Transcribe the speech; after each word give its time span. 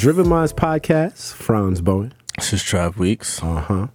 Yep, 0.00 0.04
Driven 0.04 0.28
Minds 0.30 0.54
podcast. 0.54 1.34
Franz 1.34 1.82
Bowen. 1.82 2.14
This 2.38 2.54
is 2.54 2.62
Trav 2.62 2.96
Weeks. 2.96 3.42
Uh 3.42 3.60
huh. 3.60 3.86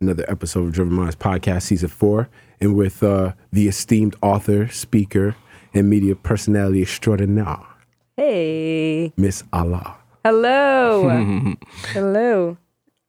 Another 0.00 0.24
episode 0.26 0.64
of 0.66 0.72
Driven 0.72 0.94
Minds 0.94 1.14
podcast, 1.14 1.62
season 1.62 1.90
four, 1.90 2.28
and 2.60 2.74
with 2.74 3.04
uh, 3.04 3.34
the 3.52 3.68
esteemed 3.68 4.16
author, 4.20 4.66
speaker, 4.66 5.36
and 5.72 5.88
media 5.88 6.16
personality 6.16 6.82
extraordinaire, 6.82 7.60
Hey. 8.16 9.12
Miss 9.16 9.44
Ala. 9.54 9.96
Hello. 10.24 11.08
Hello. 11.92 12.56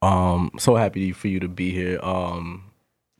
Um, 0.00 0.52
so 0.56 0.76
happy 0.76 1.10
for 1.10 1.26
you 1.26 1.40
to 1.40 1.48
be 1.48 1.72
here. 1.72 1.98
Um, 2.00 2.70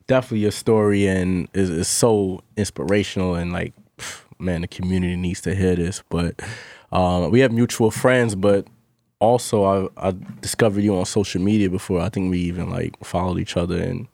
definitely 0.07 0.39
your 0.39 0.51
story 0.51 1.05
and 1.05 1.49
is, 1.53 1.69
is 1.69 1.89
so 1.89 2.43
inspirational 2.55 3.35
and 3.35 3.51
like, 3.51 3.73
pff, 3.97 4.23
man, 4.39 4.61
the 4.61 4.69
community 4.69 5.17
needs 5.17 5.41
to 5.41 5.53
hear 5.53 5.75
this. 5.75 6.01
But 6.07 6.41
um, 6.93 7.29
we 7.29 7.41
have 7.41 7.51
mutual 7.51 7.91
friends, 7.91 8.35
but 8.35 8.67
also 9.21 9.63
I, 9.97 10.09
I 10.09 10.13
discovered 10.41 10.81
you 10.81 10.97
on 10.97 11.05
social 11.05 11.41
media 11.41 11.69
before. 11.69 12.01
I 12.01 12.09
think 12.09 12.29
we 12.29 12.39
even 12.39 12.69
like 12.69 13.01
followed 13.03 13.39
each 13.39 13.55
other 13.55 13.77
and 13.81 14.07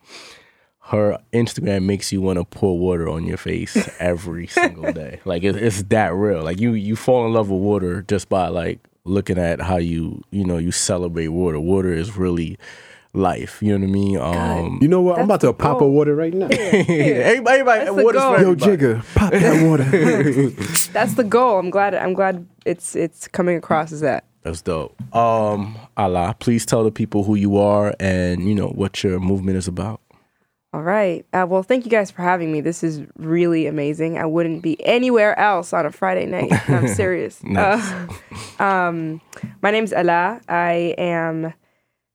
her 0.88 1.18
Instagram 1.34 1.84
makes 1.84 2.14
you 2.14 2.22
want 2.22 2.40
to 2.40 2.46
pour 2.46 2.80
water 2.80 3.10
on 3.10 3.26
your 3.26 3.38
face 3.38 3.90
every 4.00 4.48
single 4.48 4.92
day. 4.94 5.20
Like 5.26 5.44
it, 5.44 5.56
it's 5.56 5.84
that 5.84 6.14
real. 6.14 6.44
Like 6.44 6.60
you 6.60 6.74
you 6.74 6.96
fall 6.96 7.26
in 7.26 7.34
love 7.34 7.50
with 7.50 7.62
water 7.62 8.04
just 8.04 8.30
by 8.30 8.48
like 8.48 8.80
looking 9.04 9.38
at 9.38 9.60
how 9.62 9.78
you 9.78 10.22
you 10.32 10.46
know 10.46 10.58
you 10.58 10.72
celebrate 10.72 11.30
water. 11.30 11.60
Water 11.60 11.92
is 11.92 12.16
really 12.16 12.58
life. 13.14 13.62
You 13.62 13.78
know 13.78 13.86
what 13.86 13.90
I 13.90 13.92
mean? 13.92 14.18
Um, 14.18 14.80
You 14.82 14.88
know 14.88 15.02
what? 15.02 15.20
I'm 15.20 15.26
about 15.26 15.42
to 15.42 15.48
the 15.48 15.54
pop 15.54 15.82
a 15.82 15.88
water 15.88 16.16
right 16.16 16.34
now. 16.34 16.48
everybody, 16.52 17.60
everybody, 17.60 17.86
That's 17.86 18.04
water's 18.04 18.22
for 18.22 18.42
Yo, 18.42 18.52
everybody. 18.52 18.78
Jigga, 18.78 19.16
pop 19.16 19.32
that 19.32 19.68
water. 19.68 20.92
That's 20.94 21.16
the 21.16 21.24
goal. 21.24 21.60
I'm 21.60 21.70
glad 21.70 21.96
I'm 21.96 22.14
glad 22.14 22.48
it's 22.66 22.96
it's 22.96 23.28
coming 23.28 23.58
across 23.58 23.92
as 23.92 24.02
that. 24.02 24.24
That's 24.44 24.62
dope. 24.62 24.96
Um, 25.16 25.78
Ala, 26.00 26.36
please 26.40 26.66
tell 26.66 26.84
the 26.84 26.92
people 26.92 27.24
who 27.24 27.36
you 27.36 27.58
are 27.58 27.96
and 28.00 28.48
you 28.48 28.56
know 28.56 28.68
what 28.68 29.04
your 29.04 29.20
movement 29.20 29.58
is 29.58 29.68
about. 29.68 30.02
All 30.74 30.84
right. 30.84 31.26
Uh, 31.34 31.46
well, 31.50 31.64
thank 31.64 31.86
you 31.86 31.92
guys 31.92 32.12
for 32.12 32.22
having 32.22 32.52
me. 32.52 32.62
This 32.62 32.84
is 32.84 33.02
really 33.16 33.68
amazing. 33.68 34.18
I 34.18 34.26
wouldn't 34.26 34.62
be 34.62 34.84
anywhere 34.86 35.38
else 35.40 35.74
on 35.74 35.86
a 35.86 35.92
Friday 35.92 36.26
night. 36.26 36.52
I'm 36.70 36.88
serious. 36.88 37.42
Nice. 37.44 38.10
Uh, 38.60 38.64
um, 38.64 39.22
my 39.62 39.72
name's 39.72 39.94
Ala. 39.94 40.42
I 40.50 40.94
am 40.98 41.54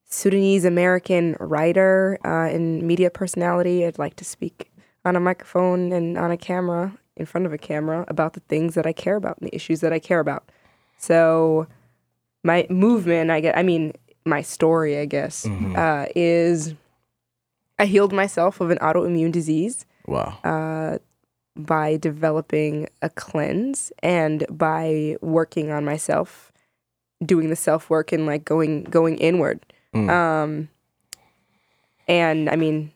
Sudanese 0.05 0.65
American 0.65 1.35
writer 1.39 2.19
uh, 2.23 2.47
and 2.53 2.83
media 2.83 3.09
personality. 3.09 3.85
I'd 3.85 3.97
like 3.97 4.15
to 4.17 4.25
speak 4.25 4.71
on 5.03 5.15
a 5.15 5.19
microphone 5.19 5.91
and 5.91 6.17
on 6.17 6.31
a 6.31 6.37
camera, 6.37 6.95
in 7.17 7.25
front 7.25 7.47
of 7.47 7.53
a 7.53 7.57
camera, 7.57 8.05
about 8.07 8.33
the 8.33 8.39
things 8.41 8.75
that 8.75 8.85
I 8.85 8.93
care 8.93 9.15
about 9.15 9.39
and 9.39 9.47
the 9.49 9.55
issues 9.55 9.81
that 9.81 9.91
I 9.91 9.99
care 9.99 10.19
about. 10.19 10.49
So, 10.97 11.67
my 12.43 12.67
movement, 12.69 13.31
I 13.31 13.39
get, 13.39 13.57
I 13.57 13.63
mean, 13.63 13.93
my 14.25 14.41
story, 14.41 14.97
I 14.99 15.05
guess, 15.05 15.45
uh, 15.45 16.05
is 16.15 16.73
I 17.79 17.85
healed 17.85 18.13
myself 18.13 18.61
of 18.61 18.69
an 18.69 18.77
autoimmune 18.79 19.31
disease 19.31 19.85
Wow. 20.07 20.37
uh, 20.43 20.97
by 21.55 21.97
developing 21.97 22.87
a 23.01 23.09
cleanse 23.09 23.91
and 24.01 24.45
by 24.49 25.15
working 25.21 25.71
on 25.71 25.83
myself, 25.85 26.51
doing 27.25 27.49
the 27.49 27.55
self 27.55 27.89
work 27.89 28.11
and 28.11 28.25
like 28.25 28.43
going 28.45 28.83
going 28.85 29.17
inward. 29.17 29.59
Mm. 29.95 30.09
Um, 30.09 30.69
and 32.07 32.49
I 32.49 32.55
mean, 32.55 32.91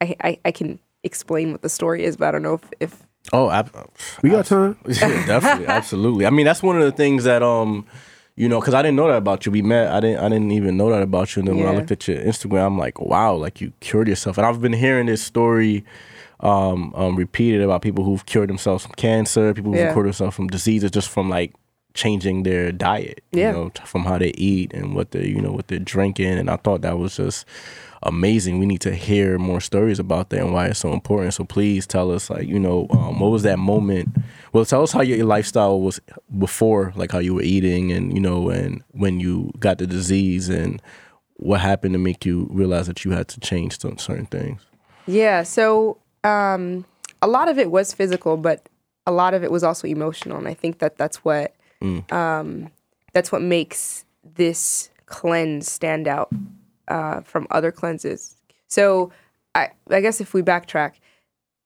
I, 0.00 0.16
I 0.22 0.38
I 0.44 0.50
can 0.52 0.78
explain 1.02 1.52
what 1.52 1.62
the 1.62 1.68
story 1.68 2.04
is, 2.04 2.16
but 2.16 2.28
I 2.28 2.30
don't 2.32 2.42
know 2.42 2.54
if, 2.54 2.62
if 2.80 3.02
Oh, 3.32 3.50
ab- 3.50 3.74
we 4.22 4.30
got 4.30 4.46
time. 4.46 4.76
Yeah, 4.86 5.26
definitely, 5.26 5.66
absolutely. 5.66 6.26
I 6.26 6.30
mean, 6.30 6.44
that's 6.46 6.62
one 6.62 6.76
of 6.76 6.82
the 6.84 6.92
things 6.92 7.24
that 7.24 7.42
um, 7.42 7.86
you 8.36 8.48
know, 8.48 8.60
because 8.60 8.74
I 8.74 8.82
didn't 8.82 8.96
know 8.96 9.06
that 9.08 9.16
about 9.16 9.46
you. 9.46 9.52
We 9.52 9.62
met. 9.62 9.92
I 9.92 10.00
didn't. 10.00 10.18
I 10.24 10.28
didn't 10.28 10.50
even 10.50 10.76
know 10.76 10.90
that 10.90 11.02
about 11.02 11.34
you. 11.34 11.40
And 11.40 11.48
then 11.48 11.56
when 11.56 11.66
I 11.68 11.74
looked 11.76 11.92
at 11.92 12.06
your 12.08 12.18
Instagram, 12.18 12.66
I'm 12.66 12.78
like, 12.78 13.00
wow, 13.00 13.34
like 13.34 13.60
you 13.60 13.72
cured 13.80 14.08
yourself. 14.08 14.38
And 14.38 14.46
I've 14.46 14.60
been 14.60 14.72
hearing 14.72 15.06
this 15.06 15.22
story 15.22 15.84
um, 16.40 16.92
um 16.96 17.14
repeated 17.16 17.62
about 17.62 17.80
people 17.82 18.04
who've 18.04 18.26
cured 18.26 18.48
themselves 18.50 18.84
from 18.84 18.94
cancer, 18.96 19.54
people 19.54 19.70
who've 19.72 19.80
Yeah. 19.80 19.92
cured 19.92 20.06
themselves 20.06 20.34
from 20.36 20.48
diseases 20.48 20.90
just 20.90 21.08
from 21.08 21.30
like 21.30 21.52
changing 21.94 22.42
their 22.42 22.72
diet. 22.72 23.22
Yeah. 23.30 23.50
You 23.50 23.52
know, 23.56 23.72
from 23.84 24.02
how 24.04 24.18
they 24.18 24.32
eat 24.36 24.72
and 24.74 24.94
what 24.96 25.12
they, 25.12 25.26
you 25.26 25.40
know, 25.40 25.52
what 25.52 25.68
they're 25.68 25.78
drinking. 25.78 26.26
And 26.38 26.50
I 26.50 26.56
thought 26.56 26.82
that 26.82 26.98
was 26.98 27.16
just 27.16 27.46
amazing. 28.02 28.58
We 28.58 28.66
need 28.66 28.80
to 28.82 28.94
hear 28.94 29.38
more 29.38 29.60
stories 29.60 29.98
about 30.00 30.30
that 30.30 30.40
and 30.40 30.52
why 30.52 30.66
it's 30.66 30.80
so 30.80 30.92
important. 30.92 31.34
So 31.34 31.44
please 31.44 31.86
tell 31.86 32.10
us, 32.10 32.28
like, 32.28 32.46
you 32.48 32.58
know, 32.58 32.88
um, 32.90 33.20
what 33.20 33.30
was 33.30 33.44
that 33.44 33.58
moment? 33.60 34.08
Well, 34.54 34.64
tell 34.64 34.84
us 34.84 34.92
how 34.92 35.02
your 35.02 35.24
lifestyle 35.26 35.80
was 35.80 36.00
before, 36.38 36.92
like 36.94 37.10
how 37.10 37.18
you 37.18 37.34
were 37.34 37.42
eating, 37.42 37.90
and 37.90 38.14
you 38.14 38.20
know, 38.20 38.50
and 38.50 38.84
when 38.92 39.18
you 39.18 39.50
got 39.58 39.78
the 39.78 39.86
disease, 39.86 40.48
and 40.48 40.80
what 41.38 41.60
happened 41.60 41.92
to 41.94 41.98
make 41.98 42.24
you 42.24 42.46
realize 42.52 42.86
that 42.86 43.04
you 43.04 43.10
had 43.10 43.26
to 43.28 43.40
change 43.40 43.80
some 43.80 43.98
certain 43.98 44.26
things. 44.26 44.62
yeah. 45.06 45.42
So 45.42 45.98
um, 46.22 46.84
a 47.20 47.26
lot 47.26 47.48
of 47.48 47.58
it 47.58 47.72
was 47.72 47.92
physical, 47.92 48.36
but 48.36 48.68
a 49.08 49.10
lot 49.12 49.34
of 49.34 49.42
it 49.42 49.50
was 49.50 49.64
also 49.64 49.88
emotional, 49.88 50.38
and 50.38 50.46
I 50.46 50.54
think 50.54 50.78
that 50.78 50.98
that's 50.98 51.24
what 51.24 51.56
um, 52.12 52.70
that's 53.12 53.32
what 53.32 53.42
makes 53.42 54.04
this 54.36 54.88
cleanse 55.06 55.70
stand 55.70 56.06
out 56.06 56.30
uh, 56.86 57.22
from 57.22 57.48
other 57.50 57.72
cleanses. 57.72 58.36
So 58.68 59.12
I, 59.56 59.70
I 59.90 60.00
guess 60.00 60.20
if 60.20 60.32
we 60.32 60.42
backtrack, 60.42 60.92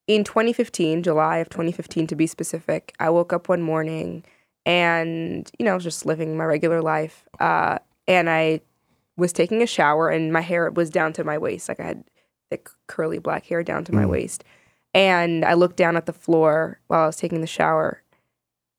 in 0.09 0.25
2015, 0.25 1.03
July 1.05 1.37
of 1.37 1.51
2015 1.51 2.09
to 2.09 2.17
be 2.17 2.27
specific, 2.27 2.95
I 2.99 3.11
woke 3.11 3.33
up 3.33 3.49
one 3.49 3.63
morning 3.63 4.25
and, 4.67 5.49
you 5.59 5.65
know, 5.65 5.73
I 5.73 5.75
was 5.75 5.85
just 5.85 6.07
living 6.07 6.37
my 6.37 6.45
regular 6.45 6.83
life. 6.83 7.29
Uh, 7.39 7.79
and 8.09 8.29
I 8.29 8.63
was 9.17 9.33
taking 9.33 9.63
a 9.63 9.67
shower 9.67 10.09
and 10.09 10.33
my 10.33 10.41
hair 10.41 10.71
was 10.71 10.89
down 10.89 11.13
to 11.13 11.25
my 11.25 11.37
waist. 11.37 11.69
Like 11.69 11.79
I 11.79 11.85
had 11.85 12.05
thick, 12.51 12.71
curly 12.87 13.19
black 13.19 13.45
hair 13.47 13.63
down 13.63 13.85
to 13.85 13.95
my 13.95 14.07
waist. 14.07 14.45
And 14.95 15.45
I 15.45 15.53
looked 15.53 15.77
down 15.77 15.97
at 15.97 16.07
the 16.07 16.13
floor 16.15 16.81
while 16.87 17.05
I 17.05 17.07
was 17.07 17.17
taking 17.17 17.43
the 17.43 17.47
shower 17.47 18.03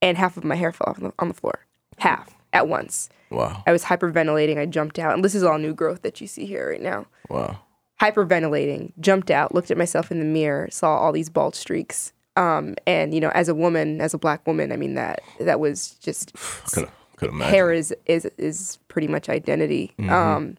and 0.02 0.18
half 0.18 0.36
of 0.36 0.44
my 0.44 0.56
hair 0.56 0.72
fell 0.72 0.90
off 0.90 0.98
on 0.98 1.04
the, 1.04 1.14
on 1.20 1.28
the 1.28 1.34
floor. 1.36 1.66
Half 2.00 2.36
at 2.52 2.68
once. 2.68 3.10
Wow, 3.30 3.64
I 3.68 3.72
was 3.72 3.84
hyperventilating. 3.84 4.58
I 4.58 4.66
jumped 4.66 4.98
out. 4.98 5.14
And 5.14 5.24
this 5.24 5.36
is 5.36 5.44
all 5.44 5.60
new 5.60 5.76
growth 5.76 6.02
that 6.02 6.20
you 6.20 6.26
see 6.26 6.46
here 6.46 6.70
right 6.70 6.82
now 6.82 7.06
wow, 7.30 7.60
hyperventilating, 8.00 8.94
jumped 9.00 9.30
out, 9.30 9.54
looked 9.54 9.72
at 9.72 9.78
myself 9.78 10.12
in 10.12 10.20
the 10.20 10.26
mirror, 10.26 10.70
saw 10.72 10.98
all 10.98 11.12
these 11.12 11.30
bald 11.30 11.56
streaks. 11.56 12.14
Um, 12.36 12.76
and 12.88 13.14
you 13.14 13.20
know, 13.20 13.30
as 13.30 13.50
a 13.50 13.56
woman, 13.56 14.00
as 14.02 14.14
a 14.14 14.18
black 14.18 14.46
woman, 14.48 14.72
I 14.72 14.78
mean 14.78 14.96
that 14.96 15.22
that 15.40 15.60
was 15.60 15.92
just 15.96 16.34
could 16.74 16.90
could 17.18 17.30
imagine. 17.30 17.54
hair 17.54 17.72
is 17.72 17.94
is 18.06 18.26
is 18.38 18.80
pretty 18.88 19.08
much 19.08 19.30
identity. 19.30 19.94
Um, 20.10 20.58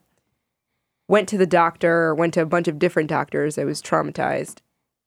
went 1.07 1.27
to 1.29 1.37
the 1.37 1.47
doctor, 1.47 2.13
went 2.13 2.33
to 2.35 2.41
a 2.41 2.45
bunch 2.45 2.67
of 2.67 2.77
different 2.77 3.09
doctors. 3.09 3.57
I 3.57 3.63
was 3.63 3.81
traumatized, 3.81 4.59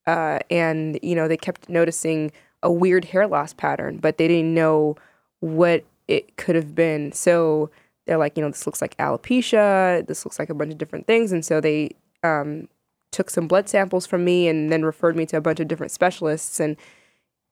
uh, 0.06 0.40
and 0.50 0.98
you 1.02 1.14
know 1.14 1.28
they 1.28 1.36
kept 1.36 1.68
noticing 1.68 2.32
a 2.62 2.72
weird 2.72 3.04
hair 3.06 3.28
loss 3.28 3.52
pattern, 3.52 3.98
but 3.98 4.18
they 4.18 4.26
didn't 4.26 4.54
know 4.54 4.96
what 5.40 5.84
it 6.08 6.36
could 6.36 6.56
have 6.56 6.74
been. 6.74 7.12
So 7.12 7.70
they're 8.06 8.18
like, 8.18 8.36
you 8.36 8.42
know, 8.42 8.50
this 8.50 8.66
looks 8.66 8.82
like 8.82 8.96
alopecia. 8.96 10.06
This 10.06 10.24
looks 10.24 10.38
like 10.38 10.50
a 10.50 10.54
bunch 10.54 10.72
of 10.72 10.78
different 10.78 11.06
things, 11.06 11.30
and 11.30 11.44
so 11.44 11.60
they 11.60 11.90
um, 12.24 12.68
took 13.12 13.30
some 13.30 13.46
blood 13.46 13.68
samples 13.68 14.06
from 14.06 14.24
me 14.24 14.48
and 14.48 14.72
then 14.72 14.84
referred 14.84 15.14
me 15.16 15.24
to 15.26 15.36
a 15.36 15.40
bunch 15.40 15.60
of 15.60 15.68
different 15.68 15.92
specialists 15.92 16.58
and 16.58 16.76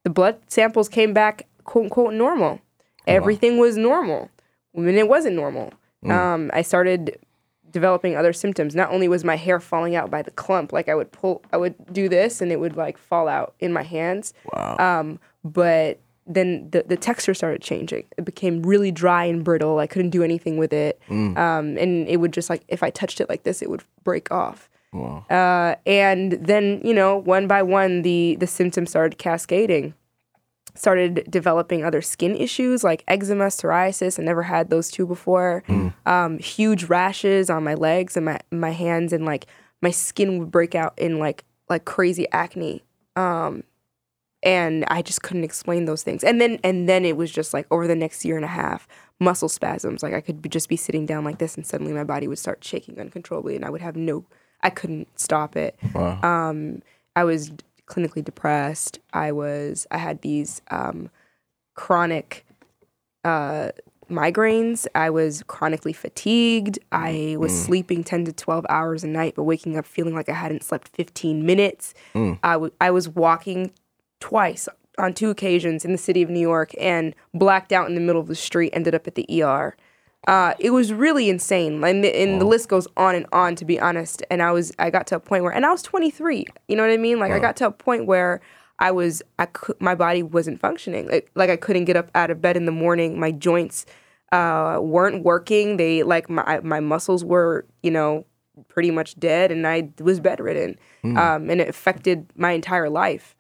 the 0.05 0.11
blood 0.11 0.41
samples 0.49 0.89
came 0.89 1.13
back 1.13 1.47
quote 1.65 1.85
unquote 1.85 2.15
normal 2.15 2.61
everything 3.07 3.59
was 3.59 3.77
normal 3.77 4.31
when 4.73 4.97
it 4.97 5.09
wasn't 5.09 5.35
normal 5.37 5.73
um, 6.11 6.51
i 6.53 6.63
started 6.63 7.17
developing 7.71 8.17
other 8.17 8.33
symptoms 8.33 8.75
not 8.75 8.91
only 8.91 9.07
was 9.09 9.23
my 9.25 9.37
hair 9.37 9.61
falling 9.61 9.95
out 9.95 10.11
by 10.11 10.21
the 10.23 10.31
clump 10.33 10.73
like 10.73 10.89
i 10.89 10.95
would 10.95 11.11
pull 11.13 11.43
i 11.53 11.57
would 11.57 11.75
do 11.93 12.09
this 12.09 12.41
and 12.41 12.51
it 12.51 12.59
would 12.59 12.77
like 12.77 12.99
fall 12.99 13.29
out 13.29 13.55
in 13.61 13.73
my 13.73 13.83
hands 13.85 14.35
Wow. 14.53 14.77
um, 14.79 15.19
but 15.45 16.01
then 16.27 16.69
the, 16.71 16.85
the 16.87 16.97
texture 16.97 17.35
started 17.35 17.61
changing. 17.63 18.05
It 18.17 18.25
became 18.25 18.63
really 18.63 18.93
dry 18.93 19.25
and 19.25 19.43
brittle. 19.43 19.81
I 19.81 19.89
couldn't 19.89 20.11
do 20.11 20.23
anything 20.23 20.57
with 20.57 20.73
it. 20.73 21.01
Um, 21.11 21.77
and 21.77 22.07
it 22.09 22.19
would 22.19 22.33
just 22.33 22.49
like, 22.49 22.63
if 22.69 22.81
I 22.85 22.91
touched 22.91 23.21
it 23.21 23.29
like 23.29 23.43
this, 23.43 23.61
it 23.61 23.69
would 23.69 23.83
break 24.05 24.31
off. 24.31 24.71
Wow. 24.93 25.25
Uh, 25.29 25.77
and 25.87 26.33
then, 26.33 26.81
you 26.85 26.95
know, 26.95 27.17
one 27.17 27.47
by 27.47 27.63
one, 27.63 28.03
the, 28.03 28.37
the 28.39 28.47
symptoms 28.47 28.91
started 28.91 29.19
cascading. 29.19 29.95
Started 30.75 31.27
developing 31.29 31.85
other 31.85 32.01
skin 32.01 32.35
issues 32.35 32.83
like 32.83 33.05
eczema, 33.07 33.49
psoriasis. 33.49 34.19
I 34.19 34.23
never 34.23 34.43
had 34.43 34.71
those 34.71 34.91
two 34.91 35.07
before. 35.07 35.63
Um, 36.07 36.39
huge 36.39 36.85
rashes 36.85 37.51
on 37.51 37.63
my 37.63 37.75
legs 37.75 38.17
and 38.17 38.25
my, 38.25 38.41
my 38.51 38.71
hands, 38.71 39.13
and 39.13 39.27
like 39.27 39.47
my 39.83 39.91
skin 39.91 40.39
would 40.39 40.51
break 40.51 40.75
out 40.75 40.99
in 40.99 41.19
like 41.19 41.45
like 41.69 41.85
crazy 41.85 42.27
acne. 42.33 42.83
Um, 43.17 43.65
and 44.43 44.87
I 44.89 45.03
just 45.03 45.23
couldn't 45.23 45.45
explain 45.45 45.85
those 45.85 46.03
things. 46.03 46.25
And 46.25 46.41
then 46.41 46.59
and 46.65 46.89
then 46.89 47.05
it 47.05 47.19
was 47.19 47.31
just 47.31 47.53
like 47.53 47.67
over 47.71 47.87
the 47.87 47.95
next 47.95 48.25
year 48.25 48.37
and 48.37 48.45
a 48.45 48.49
half, 48.49 48.89
muscle 49.21 49.51
spasms. 49.51 50.03
Like 50.03 50.15
I 50.15 50.23
could 50.23 50.41
be, 50.41 50.49
just 50.49 50.71
be 50.71 50.77
sitting 50.77 51.05
down 51.05 51.23
like 51.23 51.37
this, 51.37 51.55
and 51.55 51.67
suddenly 51.67 51.93
my 51.93 52.05
body 52.05 52.27
would 52.27 52.39
start 52.39 52.65
shaking 52.65 52.99
uncontrollably, 52.99 53.57
and 53.57 53.65
I 53.67 53.69
would 53.69 53.83
have 53.83 53.95
no, 53.95 54.25
I 54.63 54.71
couldn't 54.71 55.09
stop 55.19 55.57
it. 55.57 55.77
Wow. 55.95 56.21
Um, 56.23 56.83
I 57.17 57.25
was 57.25 57.51
clinically 57.87 58.25
depressed. 58.25 58.99
I 59.13 59.33
was 59.33 59.87
I 59.91 59.99
had 59.99 60.23
these 60.23 60.63
um, 60.71 61.11
chronic 61.75 62.45
uh, 63.25 63.71
migraines. 64.11 64.87
I 64.95 65.11
was 65.11 65.43
chronically 65.47 65.93
fatigued. 65.93 66.79
I 66.91 67.37
was 67.39 67.53
sleeping 67.65 68.05
10 68.05 68.25
to 68.27 68.33
12 68.33 68.67
hours 68.69 69.05
a 69.05 69.09
night, 69.09 69.35
but 69.37 69.45
waking 69.45 69.77
up 69.77 69.87
feeling 69.87 70.15
like 70.15 70.29
I 70.29 70.35
hadn't 70.35 70.63
slept 70.65 70.89
15 70.89 71.45
minutes. 71.45 71.95
I 72.43 72.53
w- 72.55 72.73
I 72.81 72.91
was 72.91 73.09
walking 73.09 73.73
twice 74.21 74.69
on 74.99 75.15
two 75.15 75.31
occasions 75.31 75.85
in 75.85 75.93
the 75.93 75.99
city 75.99 76.23
of 76.23 76.29
New 76.31 76.41
York 76.41 76.73
and 76.79 77.15
blacked 77.33 77.73
out 77.73 77.89
in 77.89 77.95
the 77.95 78.01
middle 78.01 78.21
of 78.21 78.29
the 78.29 78.35
street, 78.35 78.71
ended 78.75 78.95
up 78.95 79.07
at 79.07 79.15
the 79.15 79.43
ER. 79.43 79.75
Uh, 80.29 80.55
it 80.61 80.71
was 80.71 80.93
really 80.93 81.29
insane, 81.29 81.83
and, 81.83 82.05
the, 82.05 82.17
and 82.17 82.41
the 82.41 82.45
list 82.45 82.69
goes 82.69 82.87
on 82.97 83.17
and 83.17 83.27
on. 83.33 83.57
To 83.57 83.65
be 83.65 83.81
honest, 83.81 84.23
and 84.31 84.41
I 84.41 84.53
was 84.53 84.73
I 84.79 84.89
got 84.91 85.07
to 85.09 85.17
a 85.17 85.21
point 85.21 85.43
where, 85.43 85.53
and 85.53 85.67
I 85.67 85.71
was 85.71 85.83
23. 85.83 86.47
You 86.69 86.77
know 86.77 86.83
what 86.83 86.93
I 86.93 86.97
mean? 86.97 87.19
Like 87.19 87.33
I 87.33 87.41
got 87.41 87.57
to 87.57 87.67
a 87.67 87.73
point 87.73 88.07
where 88.07 88.41
I 88.79 88.91
was 88.93 89.23
I 89.39 89.47
could, 89.47 89.81
my 89.81 89.95
body 89.95 90.23
wasn't 90.23 90.61
functioning. 90.61 91.09
Like, 91.09 91.31
like 91.35 91.51
I 91.51 91.57
couldn't 91.57 91.87
get 91.87 91.97
up 91.97 92.11
out 92.15 92.31
of 92.31 92.41
bed 92.41 92.57
in 92.57 92.67
the 92.67 92.73
morning. 92.73 93.19
My 93.19 93.33
joints 93.33 93.85
uh, 94.31 94.79
weren't 94.81 95.25
working. 95.25 95.77
They 95.77 96.03
like 96.05 96.31
my 96.31 96.61
my 96.61 96.81
muscles 96.81 97.25
were 97.25 97.67
you 97.83 97.91
know 97.91 98.25
pretty 98.69 98.91
much 98.91 99.19
dead, 99.19 99.51
and 99.51 99.67
I 99.67 99.91
was 100.01 100.21
bedridden, 100.21 100.79
um, 101.17 101.51
and 101.51 101.61
it 101.61 101.69
affected 101.69 102.31
my 102.37 102.53
entire 102.53 102.91
life. 102.91 103.35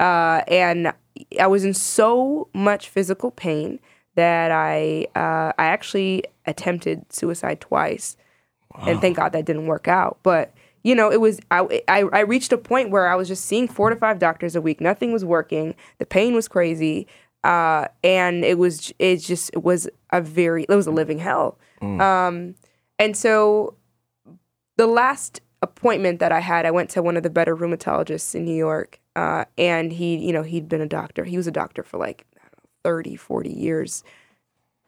Uh, 0.00 0.42
and 0.48 0.92
I 1.40 1.46
was 1.46 1.64
in 1.64 1.72
so 1.72 2.48
much 2.52 2.88
physical 2.88 3.30
pain 3.30 3.80
that 4.16 4.50
I 4.50 5.06
uh, 5.14 5.52
I 5.58 5.66
actually 5.66 6.24
attempted 6.46 7.10
suicide 7.12 7.60
twice, 7.60 8.16
and 8.86 9.00
thank 9.00 9.16
God 9.16 9.32
that 9.32 9.44
didn't 9.44 9.66
work 9.66 9.88
out. 9.88 10.18
But 10.22 10.52
you 10.82 10.94
know, 10.94 11.10
it 11.10 11.20
was 11.20 11.38
I, 11.50 11.82
I 11.88 12.00
I 12.12 12.20
reached 12.20 12.52
a 12.52 12.58
point 12.58 12.90
where 12.90 13.08
I 13.08 13.14
was 13.14 13.28
just 13.28 13.44
seeing 13.44 13.68
four 13.68 13.90
to 13.90 13.96
five 13.96 14.18
doctors 14.18 14.56
a 14.56 14.60
week. 14.60 14.80
Nothing 14.80 15.12
was 15.12 15.24
working. 15.24 15.74
The 15.98 16.06
pain 16.06 16.34
was 16.34 16.48
crazy, 16.48 17.06
uh, 17.44 17.88
and 18.02 18.44
it 18.44 18.58
was 18.58 18.92
it 18.98 19.18
just 19.18 19.50
it 19.52 19.62
was 19.62 19.88
a 20.10 20.20
very 20.20 20.64
it 20.68 20.74
was 20.74 20.86
a 20.86 20.90
living 20.92 21.18
hell. 21.18 21.58
Um, 22.00 22.54
and 22.98 23.16
so 23.16 23.74
the 24.76 24.86
last 24.86 25.40
appointment 25.62 26.20
that 26.20 26.32
I 26.32 26.40
had, 26.40 26.66
I 26.66 26.70
went 26.70 26.90
to 26.90 27.02
one 27.02 27.16
of 27.16 27.22
the 27.22 27.30
better 27.30 27.56
rheumatologists 27.56 28.34
in 28.34 28.44
New 28.44 28.54
York, 28.56 29.00
uh, 29.14 29.44
and 29.58 29.92
he, 29.92 30.16
you 30.16 30.32
know, 30.32 30.42
he'd 30.42 30.68
been 30.68 30.80
a 30.80 30.86
doctor. 30.86 31.24
He 31.24 31.36
was 31.36 31.46
a 31.46 31.50
doctor 31.50 31.82
for 31.82 31.98
like 31.98 32.24
I 32.24 32.26
don't 32.26 32.26
know, 32.26 32.35
30, 32.86 33.16
40 33.16 33.50
years 33.50 34.04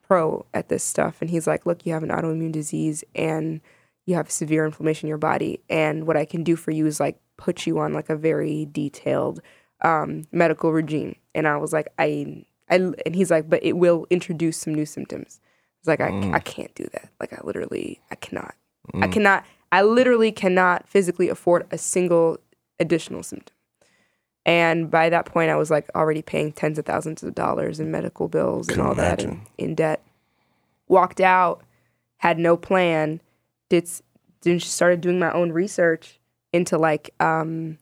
pro 0.07 0.45
at 0.53 0.69
this 0.69 0.85
stuff. 0.85 1.17
And 1.19 1.29
he's 1.29 1.45
like, 1.45 1.65
look, 1.65 1.85
you 1.85 1.91
have 1.91 2.01
an 2.01 2.11
autoimmune 2.11 2.53
disease 2.53 3.03
and 3.13 3.59
you 4.05 4.15
have 4.15 4.31
severe 4.31 4.63
inflammation 4.63 5.07
in 5.07 5.09
your 5.09 5.17
body. 5.17 5.59
And 5.69 6.07
what 6.07 6.15
I 6.15 6.23
can 6.23 6.41
do 6.41 6.55
for 6.55 6.71
you 6.71 6.85
is 6.85 7.01
like 7.01 7.19
put 7.35 7.67
you 7.67 7.77
on 7.77 7.91
like 7.91 8.09
a 8.09 8.15
very 8.15 8.69
detailed 8.71 9.41
um, 9.81 10.23
medical 10.31 10.71
regime. 10.71 11.17
And 11.35 11.45
I 11.45 11.57
was 11.57 11.73
like, 11.73 11.89
I, 11.99 12.45
I, 12.69 12.75
and 12.75 13.15
he's 13.15 13.31
like, 13.31 13.49
but 13.49 13.61
it 13.65 13.73
will 13.73 14.07
introduce 14.09 14.55
some 14.55 14.73
new 14.73 14.85
symptoms. 14.85 15.41
It's 15.81 15.87
like, 15.89 15.99
I, 15.99 16.31
I 16.31 16.39
can't 16.39 16.73
do 16.75 16.87
that. 16.93 17.09
Like, 17.19 17.33
I 17.33 17.41
literally, 17.43 17.99
I 18.11 18.15
cannot. 18.15 18.55
I 19.03 19.07
cannot, 19.09 19.45
I 19.73 19.81
literally 19.81 20.31
cannot 20.31 20.87
physically 20.87 21.27
afford 21.27 21.67
a 21.69 21.77
single 21.77 22.37
additional 22.79 23.23
symptom. 23.23 23.53
And 24.49 24.89
by 24.89 25.09
that 25.09 25.27
point, 25.27 25.51
I 25.51 25.55
was 25.55 25.69
like 25.69 25.87
already 25.93 26.23
paying 26.23 26.51
tens 26.51 26.79
of 26.79 26.85
thousands 26.87 27.21
of 27.21 27.35
dollars 27.35 27.79
in 27.79 27.91
medical 27.91 28.27
bills 28.27 28.67
and 28.67 28.77
Can 28.77 28.85
all 28.85 28.95
that 28.95 29.21
and 29.21 29.41
in 29.59 29.75
debt. 29.75 30.03
Walked 30.87 31.21
out, 31.21 31.63
had 32.17 32.39
no 32.39 32.57
plan, 32.57 33.21
did, 33.69 33.87
then 34.41 34.59
started 34.59 35.01
doing 35.01 35.19
my 35.19 35.31
own 35.33 35.51
research 35.51 36.19
into 36.51 36.79
like, 36.79 37.13
um, 37.19 37.77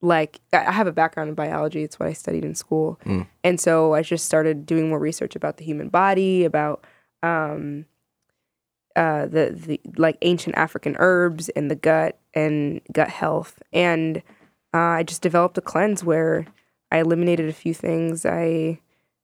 like 0.00 0.40
I 0.52 0.72
have 0.72 0.88
a 0.88 0.92
background 0.92 1.28
in 1.28 1.36
biology. 1.36 1.84
It's 1.84 2.00
what 2.00 2.08
I 2.08 2.14
studied 2.14 2.44
in 2.44 2.56
school. 2.56 2.98
And 3.44 3.60
so 3.60 3.94
I 3.94 4.02
just 4.02 4.26
started 4.26 4.66
doing 4.66 4.88
more 4.88 4.98
research 4.98 5.36
about 5.36 5.58
the 5.58 5.64
human 5.64 5.88
body, 5.88 6.44
about 6.44 6.84
um, 7.22 7.86
uh, 8.96 9.26
the 9.26 9.50
the 9.52 9.80
like 9.96 10.18
ancient 10.22 10.56
African 10.56 10.96
herbs 10.98 11.48
and 11.50 11.70
the 11.70 11.76
gut 11.76 12.18
and 12.34 12.80
gut 12.92 13.08
health. 13.08 13.62
And 13.72 14.20
uh, 14.74 14.78
I 14.78 15.02
just 15.02 15.22
developed 15.22 15.56
a 15.58 15.60
cleanse 15.60 16.04
where 16.04 16.46
I 16.90 16.98
eliminated 16.98 17.48
a 17.48 17.52
few 17.52 17.74
things. 17.74 18.24
I 18.26 18.80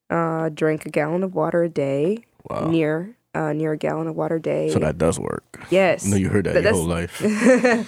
uh, 0.09 0.49
drank 0.49 0.85
a 0.85 0.89
gallon 0.89 1.23
of 1.23 1.35
water 1.35 1.63
a 1.63 1.69
day, 1.69 2.25
Wow. 2.49 2.67
near 2.69 3.15
uh, 3.33 3.51
near 3.53 3.73
a 3.73 3.77
gallon 3.77 4.07
of 4.07 4.15
water 4.15 4.35
a 4.35 4.41
day. 4.41 4.69
So 4.69 4.79
that 4.79 4.97
does 4.97 5.19
work. 5.19 5.59
yes, 5.69 6.05
know 6.05 6.15
you 6.15 6.29
heard 6.29 6.45
that 6.45 6.53
But 6.53 6.63
your 6.63 6.73
whole 6.73 6.85
life. 6.85 7.21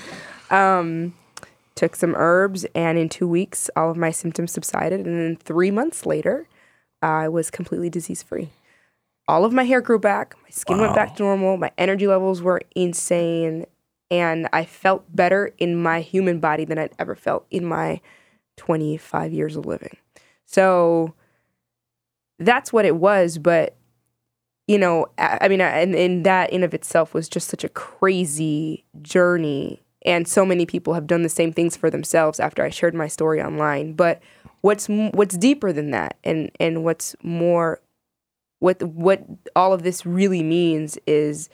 took 1.75 1.95
some 1.95 2.15
herbs, 2.17 2.65
and 2.73 2.97
in 2.97 3.07
two 3.07 3.27
weeks, 3.27 3.69
all 3.75 3.91
of 3.91 3.95
my 3.97 4.09
symptoms 4.11 4.51
subsided. 4.51 5.05
And 5.05 5.19
then 5.19 5.35
three 5.35 5.69
months 5.71 6.05
later, 6.07 6.47
I 7.01 7.29
was 7.29 7.51
completely 7.51 7.89
disease 7.89 8.23
free. 8.23 8.49
All 9.27 9.45
of 9.45 9.53
my 9.53 9.63
hair 9.63 9.79
grew 9.81 9.99
back, 9.99 10.35
my 10.43 10.49
skin 10.49 10.79
went 10.79 10.95
back 10.95 11.15
to 11.17 11.23
normal, 11.23 11.57
my 11.57 11.71
energy 11.77 12.07
levels 12.07 12.41
were 12.41 12.61
insane, 12.75 13.65
and 14.09 14.47
I 14.53 14.65
felt 14.65 15.03
better 15.15 15.53
in 15.57 15.81
my 15.81 16.01
human 16.01 16.39
body 16.39 16.65
than 16.65 16.77
I'd 16.77 16.93
ever 16.99 17.15
felt 17.15 17.45
in 17.51 17.65
my 17.65 18.01
25 18.57 19.33
years 19.33 19.55
of 19.55 19.65
living. 19.65 19.97
So 20.45 21.13
that's 22.39 22.71
what 22.71 22.85
it 22.85 22.95
was. 22.95 23.37
But, 23.37 23.75
you 24.67 24.77
know, 24.77 25.07
I, 25.17 25.39
I 25.41 25.47
mean, 25.47 25.61
and, 25.61 25.93
and 25.95 26.25
that 26.25 26.51
in 26.51 26.63
of 26.63 26.73
itself 26.73 27.13
was 27.13 27.27
just 27.27 27.49
such 27.49 27.63
a 27.63 27.69
crazy 27.69 28.85
journey 29.01 29.83
and 30.07 30.27
so 30.27 30.45
many 30.45 30.65
people 30.65 30.93
have 30.93 31.05
done 31.05 31.23
the 31.23 31.29
same 31.29 31.51
things 31.51 31.75
for 31.75 31.89
themselves 31.89 32.39
after 32.39 32.63
I 32.63 32.69
shared 32.69 32.95
my 32.95 33.07
story 33.07 33.41
online. 33.41 33.93
But 33.93 34.21
what's 34.61 34.87
what's 34.87 35.37
deeper 35.37 35.73
than 35.73 35.91
that, 35.91 36.17
and 36.23 36.49
and 36.59 36.83
what's 36.83 37.15
more, 37.23 37.81
what 38.59 38.81
what 38.81 39.23
all 39.55 39.73
of 39.73 39.83
this 39.83 40.05
really 40.05 40.43
means 40.43 40.97
is, 41.05 41.49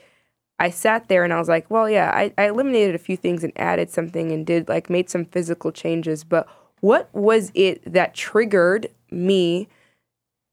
I 0.58 0.70
sat 0.70 1.08
there 1.08 1.24
and 1.24 1.32
I 1.32 1.38
was 1.38 1.48
like, 1.48 1.70
well, 1.70 1.90
yeah, 1.90 2.12
I, 2.14 2.32
I 2.38 2.48
eliminated 2.48 2.94
a 2.94 2.98
few 2.98 3.16
things 3.16 3.42
and 3.42 3.52
added 3.56 3.90
something 3.90 4.30
and 4.30 4.46
did 4.46 4.68
like 4.68 4.88
made 4.88 5.10
some 5.10 5.24
physical 5.24 5.72
changes, 5.72 6.24
but 6.24 6.48
what 6.80 7.08
was 7.14 7.50
it 7.54 7.80
that 7.90 8.14
triggered 8.14 8.88
me 9.10 9.68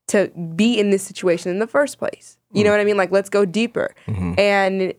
to 0.08 0.27
be 0.55 0.79
in 0.79 0.89
this 0.89 1.03
situation 1.03 1.51
in 1.51 1.60
the 1.60 1.67
first 1.67 2.00
place? 2.00 2.38
You 2.51 2.63
know 2.63 2.70
mm-hmm. 2.70 2.74
what 2.74 2.79
I 2.81 2.86
mean? 2.86 2.98
Like, 2.98 3.12
let's 3.12 3.29
go 3.29 3.46
deeper. 3.46 3.93
Mm-hmm. 4.08 4.34
And 4.38 4.93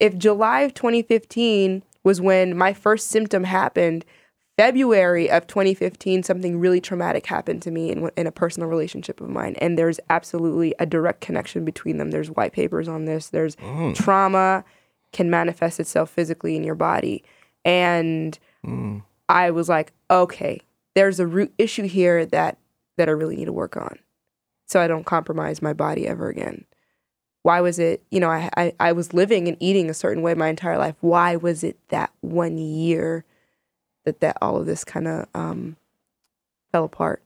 if 0.00 0.16
July 0.16 0.60
of 0.60 0.74
2015 0.74 1.82
was 2.04 2.20
when 2.20 2.56
my 2.56 2.72
first 2.72 3.08
symptom 3.08 3.44
happened, 3.44 4.04
February 4.56 5.30
of 5.30 5.46
2015, 5.46 6.22
something 6.22 6.58
really 6.58 6.80
traumatic 6.80 7.26
happened 7.26 7.60
to 7.62 7.70
me 7.70 7.90
in, 7.90 8.10
in 8.16 8.26
a 8.26 8.32
personal 8.32 8.68
relationship 8.68 9.20
of 9.20 9.28
mine. 9.28 9.54
And 9.58 9.78
there's 9.78 10.00
absolutely 10.08 10.74
a 10.78 10.86
direct 10.86 11.20
connection 11.20 11.64
between 11.64 11.98
them. 11.98 12.10
There's 12.10 12.30
white 12.30 12.52
papers 12.52 12.88
on 12.88 13.04
this. 13.04 13.28
There's 13.28 13.56
mm. 13.56 13.94
trauma 13.94 14.64
can 15.12 15.28
manifest 15.28 15.78
itself 15.78 16.10
physically 16.10 16.56
in 16.56 16.64
your 16.64 16.74
body. 16.74 17.22
And 17.64 18.38
mm. 18.64 19.02
I 19.28 19.50
was 19.50 19.68
like, 19.68 19.92
okay, 20.10 20.62
there's 20.94 21.20
a 21.20 21.26
root 21.26 21.52
issue 21.58 21.86
here 21.86 22.24
that 22.26 22.58
that 22.96 23.08
I 23.10 23.12
really 23.12 23.36
need 23.36 23.44
to 23.44 23.52
work 23.52 23.76
on 23.76 23.98
so 24.66 24.80
I 24.80 24.88
don't 24.88 25.04
compromise 25.04 25.62
my 25.62 25.72
body 25.72 26.06
ever 26.06 26.28
again. 26.28 26.64
Why 27.42 27.60
was 27.60 27.78
it, 27.78 28.02
you 28.10 28.18
know, 28.18 28.30
I, 28.30 28.50
I, 28.56 28.72
I 28.80 28.92
was 28.92 29.14
living 29.14 29.46
and 29.46 29.56
eating 29.60 29.88
a 29.88 29.94
certain 29.94 30.22
way 30.22 30.34
my 30.34 30.48
entire 30.48 30.78
life. 30.78 30.96
Why 31.00 31.36
was 31.36 31.62
it 31.62 31.78
that 31.88 32.12
one 32.20 32.58
year 32.58 33.24
that, 34.06 34.20
that 34.20 34.38
all 34.40 34.56
of 34.56 34.64
this 34.64 34.84
kind 34.84 35.06
of 35.06 35.26
um, 35.34 35.76
fell 36.72 36.84
apart? 36.84 37.22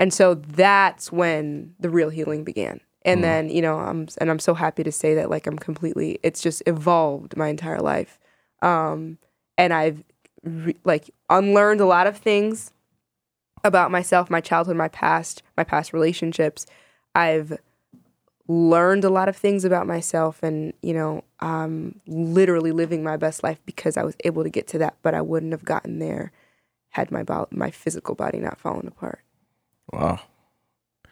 And 0.00 0.12
so 0.12 0.34
that's 0.34 1.12
when 1.12 1.74
the 1.78 1.90
real 1.90 2.10
healing 2.10 2.42
began. 2.42 2.80
And 3.02 3.24
then, 3.24 3.48
you 3.48 3.62
know, 3.62 3.78
I'm 3.78 4.08
and 4.18 4.30
I'm 4.30 4.38
so 4.38 4.52
happy 4.52 4.82
to 4.82 4.92
say 4.92 5.14
that 5.14 5.30
like 5.30 5.46
I'm 5.46 5.58
completely 5.58 6.18
it's 6.22 6.42
just 6.42 6.62
evolved 6.66 7.36
my 7.36 7.48
entire 7.48 7.80
life. 7.80 8.18
Um 8.60 9.16
and 9.56 9.72
I've 9.72 10.04
re- 10.42 10.76
like 10.84 11.10
unlearned 11.30 11.80
a 11.80 11.86
lot 11.86 12.06
of 12.06 12.18
things 12.18 12.72
about 13.64 13.90
myself, 13.90 14.28
my 14.28 14.40
childhood, 14.40 14.76
my 14.76 14.88
past, 14.88 15.42
my 15.56 15.64
past 15.64 15.92
relationships. 15.94 16.66
I've 17.14 17.58
learned 18.50 19.04
a 19.04 19.10
lot 19.10 19.28
of 19.28 19.36
things 19.36 19.64
about 19.64 19.86
myself 19.86 20.42
and, 20.42 20.72
you 20.82 20.92
know, 20.92 21.22
I'm 21.38 22.00
literally 22.08 22.72
living 22.72 23.04
my 23.04 23.16
best 23.16 23.44
life 23.44 23.60
because 23.64 23.96
I 23.96 24.02
was 24.02 24.16
able 24.24 24.42
to 24.42 24.50
get 24.50 24.66
to 24.68 24.78
that, 24.78 24.96
but 25.02 25.14
I 25.14 25.20
wouldn't 25.20 25.52
have 25.52 25.64
gotten 25.64 26.00
there 26.00 26.32
had 26.90 27.12
my 27.12 27.22
bo- 27.22 27.46
my 27.52 27.70
physical 27.70 28.16
body 28.16 28.38
not 28.38 28.58
fallen 28.58 28.88
apart. 28.88 29.20
Wow. 29.92 30.18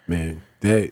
Man, 0.09 0.43
that 0.61 0.91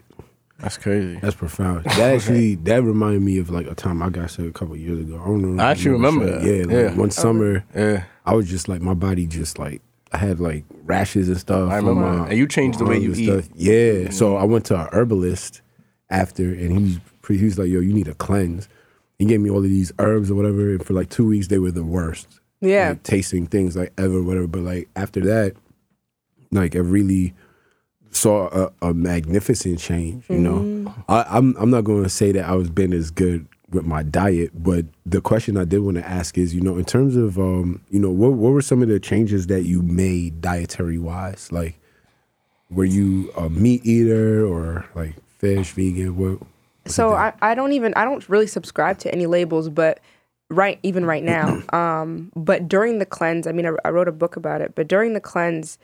That's 0.60 0.76
crazy. 0.78 1.18
that's 1.20 1.34
profound. 1.34 1.84
That 1.96 2.14
actually 2.14 2.54
that 2.56 2.82
reminded 2.82 3.22
me 3.22 3.38
of 3.38 3.50
like 3.50 3.66
a 3.66 3.74
time 3.74 4.00
I 4.02 4.10
got 4.10 4.30
sick 4.30 4.46
a 4.46 4.52
couple 4.52 4.76
years 4.76 5.00
ago. 5.00 5.20
I 5.20 5.26
don't 5.26 5.56
know. 5.56 5.62
I 5.62 5.70
actually 5.72 5.86
you 5.86 5.92
remember 5.94 6.26
that. 6.26 6.42
Yeah, 6.44 6.62
like 6.64 6.70
Yeah. 6.70 6.94
one 6.96 7.10
summer 7.10 7.64
oh, 7.74 7.80
Yeah. 7.92 8.04
I 8.24 8.34
was 8.34 8.48
just 8.48 8.68
like 8.68 8.80
my 8.80 8.94
body 8.94 9.26
just 9.26 9.58
like 9.58 9.82
I 10.12 10.18
had 10.18 10.38
like 10.38 10.64
rashes 10.84 11.28
and 11.28 11.38
stuff. 11.38 11.70
I 11.70 11.76
remember. 11.78 12.02
my- 12.02 12.28
And 12.28 12.38
you 12.38 12.46
changed 12.46 12.78
the 12.78 12.84
way 12.84 12.98
you 12.98 13.10
and 13.12 13.18
eat. 13.18 13.26
stuff. 13.26 13.48
Yeah. 13.56 13.72
Mm-hmm. 13.74 14.10
So 14.12 14.36
I 14.36 14.44
went 14.44 14.64
to 14.66 14.76
a 14.76 14.88
herbalist 14.92 15.62
after, 16.10 16.44
and 16.44 16.78
he's 16.78 16.98
pretty, 17.22 17.40
he 17.40 17.44
was 17.46 17.58
like, 17.58 17.68
"Yo, 17.68 17.80
you 17.80 17.92
need 17.92 18.08
a 18.08 18.14
cleanse." 18.14 18.68
He 19.18 19.24
gave 19.24 19.40
me 19.40 19.50
all 19.50 19.58
of 19.58 19.64
these 19.64 19.92
herbs 19.98 20.30
or 20.30 20.34
whatever, 20.34 20.70
and 20.70 20.84
for 20.84 20.92
like 20.92 21.08
two 21.08 21.26
weeks 21.26 21.48
they 21.48 21.58
were 21.58 21.70
the 21.70 21.84
worst. 21.84 22.40
Yeah. 22.60 22.90
Like, 22.90 23.02
tasting 23.02 23.46
things 23.46 23.76
like 23.76 23.92
ever, 23.98 24.22
whatever. 24.22 24.46
But 24.46 24.62
like 24.62 24.88
after 24.96 25.20
that, 25.20 25.54
like 26.50 26.76
I 26.76 26.80
really 26.80 27.34
saw 28.10 28.48
a, 28.48 28.90
a 28.90 28.94
magnificent 28.94 29.78
change. 29.78 30.24
You 30.28 30.38
know, 30.38 30.94
I, 31.08 31.24
I'm 31.28 31.56
I'm 31.58 31.70
not 31.70 31.84
going 31.84 32.02
to 32.02 32.08
say 32.10 32.32
that 32.32 32.48
I 32.48 32.54
was 32.54 32.70
been 32.70 32.92
as 32.92 33.10
good 33.10 33.46
with 33.70 33.84
my 33.84 34.02
diet, 34.02 34.50
but 34.54 34.84
the 35.04 35.20
question 35.20 35.56
I 35.56 35.64
did 35.64 35.80
want 35.80 35.96
to 35.96 36.06
ask 36.06 36.38
is, 36.38 36.54
you 36.54 36.60
know, 36.60 36.78
in 36.78 36.84
terms 36.84 37.16
of, 37.16 37.36
um, 37.38 37.82
you 37.90 37.98
know, 37.98 38.10
what 38.10 38.32
what 38.34 38.52
were 38.52 38.62
some 38.62 38.82
of 38.82 38.88
the 38.88 39.00
changes 39.00 39.48
that 39.48 39.64
you 39.64 39.82
made 39.82 40.40
dietary 40.40 40.98
wise? 40.98 41.50
Like, 41.50 41.78
were 42.70 42.84
you 42.84 43.32
a 43.36 43.50
meat 43.50 43.84
eater 43.84 44.46
or 44.46 44.86
like 44.94 45.14
fish, 45.38 45.72
vegan? 45.72 46.16
What? 46.16 46.46
so 46.86 47.14
I, 47.14 47.32
I 47.42 47.54
don't 47.54 47.72
even 47.72 47.92
I 47.94 48.04
don't 48.04 48.26
really 48.28 48.46
subscribe 48.46 48.98
to 48.98 49.12
any 49.12 49.26
labels, 49.26 49.68
but 49.68 50.00
right 50.50 50.78
even 50.82 51.04
right 51.04 51.22
now. 51.22 51.62
Um, 51.76 52.32
but 52.34 52.68
during 52.68 53.00
the 53.00 53.06
cleanse, 53.06 53.46
I 53.46 53.52
mean, 53.52 53.66
I, 53.66 53.72
I 53.84 53.90
wrote 53.90 54.08
a 54.08 54.12
book 54.12 54.36
about 54.36 54.60
it. 54.60 54.74
But 54.74 54.88
during 54.88 55.12
the 55.12 55.20
cleanse, 55.20 55.78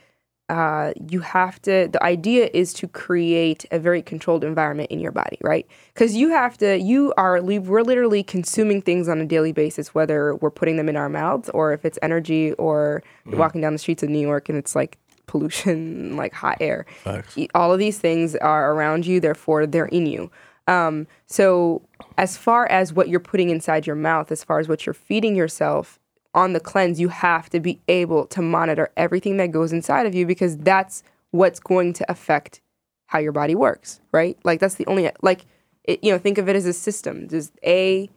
uh, 0.49 0.93
you 1.09 1.19
have 1.19 1.61
to. 1.63 1.87
The 1.91 2.01
idea 2.03 2.49
is 2.53 2.73
to 2.75 2.87
create 2.87 3.65
a 3.71 3.79
very 3.79 4.01
controlled 4.01 4.43
environment 4.43 4.91
in 4.91 4.99
your 4.99 5.11
body, 5.11 5.37
right? 5.41 5.67
Because 5.93 6.15
you 6.15 6.29
have 6.29 6.57
to. 6.59 6.77
You 6.79 7.13
are. 7.15 7.41
We're 7.41 7.83
literally 7.83 8.23
consuming 8.23 8.81
things 8.81 9.07
on 9.07 9.19
a 9.19 9.25
daily 9.25 9.51
basis, 9.51 9.93
whether 9.93 10.35
we're 10.35 10.51
putting 10.51 10.77
them 10.77 10.89
in 10.89 10.95
our 10.95 11.09
mouths 11.09 11.49
or 11.49 11.73
if 11.73 11.85
it's 11.85 11.99
energy 12.01 12.53
or 12.53 13.03
you're 13.25 13.37
walking 13.37 13.61
down 13.61 13.73
the 13.73 13.79
streets 13.79 14.03
of 14.03 14.09
New 14.09 14.19
York 14.19 14.49
and 14.49 14.57
it's 14.57 14.75
like 14.75 14.97
pollution, 15.27 16.15
like 16.17 16.33
hot 16.33 16.57
air. 16.59 16.85
Facts. 17.03 17.37
All 17.55 17.73
of 17.73 17.79
these 17.79 17.99
things 17.99 18.35
are 18.37 18.73
around 18.73 19.05
you, 19.05 19.19
therefore 19.19 19.65
they're 19.65 19.85
in 19.85 20.05
you. 20.05 20.31
Um, 20.67 21.07
so 21.27 21.81
as 22.17 22.37
far 22.37 22.67
as 22.67 22.93
what 22.93 23.09
you're 23.09 23.19
putting 23.19 23.49
inside 23.49 23.85
your 23.85 23.95
mouth, 23.95 24.31
as 24.31 24.43
far 24.43 24.59
as 24.59 24.67
what 24.67 24.85
you're 24.85 24.93
feeding 24.93 25.35
yourself 25.35 25.99
on 26.33 26.53
the 26.53 26.59
cleanse, 26.59 26.99
you 26.99 27.09
have 27.09 27.49
to 27.49 27.59
be 27.59 27.79
able 27.87 28.25
to 28.27 28.41
monitor 28.41 28.91
everything 28.97 29.37
that 29.37 29.51
goes 29.51 29.73
inside 29.73 30.05
of 30.05 30.15
you 30.15 30.25
because 30.25 30.57
that's 30.57 31.03
what's 31.31 31.59
going 31.59 31.93
to 31.93 32.11
affect 32.11 32.61
how 33.07 33.19
your 33.19 33.31
body 33.31 33.55
works, 33.55 33.99
right? 34.11 34.37
Like 34.43 34.59
that's 34.59 34.75
the 34.75 34.87
only 34.87 35.09
like 35.21 35.45
it, 35.83 36.03
you 36.03 36.11
know, 36.11 36.17
think 36.17 36.37
of 36.37 36.47
it 36.47 36.55
as 36.55 36.65
a 36.65 36.73
system. 36.73 37.27
There's 37.27 37.51
A, 37.63 38.09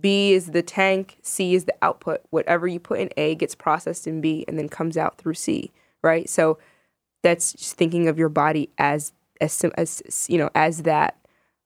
B 0.00 0.32
is 0.32 0.46
the 0.48 0.62
tank, 0.62 1.18
C 1.22 1.54
is 1.54 1.64
the 1.64 1.74
output. 1.82 2.20
Whatever 2.30 2.68
you 2.68 2.78
put 2.78 3.00
in 3.00 3.10
A 3.16 3.34
gets 3.34 3.54
processed 3.54 4.06
in 4.06 4.20
B 4.20 4.44
and 4.46 4.58
then 4.58 4.68
comes 4.68 4.96
out 4.96 5.18
through 5.18 5.34
C, 5.34 5.72
right? 6.04 6.28
So 6.28 6.58
that's 7.22 7.54
just 7.54 7.74
thinking 7.76 8.06
of 8.06 8.18
your 8.18 8.28
body 8.28 8.70
as 8.78 9.12
as 9.40 9.64
as 9.76 10.26
you 10.28 10.38
know 10.38 10.50
as 10.54 10.82
that. 10.82 11.16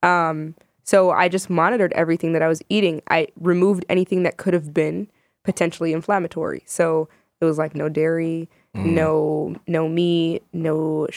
Um, 0.01 0.55
so 0.83 1.11
I 1.11 1.27
just 1.27 1.49
monitored 1.49 1.93
everything 1.93 2.33
that 2.33 2.41
I 2.41 2.47
was 2.47 2.63
eating. 2.69 3.03
I 3.11 3.27
removed 3.39 3.85
anything 3.89 4.23
that 4.23 4.37
could 4.37 4.55
have 4.55 4.73
been 4.73 5.07
potentially 5.43 5.93
inflammatory. 5.93 6.63
So 6.65 7.09
it 7.41 7.45
was 7.45 7.57
like 7.57 7.75
no 7.75 7.89
dairy, 7.89 8.49
no 8.73 9.55
no 9.67 9.87
meat, 9.87 10.43
no 10.53 11.07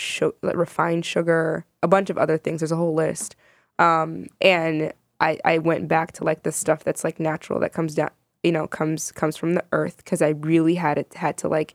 like 0.43 0.57
refined 0.57 1.07
sugar, 1.07 1.65
a 1.83 1.89
bunch 1.89 2.11
of 2.11 2.19
other 2.19 2.37
things. 2.37 2.61
There's 2.61 2.73
a 2.73 2.77
whole 2.77 2.95
list. 2.95 3.37
Um, 3.79 4.27
and 4.41 4.93
I 5.21 5.39
I 5.45 5.59
went 5.59 5.89
back 5.89 6.13
to 6.13 6.25
like 6.25 6.43
the 6.43 6.53
stuff 6.53 6.85
that's 6.85 7.05
like 7.05 7.19
natural 7.19 7.61
that 7.61 7.73
comes 7.73 7.95
down, 7.95 8.11
you 8.43 8.53
know, 8.53 8.67
comes 8.67 9.13
comes 9.13 9.37
from 9.37 9.55
the 9.55 9.65
earth 9.73 9.99
because 9.99 10.23
I 10.23 10.31
really 10.31 10.75
had 10.75 10.99
it 10.99 11.15
had 11.15 11.37
to 11.39 11.49
like 11.49 11.75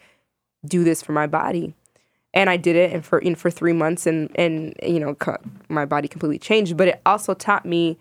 do 0.65 0.83
this 0.83 1.01
for 1.01 1.11
my 1.11 1.27
body 1.27 1.73
and 2.33 2.49
I 2.49 2.57
did 2.57 2.75
it 2.75 2.91
and 2.93 3.03
for 3.05 3.19
in 3.19 3.35
for 3.35 3.49
three 3.49 3.73
months 3.73 4.05
and 4.05 4.29
and 4.35 4.73
you 4.83 4.99
know 4.99 5.15
my 5.69 5.85
body 5.85 6.07
completely 6.07 6.39
changed. 6.39 6.77
But 6.77 6.87
it 6.89 7.01
also 7.05 7.33
taught 7.33 7.65
me, 7.65 7.97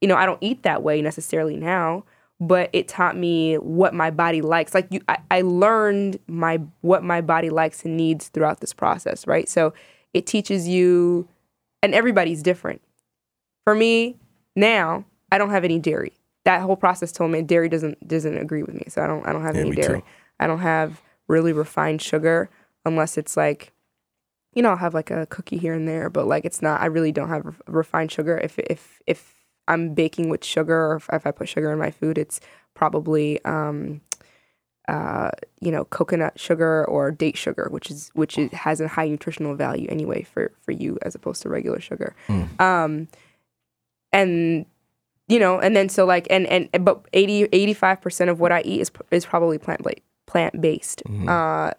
you 0.00 0.08
know, 0.08 0.16
I 0.16 0.26
don't 0.26 0.38
eat 0.42 0.62
that 0.64 0.82
way 0.82 1.00
necessarily 1.00 1.56
now, 1.56 2.04
but 2.40 2.68
it 2.72 2.88
taught 2.88 3.16
me 3.16 3.56
what 3.56 3.94
my 3.94 4.10
body 4.10 4.42
likes. 4.42 4.74
Like 4.74 4.86
you, 4.90 5.00
I, 5.08 5.18
I 5.30 5.40
learned 5.42 6.18
my 6.26 6.60
what 6.82 7.02
my 7.02 7.20
body 7.20 7.48
likes 7.50 7.84
and 7.84 7.96
needs 7.96 8.28
throughout 8.28 8.60
this 8.60 8.72
process, 8.72 9.26
right? 9.26 9.48
So 9.48 9.72
it 10.12 10.26
teaches 10.26 10.68
you, 10.68 11.28
and 11.82 11.94
everybody's 11.94 12.42
different. 12.42 12.82
For 13.64 13.74
me 13.74 14.16
now, 14.56 15.04
I 15.30 15.38
don't 15.38 15.50
have 15.50 15.64
any 15.64 15.78
dairy. 15.78 16.12
That 16.44 16.60
whole 16.62 16.76
process 16.76 17.12
told 17.12 17.30
me 17.30 17.42
dairy 17.42 17.68
doesn't 17.68 18.06
doesn't 18.06 18.36
agree 18.36 18.62
with 18.62 18.74
me, 18.74 18.84
so 18.88 19.02
I 19.02 19.06
don't 19.06 19.26
I 19.26 19.32
don't 19.32 19.42
have 19.42 19.54
Yeah, 19.54 19.62
any 19.62 19.72
dairy. 19.72 20.00
too. 20.00 20.06
I 20.40 20.46
don't 20.46 20.58
have 20.58 21.00
really 21.30 21.52
refined 21.52 22.02
sugar 22.02 22.50
unless 22.84 23.16
it's 23.16 23.36
like 23.36 23.72
you 24.52 24.62
know, 24.62 24.70
I'll 24.70 24.76
have 24.76 24.94
like 24.94 25.12
a 25.12 25.26
cookie 25.26 25.58
here 25.58 25.74
and 25.74 25.86
there, 25.86 26.10
but 26.10 26.26
like 26.26 26.44
it's 26.44 26.60
not 26.60 26.80
I 26.80 26.86
really 26.86 27.12
don't 27.12 27.28
have 27.28 27.46
re- 27.46 27.54
refined 27.68 28.10
sugar. 28.10 28.38
If 28.38 28.58
if 28.58 29.00
if 29.06 29.34
I'm 29.68 29.94
baking 29.94 30.28
with 30.28 30.44
sugar 30.44 30.74
or 30.74 30.96
if, 30.96 31.08
if 31.12 31.26
I 31.26 31.30
put 31.30 31.48
sugar 31.48 31.72
in 31.72 31.78
my 31.78 31.92
food, 31.92 32.18
it's 32.18 32.40
probably 32.74 33.42
um 33.44 34.00
uh, 34.88 35.30
you 35.60 35.70
know, 35.70 35.84
coconut 35.84 36.40
sugar 36.40 36.84
or 36.86 37.12
date 37.12 37.36
sugar, 37.36 37.68
which 37.70 37.92
is 37.92 38.10
which 38.14 38.36
is, 38.36 38.50
has 38.50 38.80
a 38.80 38.88
high 38.88 39.06
nutritional 39.06 39.54
value 39.54 39.86
anyway 39.88 40.24
for 40.24 40.50
for 40.62 40.72
you 40.72 40.98
as 41.02 41.14
opposed 41.14 41.42
to 41.42 41.48
regular 41.48 41.78
sugar. 41.80 42.16
Um, 42.58 43.06
and 44.12 44.66
you 45.28 45.38
know, 45.38 45.60
and 45.60 45.76
then 45.76 45.88
so 45.88 46.04
like 46.04 46.26
and 46.28 46.44
and 46.48 46.68
but 46.84 47.06
80 47.12 47.44
85 47.52 48.00
percent 48.00 48.30
of 48.30 48.40
what 48.40 48.50
I 48.50 48.62
eat 48.62 48.80
is 48.80 48.90
is 49.12 49.24
probably 49.24 49.58
plant 49.58 49.84
plant 50.30 50.60
based. 50.60 51.02
Uh, 51.28 51.72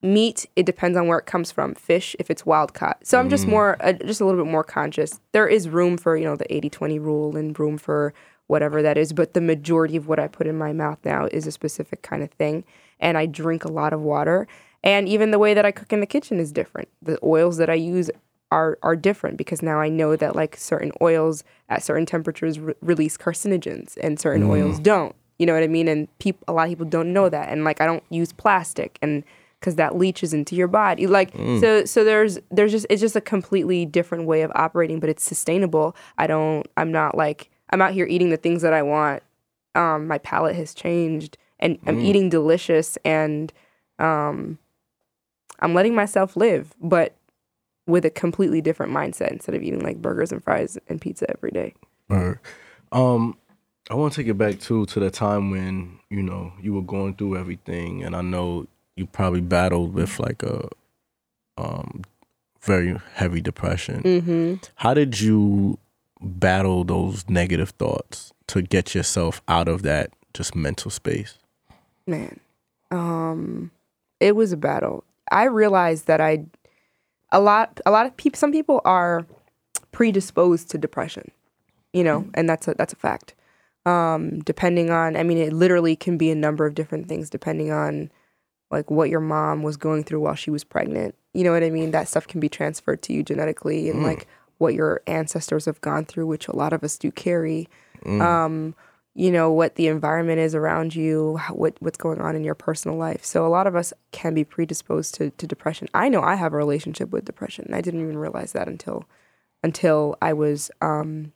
meat 0.00 0.46
it 0.54 0.64
depends 0.64 0.96
on 0.96 1.08
where 1.08 1.18
it 1.18 1.26
comes 1.26 1.50
from. 1.50 1.74
Fish 1.74 2.14
if 2.18 2.30
it's 2.30 2.46
wild 2.46 2.72
caught. 2.72 3.04
So 3.04 3.18
I'm 3.18 3.28
just 3.28 3.46
more 3.50 3.76
uh, 3.80 3.92
just 3.92 4.20
a 4.20 4.24
little 4.24 4.42
bit 4.44 4.50
more 4.50 4.64
conscious. 4.64 5.20
There 5.32 5.48
is 5.48 5.68
room 5.68 5.96
for 5.98 6.16
you 6.16 6.24
know 6.24 6.36
the 6.36 6.44
80-20 6.46 7.00
rule 7.00 7.36
and 7.36 7.58
room 7.58 7.78
for 7.78 8.14
whatever 8.46 8.80
that 8.82 8.96
is, 8.96 9.12
but 9.12 9.34
the 9.34 9.40
majority 9.40 9.96
of 9.96 10.08
what 10.08 10.18
I 10.18 10.26
put 10.28 10.46
in 10.46 10.56
my 10.56 10.72
mouth 10.72 10.98
now 11.04 11.26
is 11.32 11.46
a 11.46 11.52
specific 11.52 12.00
kind 12.02 12.22
of 12.22 12.30
thing, 12.30 12.64
and 13.00 13.18
I 13.18 13.26
drink 13.26 13.64
a 13.64 13.72
lot 13.72 13.92
of 13.92 14.00
water. 14.00 14.46
And 14.84 15.08
even 15.08 15.32
the 15.32 15.38
way 15.38 15.52
that 15.54 15.66
I 15.66 15.72
cook 15.72 15.92
in 15.92 16.00
the 16.00 16.06
kitchen 16.06 16.38
is 16.38 16.52
different. 16.52 16.88
The 17.02 17.18
oils 17.22 17.56
that 17.58 17.68
I 17.68 17.74
use 17.74 18.08
are 18.50 18.78
are 18.82 18.96
different 18.96 19.36
because 19.36 19.60
now 19.62 19.80
I 19.80 19.88
know 19.88 20.14
that 20.16 20.36
like 20.36 20.56
certain 20.56 20.92
oils 21.02 21.42
at 21.68 21.82
certain 21.82 22.06
temperatures 22.06 22.58
re- 22.60 22.74
release 22.80 23.16
carcinogens 23.18 23.98
and 24.00 24.18
certain 24.20 24.44
oils 24.44 24.78
don't. 24.78 25.14
You 25.38 25.46
know 25.46 25.54
what 25.54 25.62
I 25.62 25.68
mean? 25.68 25.88
And 25.88 26.08
peop- 26.18 26.44
a 26.48 26.52
lot 26.52 26.64
of 26.64 26.68
people 26.70 26.86
don't 26.86 27.12
know 27.12 27.28
that. 27.28 27.48
And 27.48 27.64
like 27.64 27.80
I 27.80 27.86
don't 27.86 28.02
use 28.10 28.32
plastic 28.32 28.98
and 29.02 29.24
because 29.60 29.74
that 29.74 29.96
leaches 29.96 30.32
into 30.32 30.54
your 30.54 30.68
body. 30.68 31.06
Like 31.06 31.32
so 31.60 31.84
so 31.84 32.04
there's 32.04 32.38
there's 32.50 32.72
just 32.72 32.86
it's 32.90 33.00
just 33.00 33.16
a 33.16 33.20
completely 33.20 33.86
different 33.86 34.24
way 34.26 34.42
of 34.42 34.52
operating, 34.54 35.00
but 35.00 35.10
it's 35.10 35.24
sustainable. 35.24 35.96
I 36.16 36.26
don't 36.26 36.66
I'm 36.76 36.92
not 36.92 37.16
like 37.16 37.50
I'm 37.70 37.82
out 37.82 37.92
here 37.92 38.06
eating 38.06 38.30
the 38.30 38.36
things 38.36 38.62
that 38.62 38.72
I 38.72 38.82
want. 38.82 39.22
Um, 39.74 40.06
my 40.06 40.18
palate 40.18 40.56
has 40.56 40.74
changed 40.74 41.36
and 41.60 41.78
I'm 41.86 42.00
eating 42.00 42.28
delicious 42.28 42.98
and 43.04 43.52
um 43.98 44.58
I'm 45.60 45.74
letting 45.74 45.94
myself 45.94 46.36
live, 46.36 46.72
but 46.80 47.14
with 47.86 48.04
a 48.04 48.10
completely 48.10 48.60
different 48.60 48.92
mindset 48.92 49.32
instead 49.32 49.54
of 49.54 49.62
eating 49.62 49.80
like 49.80 50.00
burgers 50.00 50.30
and 50.30 50.44
fries 50.44 50.78
and 50.88 51.00
pizza 51.00 51.28
every 51.30 51.50
day. 51.50 51.74
Right. 52.08 52.36
Um, 52.92 53.36
I 53.90 53.94
want 53.94 54.12
to 54.12 54.20
take 54.20 54.28
it 54.28 54.34
back 54.34 54.60
too 54.60 54.86
to 54.86 55.00
the 55.00 55.10
time 55.10 55.50
when 55.50 55.98
you 56.10 56.22
know 56.22 56.52
you 56.60 56.74
were 56.74 56.82
going 56.82 57.14
through 57.14 57.36
everything, 57.36 58.04
and 58.04 58.14
I 58.14 58.20
know 58.20 58.66
you 58.96 59.06
probably 59.06 59.40
battled 59.40 59.94
with 59.94 60.18
like 60.18 60.42
a 60.42 60.68
um 61.56 62.02
very 62.60 63.00
heavy 63.14 63.40
depression. 63.40 64.02
Mm-hmm. 64.02 64.54
How 64.76 64.94
did 64.94 65.20
you 65.20 65.78
battle 66.20 66.84
those 66.84 67.28
negative 67.28 67.70
thoughts 67.70 68.32
to 68.48 68.60
get 68.60 68.94
yourself 68.94 69.40
out 69.48 69.68
of 69.68 69.82
that 69.82 70.10
just 70.34 70.54
mental 70.54 70.90
space? 70.90 71.38
man 72.08 72.40
um 72.90 73.70
it 74.18 74.34
was 74.34 74.50
a 74.50 74.56
battle 74.56 75.04
i 75.30 75.44
realized 75.44 76.06
that 76.06 76.20
i 76.20 76.42
a 77.30 77.38
lot 77.38 77.80
a 77.84 77.90
lot 77.90 78.06
of 78.06 78.16
people 78.16 78.38
some 78.38 78.50
people 78.50 78.80
are 78.84 79.26
predisposed 79.92 80.70
to 80.70 80.78
depression 80.78 81.30
you 81.92 82.02
know 82.02 82.28
and 82.34 82.48
that's 82.48 82.66
a 82.66 82.74
that's 82.74 82.92
a 82.92 82.96
fact 82.96 83.34
um 83.86 84.40
depending 84.40 84.90
on 84.90 85.16
i 85.16 85.22
mean 85.22 85.38
it 85.38 85.52
literally 85.52 85.96
can 85.96 86.18
be 86.18 86.30
a 86.30 86.34
number 86.34 86.66
of 86.66 86.74
different 86.74 87.08
things 87.08 87.30
depending 87.30 87.70
on 87.70 88.10
like 88.70 88.90
what 88.90 89.10
your 89.10 89.20
mom 89.20 89.62
was 89.62 89.76
going 89.76 90.04
through 90.04 90.20
while 90.20 90.34
she 90.34 90.50
was 90.50 90.64
pregnant. 90.64 91.14
You 91.34 91.44
know 91.44 91.52
what 91.52 91.62
i 91.62 91.70
mean? 91.70 91.90
That 91.90 92.08
stuff 92.08 92.26
can 92.26 92.40
be 92.40 92.48
transferred 92.48 93.02
to 93.02 93.12
you 93.12 93.22
genetically 93.22 93.88
and 93.90 94.02
like 94.02 94.26
what 94.58 94.74
your 94.74 95.02
ancestors 95.06 95.66
have 95.66 95.80
gone 95.80 96.04
through 96.04 96.26
which 96.26 96.48
a 96.48 96.56
lot 96.56 96.72
of 96.72 96.82
us 96.82 96.98
do 96.98 97.10
carry. 97.10 97.68
Um 98.20 98.74
you 99.14 99.32
know 99.32 99.50
what 99.50 99.74
the 99.74 99.88
environment 99.88 100.38
is 100.38 100.54
around 100.54 100.94
you 100.94 101.36
how, 101.38 101.54
what 101.54 101.76
what's 101.80 101.98
going 101.98 102.20
on 102.20 102.36
in 102.36 102.44
your 102.44 102.54
personal 102.54 102.96
life. 102.96 103.24
So 103.24 103.46
a 103.46 103.48
lot 103.48 103.66
of 103.66 103.74
us 103.74 103.92
can 104.12 104.34
be 104.34 104.44
predisposed 104.44 105.14
to, 105.16 105.30
to 105.30 105.46
depression. 105.46 105.88
I 105.94 106.08
know 106.08 106.22
i 106.22 106.34
have 106.34 106.52
a 106.52 106.56
relationship 106.56 107.10
with 107.10 107.24
depression. 107.24 107.64
And 107.66 107.74
i 107.74 107.80
didn't 107.80 108.02
even 108.02 108.18
realize 108.18 108.52
that 108.52 108.68
until 108.68 109.04
until 109.62 110.16
i 110.20 110.32
was 110.32 110.70
um 110.80 111.32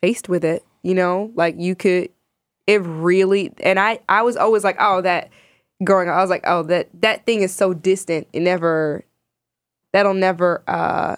faced 0.00 0.28
with 0.28 0.44
it 0.44 0.64
you 0.82 0.94
know 0.94 1.30
like 1.34 1.54
you 1.58 1.74
could 1.74 2.08
it 2.66 2.80
really 2.82 3.52
and 3.60 3.78
i 3.78 3.98
i 4.08 4.22
was 4.22 4.36
always 4.36 4.64
like 4.64 4.76
oh 4.78 5.00
that 5.00 5.30
growing 5.84 6.08
up 6.08 6.16
i 6.16 6.20
was 6.20 6.30
like 6.30 6.44
oh 6.46 6.62
that 6.62 6.88
that 7.00 7.24
thing 7.26 7.42
is 7.42 7.54
so 7.54 7.72
distant 7.72 8.26
it 8.32 8.40
never 8.40 9.04
that'll 9.92 10.14
never 10.14 10.62
uh 10.66 11.16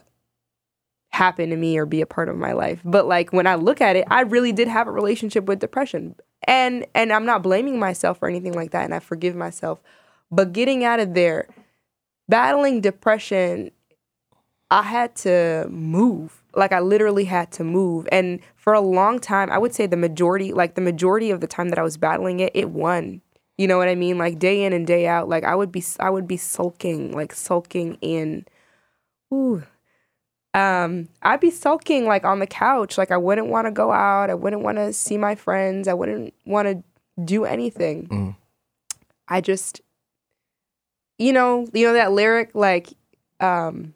happen 1.12 1.50
to 1.50 1.56
me 1.56 1.76
or 1.76 1.86
be 1.86 2.00
a 2.00 2.06
part 2.06 2.28
of 2.28 2.36
my 2.36 2.52
life. 2.52 2.80
But 2.84 3.06
like 3.06 3.32
when 3.32 3.46
I 3.46 3.56
look 3.56 3.80
at 3.80 3.96
it, 3.96 4.06
I 4.10 4.22
really 4.22 4.52
did 4.52 4.68
have 4.68 4.86
a 4.86 4.92
relationship 4.92 5.44
with 5.44 5.58
depression. 5.58 6.14
And 6.44 6.86
and 6.94 7.12
I'm 7.12 7.26
not 7.26 7.42
blaming 7.42 7.78
myself 7.78 8.18
or 8.22 8.28
anything 8.28 8.54
like 8.54 8.70
that 8.70 8.84
and 8.84 8.94
I 8.94 9.00
forgive 9.00 9.34
myself. 9.34 9.80
But 10.30 10.52
getting 10.52 10.84
out 10.84 11.00
of 11.00 11.14
there, 11.14 11.48
battling 12.28 12.80
depression 12.80 13.70
I 14.70 14.82
had 14.82 15.16
to 15.16 15.66
move. 15.68 16.39
Like 16.54 16.72
I 16.72 16.80
literally 16.80 17.24
had 17.24 17.50
to 17.52 17.64
move. 17.64 18.08
And 18.12 18.40
for 18.56 18.72
a 18.72 18.80
long 18.80 19.18
time, 19.18 19.50
I 19.50 19.58
would 19.58 19.74
say 19.74 19.86
the 19.86 19.96
majority, 19.96 20.52
like 20.52 20.74
the 20.74 20.80
majority 20.80 21.30
of 21.30 21.40
the 21.40 21.46
time 21.46 21.68
that 21.70 21.78
I 21.78 21.82
was 21.82 21.96
battling 21.96 22.40
it, 22.40 22.52
it 22.54 22.70
won. 22.70 23.22
You 23.58 23.68
know 23.68 23.76
what 23.76 23.88
I 23.88 23.94
mean? 23.94 24.16
Like 24.16 24.38
day 24.38 24.64
in 24.64 24.72
and 24.72 24.86
day 24.86 25.06
out, 25.06 25.28
like 25.28 25.44
I 25.44 25.54
would 25.54 25.70
be 25.70 25.84
I 25.98 26.08
would 26.08 26.26
be 26.26 26.38
sulking, 26.38 27.12
like 27.12 27.34
sulking 27.34 27.98
in 28.00 28.46
ooh. 29.32 29.62
Um, 30.52 31.08
I'd 31.22 31.40
be 31.40 31.50
sulking 31.50 32.06
like 32.06 32.24
on 32.24 32.38
the 32.38 32.46
couch. 32.46 32.98
Like 32.98 33.10
I 33.10 33.16
wouldn't 33.16 33.48
want 33.48 33.66
to 33.66 33.70
go 33.70 33.92
out. 33.92 34.30
I 34.30 34.34
wouldn't 34.34 34.62
want 34.62 34.78
to 34.78 34.92
see 34.92 35.16
my 35.16 35.34
friends. 35.34 35.88
I 35.88 35.94
wouldn't 35.94 36.34
want 36.44 36.68
to 36.68 36.82
do 37.22 37.44
anything. 37.44 38.08
Mm. 38.08 38.36
I 39.28 39.40
just 39.40 39.82
you 41.18 41.34
know, 41.34 41.68
you 41.74 41.86
know 41.86 41.92
that 41.92 42.12
lyric 42.12 42.54
like 42.54 42.88
um 43.40 43.94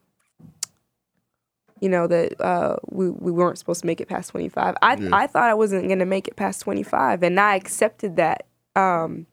you 1.81 1.88
know 1.88 2.07
that 2.07 2.40
uh, 2.40 2.76
we 2.90 3.11
we 3.11 3.33
weren't 3.33 3.59
supposed 3.59 3.81
to 3.81 3.87
make 3.87 4.00
it 4.00 4.09
past 4.09 4.31
25. 4.31 4.76
I 4.81 4.95
Yeah. 4.97 5.09
I 5.12 5.26
thought 5.26 5.50
I 5.50 5.54
wasn't 5.54 5.87
going 5.87 5.99
to 5.99 6.07
make 6.07 6.28
it 6.28 6.37
past 6.37 6.61
25 6.62 7.23
and 7.23 7.38
I 7.38 7.57
accepted 7.57 8.16
that. 8.16 8.47
Um 8.76 9.26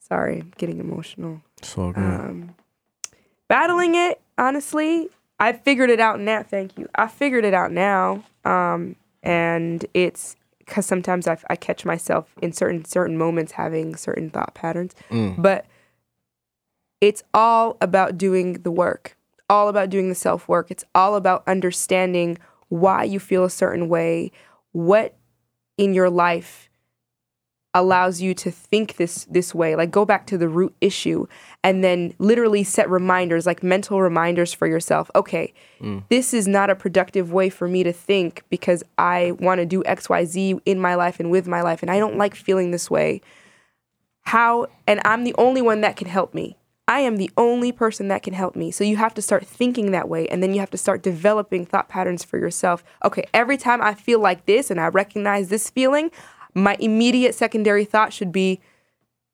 sorry, 0.00 0.40
I'm 0.40 0.52
getting 0.58 0.80
emotional. 0.80 1.42
So 1.62 1.92
good. 1.92 2.02
Um 2.02 2.54
battling 3.48 3.94
it, 3.94 4.20
honestly, 4.38 5.08
I 5.38 5.52
figured 5.52 5.90
it 5.90 6.00
out 6.00 6.20
now. 6.20 6.42
Thank 6.42 6.78
you. 6.78 6.88
I 6.94 7.06
figured 7.08 7.44
it 7.44 7.54
out 7.54 7.72
now. 7.72 8.24
Um 8.44 8.96
and 9.22 9.84
it's 9.94 10.36
cuz 10.66 10.86
sometimes 10.86 11.26
I, 11.26 11.36
I 11.48 11.56
catch 11.56 11.84
myself 11.84 12.32
in 12.40 12.52
certain 12.52 12.84
certain 12.84 13.18
moments 13.18 13.52
having 13.52 13.96
certain 13.96 14.30
thought 14.30 14.54
patterns. 14.54 14.94
Mm. 15.10 15.40
But 15.40 15.66
it's 17.00 17.22
all 17.32 17.76
about 17.80 18.18
doing 18.18 18.54
the 18.62 18.70
work, 18.70 19.16
all 19.50 19.68
about 19.68 19.90
doing 19.90 20.08
the 20.08 20.14
self 20.14 20.48
work. 20.48 20.70
It's 20.70 20.84
all 20.94 21.16
about 21.16 21.42
understanding 21.46 22.38
why 22.68 23.04
you 23.04 23.18
feel 23.20 23.44
a 23.44 23.50
certain 23.50 23.88
way, 23.88 24.32
what 24.72 25.16
in 25.76 25.92
your 25.92 26.08
life 26.08 26.68
allows 27.74 28.20
you 28.20 28.34
to 28.34 28.50
think 28.50 28.96
this 28.96 29.26
this 29.30 29.54
way 29.54 29.76
like 29.76 29.92
go 29.92 30.04
back 30.04 30.26
to 30.26 30.36
the 30.36 30.48
root 30.48 30.74
issue 30.80 31.24
and 31.62 31.84
then 31.84 32.12
literally 32.18 32.64
set 32.64 32.90
reminders 32.90 33.46
like 33.46 33.62
mental 33.62 34.02
reminders 34.02 34.52
for 34.52 34.66
yourself 34.66 35.08
okay 35.14 35.54
mm. 35.80 36.02
this 36.08 36.34
is 36.34 36.48
not 36.48 36.68
a 36.68 36.74
productive 36.74 37.32
way 37.32 37.48
for 37.48 37.68
me 37.68 37.84
to 37.84 37.92
think 37.92 38.42
because 38.50 38.82
i 38.98 39.30
want 39.38 39.60
to 39.60 39.66
do 39.66 39.84
xyz 39.84 40.60
in 40.66 40.80
my 40.80 40.96
life 40.96 41.20
and 41.20 41.30
with 41.30 41.46
my 41.46 41.62
life 41.62 41.80
and 41.80 41.92
i 41.92 42.00
don't 42.00 42.18
like 42.18 42.34
feeling 42.34 42.72
this 42.72 42.90
way 42.90 43.20
how 44.22 44.66
and 44.86 45.00
I'm 45.04 45.24
the 45.24 45.34
only 45.38 45.62
one 45.62 45.80
that 45.80 45.96
can 45.96 46.06
help 46.06 46.34
me. 46.34 46.56
I 46.90 47.00
am 47.00 47.18
the 47.18 47.30
only 47.36 47.70
person 47.70 48.08
that 48.08 48.24
can 48.24 48.34
help 48.34 48.56
me. 48.56 48.72
So 48.72 48.82
you 48.82 48.96
have 48.96 49.14
to 49.14 49.22
start 49.22 49.46
thinking 49.46 49.92
that 49.92 50.08
way 50.08 50.26
and 50.26 50.42
then 50.42 50.52
you 50.52 50.58
have 50.58 50.70
to 50.70 50.76
start 50.76 51.04
developing 51.04 51.64
thought 51.64 51.88
patterns 51.88 52.24
for 52.24 52.36
yourself. 52.36 52.82
Okay, 53.04 53.22
every 53.32 53.56
time 53.56 53.80
I 53.80 53.94
feel 53.94 54.18
like 54.18 54.46
this 54.46 54.72
and 54.72 54.80
I 54.80 54.88
recognize 54.88 55.50
this 55.50 55.70
feeling, 55.70 56.10
my 56.52 56.76
immediate 56.80 57.36
secondary 57.36 57.84
thought 57.84 58.12
should 58.12 58.32
be 58.32 58.60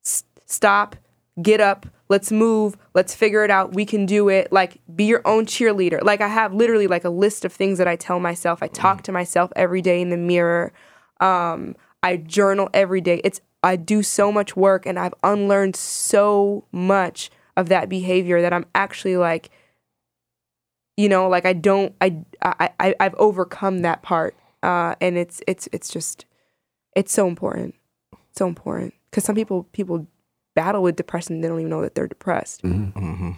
"S- 0.05 0.23
stop, 0.45 0.97
get 1.41 1.59
up, 1.59 1.87
let's 2.09 2.31
move, 2.31 2.77
let's 2.93 3.15
figure 3.15 3.43
it 3.43 3.49
out. 3.49 3.73
We 3.73 3.87
can 3.87 4.05
do 4.05 4.29
it. 4.29 4.51
Like 4.51 4.79
be 4.95 5.05
your 5.05 5.23
own 5.25 5.47
cheerleader. 5.47 6.03
Like 6.03 6.21
I 6.21 6.27
have 6.27 6.53
literally 6.53 6.85
like 6.85 7.05
a 7.05 7.09
list 7.09 7.43
of 7.43 7.51
things 7.51 7.79
that 7.79 7.87
I 7.87 7.95
tell 7.95 8.19
myself. 8.19 8.61
I 8.61 8.67
talk 8.67 9.01
to 9.03 9.11
myself 9.11 9.51
every 9.55 9.81
day 9.81 9.99
in 9.99 10.11
the 10.11 10.17
mirror. 10.17 10.73
Um, 11.19 11.75
I 12.03 12.17
journal 12.17 12.69
every 12.71 13.01
day. 13.01 13.19
It's 13.23 13.41
I 13.63 13.77
do 13.77 14.03
so 14.03 14.31
much 14.31 14.55
work 14.55 14.85
and 14.85 14.99
I've 14.99 15.15
unlearned 15.23 15.75
so 15.75 16.65
much 16.71 17.31
of 17.57 17.67
that 17.69 17.89
behavior 17.89 18.41
that 18.41 18.53
I'm 18.53 18.65
actually 18.73 19.17
like, 19.17 19.49
you 20.95 21.09
know, 21.09 21.27
like 21.27 21.45
I 21.45 21.53
don't 21.53 21.93
I 21.99 22.23
I, 22.41 22.69
I 22.79 22.95
I've 23.01 23.15
overcome 23.15 23.79
that 23.79 24.01
part. 24.03 24.37
Uh, 24.63 24.95
and 25.01 25.17
it's 25.17 25.41
it's 25.47 25.67
it's 25.73 25.89
just 25.89 26.25
it's 26.95 27.11
so 27.11 27.27
important. 27.27 27.75
So 28.33 28.47
important. 28.47 28.93
Because 29.09 29.25
some 29.25 29.35
people 29.35 29.63
people 29.73 30.07
battle 30.55 30.83
with 30.83 30.95
depression, 30.95 31.41
they 31.41 31.47
don't 31.49 31.59
even 31.59 31.69
know 31.69 31.81
that 31.81 31.95
they're 31.95 32.07
depressed. 32.07 32.61
hmm 32.61 33.31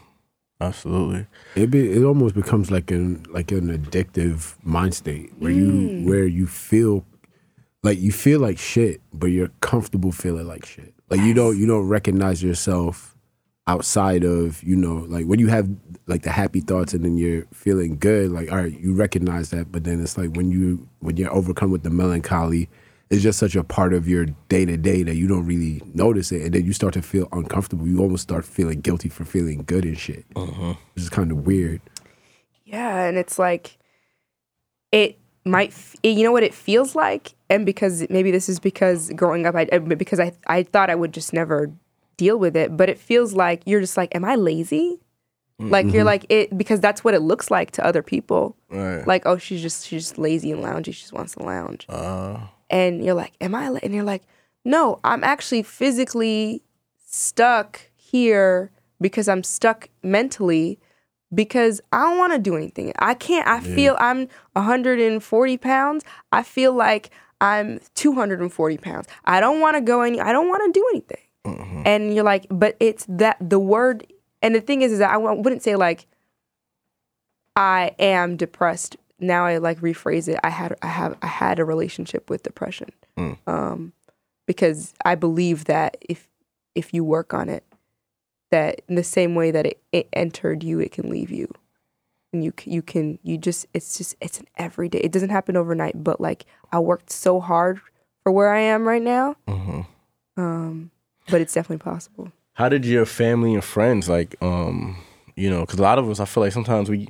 Absolutely. 0.62 1.26
It 1.56 1.72
be, 1.72 1.90
it 1.90 2.04
almost 2.04 2.36
becomes 2.36 2.70
like 2.70 2.92
an 2.92 3.26
like 3.30 3.54
an 3.54 3.70
addictive 3.76 4.56
mind 4.62 4.94
state 4.94 5.32
where 5.40 5.52
you 5.52 6.06
where 6.06 6.26
you 6.26 6.48
feel 6.48 7.06
like 7.82 7.98
you 7.98 8.12
feel 8.12 8.42
like 8.42 8.60
shit, 8.60 9.00
but 9.14 9.28
you're 9.28 9.52
comfortable 9.62 10.12
feeling 10.12 10.48
like 10.48 10.66
shit. 10.66 10.94
Like 11.10 11.22
you 11.22 11.34
don't 11.34 11.58
you 11.58 11.66
don't 11.66 11.88
recognize 11.88 12.44
yourself 12.44 13.09
outside 13.70 14.24
of 14.24 14.64
you 14.64 14.76
know 14.76 15.06
like 15.08 15.26
when 15.28 15.40
you 15.40 15.48
have 15.48 15.70
like 16.08 16.24
the 16.24 16.32
happy 16.32 16.60
thoughts 16.60 16.94
and 16.96 17.06
then 17.06 17.18
you're 17.18 17.46
feeling 17.54 17.98
good. 17.98 18.32
Like 18.32 18.52
all 18.52 18.58
right, 18.58 18.78
you 18.80 18.94
recognize 18.96 19.52
that, 19.52 19.72
but 19.72 19.84
then 19.84 20.02
it's 20.02 20.18
like 20.18 20.36
when 20.36 20.50
you 20.52 20.88
when 21.00 21.18
you're 21.18 21.32
overcome 21.32 21.70
with 21.72 21.84
the 21.84 21.92
melancholy, 21.92 22.68
it's 23.12 23.22
just 23.22 23.38
such 23.38 23.56
a 23.56 23.64
part 23.64 23.94
of 23.94 24.08
your 24.08 24.26
day 24.50 24.66
to 24.66 24.76
day 24.76 25.04
that 25.04 25.16
you 25.16 25.28
don't 25.28 25.46
really 25.46 25.82
notice 25.94 26.32
it, 26.32 26.42
and 26.42 26.54
then 26.54 26.66
you 26.66 26.74
start 26.74 26.96
to 26.96 27.04
feel 27.04 27.28
uncomfortable. 27.32 27.88
You 27.88 28.00
almost 28.00 28.24
start 28.24 28.44
feeling 28.44 28.82
guilty 28.82 29.08
for 29.08 29.24
feeling 29.24 29.64
good 29.68 29.86
and 29.86 29.98
shit, 29.98 30.26
uh-huh. 30.36 30.74
which 30.96 31.04
is 31.04 31.10
kind 31.10 31.32
of 31.32 31.46
weird. 31.46 31.80
Yeah, 32.66 33.06
and 33.06 33.18
it's 33.18 33.38
like 33.38 33.78
it 34.92 35.20
might 35.46 35.70
f- 35.70 35.96
you 36.02 36.24
know 36.24 36.32
what 36.32 36.44
it 36.44 36.54
feels 36.54 36.96
like 36.96 37.34
and 37.50 37.66
because 37.66 38.06
maybe 38.10 38.30
this 38.30 38.50
is 38.50 38.60
because 38.60 39.10
growing 39.16 39.46
up 39.46 39.56
I 39.56 39.68
I- 39.72 39.80
because 39.80 40.20
I 40.20 40.34
I 40.48 40.64
thought 40.64 40.90
I 40.90 40.96
would 40.96 41.14
just 41.14 41.34
never 41.34 41.72
deal 42.24 42.38
with 42.44 42.56
it, 42.64 42.76
but 42.80 42.88
it 42.94 43.00
feels 43.10 43.34
like 43.34 43.60
you're 43.66 43.82
just 43.88 43.98
like 44.02 44.14
am 44.16 44.26
I 44.26 44.36
lazy? 44.36 45.00
Like 45.76 45.88
you're 45.94 46.06
like 46.14 46.24
it 46.30 46.58
because 46.62 46.80
that's 46.80 47.04
what 47.04 47.14
it 47.14 47.20
looks 47.32 47.52
like 47.52 47.72
to 47.72 47.82
other 47.90 48.02
people. 48.02 48.56
Right. 48.70 49.06
Like 49.12 49.24
oh 49.26 49.38
she's 49.38 49.62
just 49.62 49.86
she's 49.88 50.04
just 50.06 50.18
lazy 50.18 50.52
and 50.54 50.64
loungy, 50.64 50.86
she 50.96 51.02
just 51.06 51.12
wants 51.20 51.34
to 51.36 51.44
lounge. 51.44 51.86
uh, 51.90 52.38
and 52.70 53.04
you're 53.04 53.20
like, 53.24 53.34
"Am 53.42 53.54
I?" 53.56 53.68
la-" 53.68 53.80
And 53.84 53.94
you're 53.94 54.06
like, 54.14 54.24
"No, 54.64 55.00
I'm 55.04 55.22
actually 55.34 55.64
physically 55.64 56.62
stuck 57.06 57.82
here 57.96 58.72
because 59.02 59.28
I'm 59.28 59.44
stuck 59.44 59.90
mentally 60.02 60.80
because 61.34 61.82
I 61.92 62.00
don't 62.08 62.18
want 62.18 62.34
to 62.34 62.40
do 62.40 62.56
anything. 62.56 62.94
I 63.00 63.14
can't. 63.14 63.48
I 63.48 63.60
feel 63.60 63.96
I'm 64.00 64.28
140 64.54 65.58
pounds. 65.58 66.04
I 66.32 66.44
feel 66.44 66.74
like 66.74 67.10
I'm 67.42 67.80
240 67.96 68.78
pounds. 68.78 69.08
I 69.26 69.40
don't 69.40 69.60
want 69.60 69.76
to 69.76 69.82
go 69.82 70.02
any. 70.02 70.20
I 70.22 70.32
don't 70.32 70.48
want 70.50 70.62
to 70.66 70.72
do 70.80 70.86
anything. 70.94 71.24
And 71.46 72.14
you're 72.14 72.24
like, 72.24 72.46
but 72.50 72.76
it's 72.80 73.06
that 73.10 73.38
the 73.40 73.60
word. 73.60 74.06
And 74.42 74.54
the 74.56 74.62
thing 74.62 74.82
is, 74.82 74.92
is 74.92 75.00
that 75.00 75.12
I 75.12 75.18
wouldn't 75.18 75.64
say 75.64 75.76
like 75.76 76.06
I 77.56 77.92
am 78.00 78.38
depressed. 78.38 78.98
Now 79.20 79.46
I 79.46 79.58
like 79.58 79.80
rephrase 79.82 80.28
it. 80.28 80.40
I 80.44 80.50
had 80.50 80.76
I 80.82 80.88
have 80.88 81.18
I 81.22 81.28
had 81.28 81.60
a 81.60 81.66
relationship 81.66 82.30
with 82.30 82.44
depression. 82.44 82.90
Um 83.48 83.94
because 84.46 84.94
I 85.06 85.16
believe 85.16 85.66
that 85.66 85.98
if 86.08 86.28
if 86.76 86.94
you 86.94 87.04
work 87.04 87.34
on 87.34 87.50
it 87.50 87.64
that 88.52 88.82
in 88.88 88.96
the 88.96 89.04
same 89.04 89.36
way 89.36 89.52
that 89.52 89.66
it, 89.66 89.82
it 89.92 90.08
entered 90.14 90.64
you 90.64 90.80
it 90.80 90.92
can 90.92 91.10
leave 91.10 91.32
you. 91.32 91.52
And 92.32 92.44
you 92.44 92.54
you 92.64 92.82
can 92.82 93.20
you 93.24 93.38
just 93.38 93.66
it's 93.74 93.98
just 93.98 94.16
it's 94.22 94.40
an 94.40 94.48
everyday. 94.58 95.00
It 95.00 95.12
doesn't 95.12 95.30
happen 95.32 95.58
overnight, 95.58 96.02
but 96.04 96.22
like 96.22 96.46
I 96.72 96.80
worked 96.80 97.10
so 97.12 97.40
hard 97.42 97.82
for 98.24 98.32
where 98.32 98.54
I 98.54 98.60
am 98.60 98.88
right 98.88 99.02
now. 99.02 99.36
mhm. 99.48 99.86
Um 100.38 100.92
but 101.30 101.42
it's 101.42 101.54
definitely 101.54 101.84
possible. 101.84 102.32
How 102.54 102.70
did 102.70 102.86
your 102.86 103.06
family 103.06 103.54
and 103.54 103.64
friends 103.64 104.10
like, 104.10 104.36
um, 104.42 104.98
you 105.36 105.50
know, 105.50 105.62
because 105.62 105.80
a 105.80 105.84
lot 105.84 105.98
of 105.98 106.10
us, 106.10 106.20
I 106.20 106.26
feel 106.26 106.44
like 106.44 106.52
sometimes 106.52 106.90
we 106.90 107.08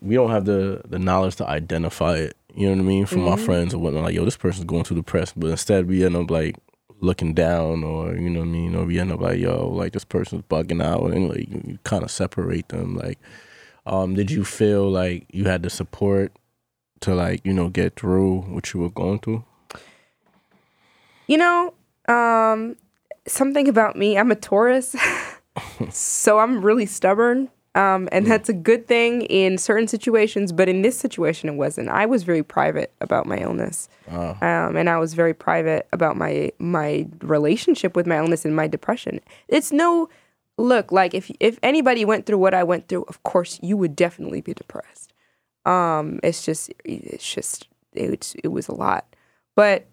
we 0.00 0.14
don't 0.14 0.30
have 0.30 0.44
the 0.44 0.82
the 0.86 0.98
knowledge 0.98 1.36
to 1.36 1.46
identify 1.48 2.16
it. 2.16 2.36
You 2.54 2.66
know 2.66 2.74
what 2.76 2.80
I 2.80 2.86
mean? 2.86 3.06
From 3.06 3.26
our 3.26 3.38
friends 3.38 3.72
or 3.72 3.78
whatnot, 3.78 4.04
like, 4.04 4.14
yo, 4.14 4.26
this 4.26 4.36
person's 4.36 4.66
going 4.66 4.84
through 4.84 4.98
depression, 4.98 5.34
but 5.36 5.50
instead 5.50 5.88
we 5.88 6.04
end 6.04 6.16
up 6.16 6.30
like 6.30 6.56
looking 7.00 7.32
down, 7.32 7.82
or 7.82 8.14
you 8.14 8.28
know 8.28 8.40
what 8.40 8.48
I 8.48 8.50
mean, 8.50 8.74
or 8.74 8.84
we 8.84 8.98
end 8.98 9.10
up 9.10 9.20
like, 9.20 9.38
yo, 9.38 9.68
like 9.68 9.92
this 9.92 10.04
person's 10.04 10.42
bugging 10.42 10.82
out, 10.82 11.02
and 11.12 11.28
like 11.28 11.48
you, 11.48 11.62
you 11.66 11.78
kind 11.84 12.04
of 12.04 12.10
separate 12.10 12.68
them. 12.68 12.96
Like, 12.96 13.18
um, 13.86 14.14
did 14.14 14.30
you 14.30 14.44
feel 14.44 14.90
like 14.90 15.26
you 15.32 15.44
had 15.44 15.62
the 15.62 15.70
support 15.70 16.32
to 17.00 17.14
like 17.14 17.40
you 17.44 17.52
know 17.52 17.68
get 17.68 17.96
through 17.96 18.42
what 18.42 18.72
you 18.72 18.80
were 18.80 18.90
going 18.90 19.18
through? 19.18 19.44
You 21.26 21.38
know, 21.38 21.74
um, 22.08 22.76
something 23.26 23.68
about 23.68 23.96
me, 23.96 24.18
I'm 24.18 24.30
a 24.30 24.36
Taurus. 24.36 24.96
so 25.90 26.38
I'm 26.38 26.64
really 26.64 26.86
stubborn. 26.86 27.50
Um, 27.74 28.08
and 28.12 28.26
that's 28.26 28.50
a 28.50 28.52
good 28.52 28.86
thing 28.86 29.22
in 29.22 29.56
certain 29.56 29.88
situations, 29.88 30.52
but 30.52 30.68
in 30.68 30.82
this 30.82 30.98
situation, 30.98 31.48
it 31.48 31.54
wasn't. 31.54 31.88
I 31.88 32.04
was 32.04 32.22
very 32.22 32.42
private 32.42 32.92
about 33.00 33.24
my 33.24 33.38
illness, 33.38 33.88
Uh, 34.10 34.34
um, 34.42 34.76
and 34.76 34.90
I 34.90 34.98
was 34.98 35.14
very 35.14 35.32
private 35.32 35.86
about 35.90 36.16
my 36.16 36.52
my 36.58 37.06
relationship 37.22 37.96
with 37.96 38.06
my 38.06 38.18
illness 38.18 38.44
and 38.44 38.54
my 38.54 38.68
depression. 38.68 39.20
It's 39.48 39.72
no 39.72 40.10
look 40.58 40.92
like 40.92 41.14
if 41.14 41.30
if 41.40 41.58
anybody 41.62 42.04
went 42.04 42.26
through 42.26 42.38
what 42.38 42.52
I 42.52 42.62
went 42.62 42.88
through, 42.88 43.04
of 43.08 43.22
course 43.22 43.58
you 43.62 43.78
would 43.78 43.96
definitely 43.96 44.42
be 44.42 44.52
depressed. 44.52 45.14
Um, 45.64 46.20
it's 46.22 46.44
just 46.44 46.70
it's 46.84 47.34
just 47.34 47.68
it, 47.94 48.34
it 48.44 48.48
was 48.48 48.68
a 48.68 48.74
lot, 48.74 49.06
but 49.56 49.86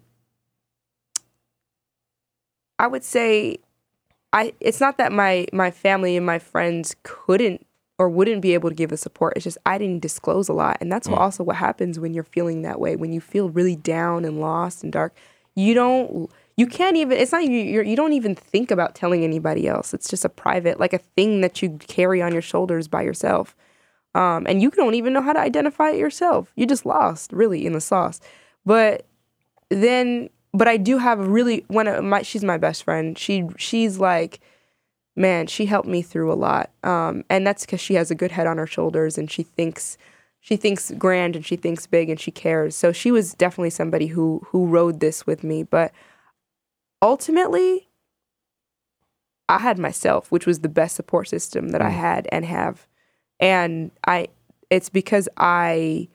I 2.80 2.86
would 2.86 3.04
say 3.04 3.58
I 4.32 4.54
it's 4.58 4.80
not 4.80 4.96
that 4.98 5.12
my 5.12 5.46
my 5.52 5.70
family 5.70 6.16
and 6.16 6.24
my 6.24 6.38
friends 6.38 6.96
couldn't 7.02 7.66
or 7.98 8.08
wouldn't 8.08 8.40
be 8.40 8.54
able 8.54 8.70
to 8.70 8.74
give 8.74 8.88
the 8.88 8.96
support. 8.96 9.34
It's 9.36 9.44
just 9.44 9.58
I 9.66 9.76
didn't 9.76 10.00
disclose 10.00 10.48
a 10.48 10.54
lot. 10.54 10.78
And 10.80 10.90
that's 10.90 11.06
what 11.06 11.20
also 11.20 11.44
what 11.44 11.56
happens 11.56 12.00
when 12.00 12.14
you're 12.14 12.24
feeling 12.24 12.62
that 12.62 12.80
way, 12.80 12.96
when 12.96 13.12
you 13.12 13.20
feel 13.20 13.50
really 13.50 13.76
down 13.76 14.24
and 14.24 14.40
lost 14.40 14.82
and 14.82 14.90
dark. 14.90 15.14
You 15.54 15.74
don't 15.74 16.30
you 16.56 16.66
can't 16.66 16.96
even 16.96 17.18
it's 17.18 17.32
not 17.32 17.44
you 17.44 17.50
you're, 17.50 17.84
you 17.84 17.96
don't 17.96 18.14
even 18.14 18.34
think 18.34 18.70
about 18.70 18.94
telling 18.94 19.24
anybody 19.24 19.68
else. 19.68 19.92
It's 19.92 20.08
just 20.08 20.24
a 20.24 20.30
private 20.30 20.80
like 20.80 20.94
a 20.94 20.98
thing 20.98 21.42
that 21.42 21.60
you 21.60 21.78
carry 21.86 22.22
on 22.22 22.32
your 22.32 22.42
shoulders 22.42 22.88
by 22.88 23.02
yourself. 23.02 23.54
Um, 24.14 24.46
and 24.46 24.60
you 24.60 24.70
don't 24.70 24.94
even 24.94 25.12
know 25.12 25.22
how 25.22 25.34
to 25.34 25.38
identify 25.38 25.90
it 25.90 25.98
yourself. 25.98 26.50
You're 26.56 26.66
just 26.66 26.84
lost, 26.84 27.32
really, 27.32 27.64
in 27.64 27.74
the 27.74 27.80
sauce. 27.80 28.20
But 28.66 29.06
then, 29.68 30.30
but 30.52 30.68
I 30.68 30.76
do 30.76 30.98
have 30.98 31.20
a 31.20 31.24
really 31.24 31.64
one 31.68 31.86
of 31.86 32.02
my. 32.04 32.22
She's 32.22 32.44
my 32.44 32.58
best 32.58 32.84
friend. 32.84 33.16
She 33.16 33.48
she's 33.56 33.98
like, 33.98 34.40
man, 35.16 35.46
she 35.46 35.66
helped 35.66 35.88
me 35.88 36.02
through 36.02 36.32
a 36.32 36.34
lot. 36.34 36.70
Um, 36.82 37.24
and 37.30 37.46
that's 37.46 37.64
because 37.64 37.80
she 37.80 37.94
has 37.94 38.10
a 38.10 38.14
good 38.14 38.32
head 38.32 38.46
on 38.46 38.58
her 38.58 38.66
shoulders, 38.66 39.18
and 39.18 39.30
she 39.30 39.42
thinks 39.42 39.96
she 40.40 40.56
thinks 40.56 40.90
grand 40.92 41.36
and 41.36 41.44
she 41.44 41.56
thinks 41.56 41.86
big 41.86 42.08
and 42.08 42.18
she 42.18 42.30
cares. 42.30 42.74
So 42.74 42.92
she 42.92 43.10
was 43.10 43.34
definitely 43.34 43.70
somebody 43.70 44.08
who 44.08 44.42
who 44.46 44.66
rode 44.66 45.00
this 45.00 45.26
with 45.26 45.44
me. 45.44 45.62
But 45.62 45.92
ultimately, 47.02 47.88
I 49.48 49.58
had 49.58 49.78
myself, 49.78 50.30
which 50.32 50.46
was 50.46 50.60
the 50.60 50.68
best 50.68 50.96
support 50.96 51.28
system 51.28 51.70
that 51.70 51.82
I 51.82 51.90
had 51.90 52.28
and 52.32 52.44
have 52.44 52.86
and 53.40 53.90
i 54.06 54.28
it's 54.68 54.88
because 54.88 55.28
i 55.36 56.06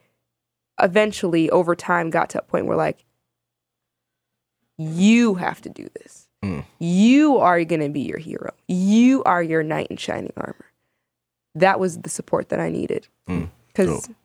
eventually 0.82 1.50
over 1.50 1.76
time 1.76 2.10
got 2.10 2.30
to 2.30 2.39
a 2.39 2.43
point 2.43 2.67
where 2.67 2.78
like 2.78 3.04
you 4.78 5.36
have 5.36 5.62
to 5.62 5.70
do 5.70 5.90
this. 6.02 6.28
Mm. 6.44 6.64
you 6.78 7.38
are 7.38 7.64
going 7.64 7.82
to 7.82 7.90
be 7.90 8.02
your 8.02 8.20
hero. 8.20 8.52
You 8.68 9.24
are 9.24 9.42
your 9.42 9.64
knight 9.64 9.88
in 9.90 9.98
shining 9.98 10.34
armor. 10.38 10.66
That 11.56 11.80
was 11.80 11.98
the 12.00 12.10
support 12.10 12.50
that 12.50 12.60
i 12.60 12.70
needed. 12.70 13.08
Mm. 13.28 13.50
because 13.68 14.08
Dope. 14.08 14.16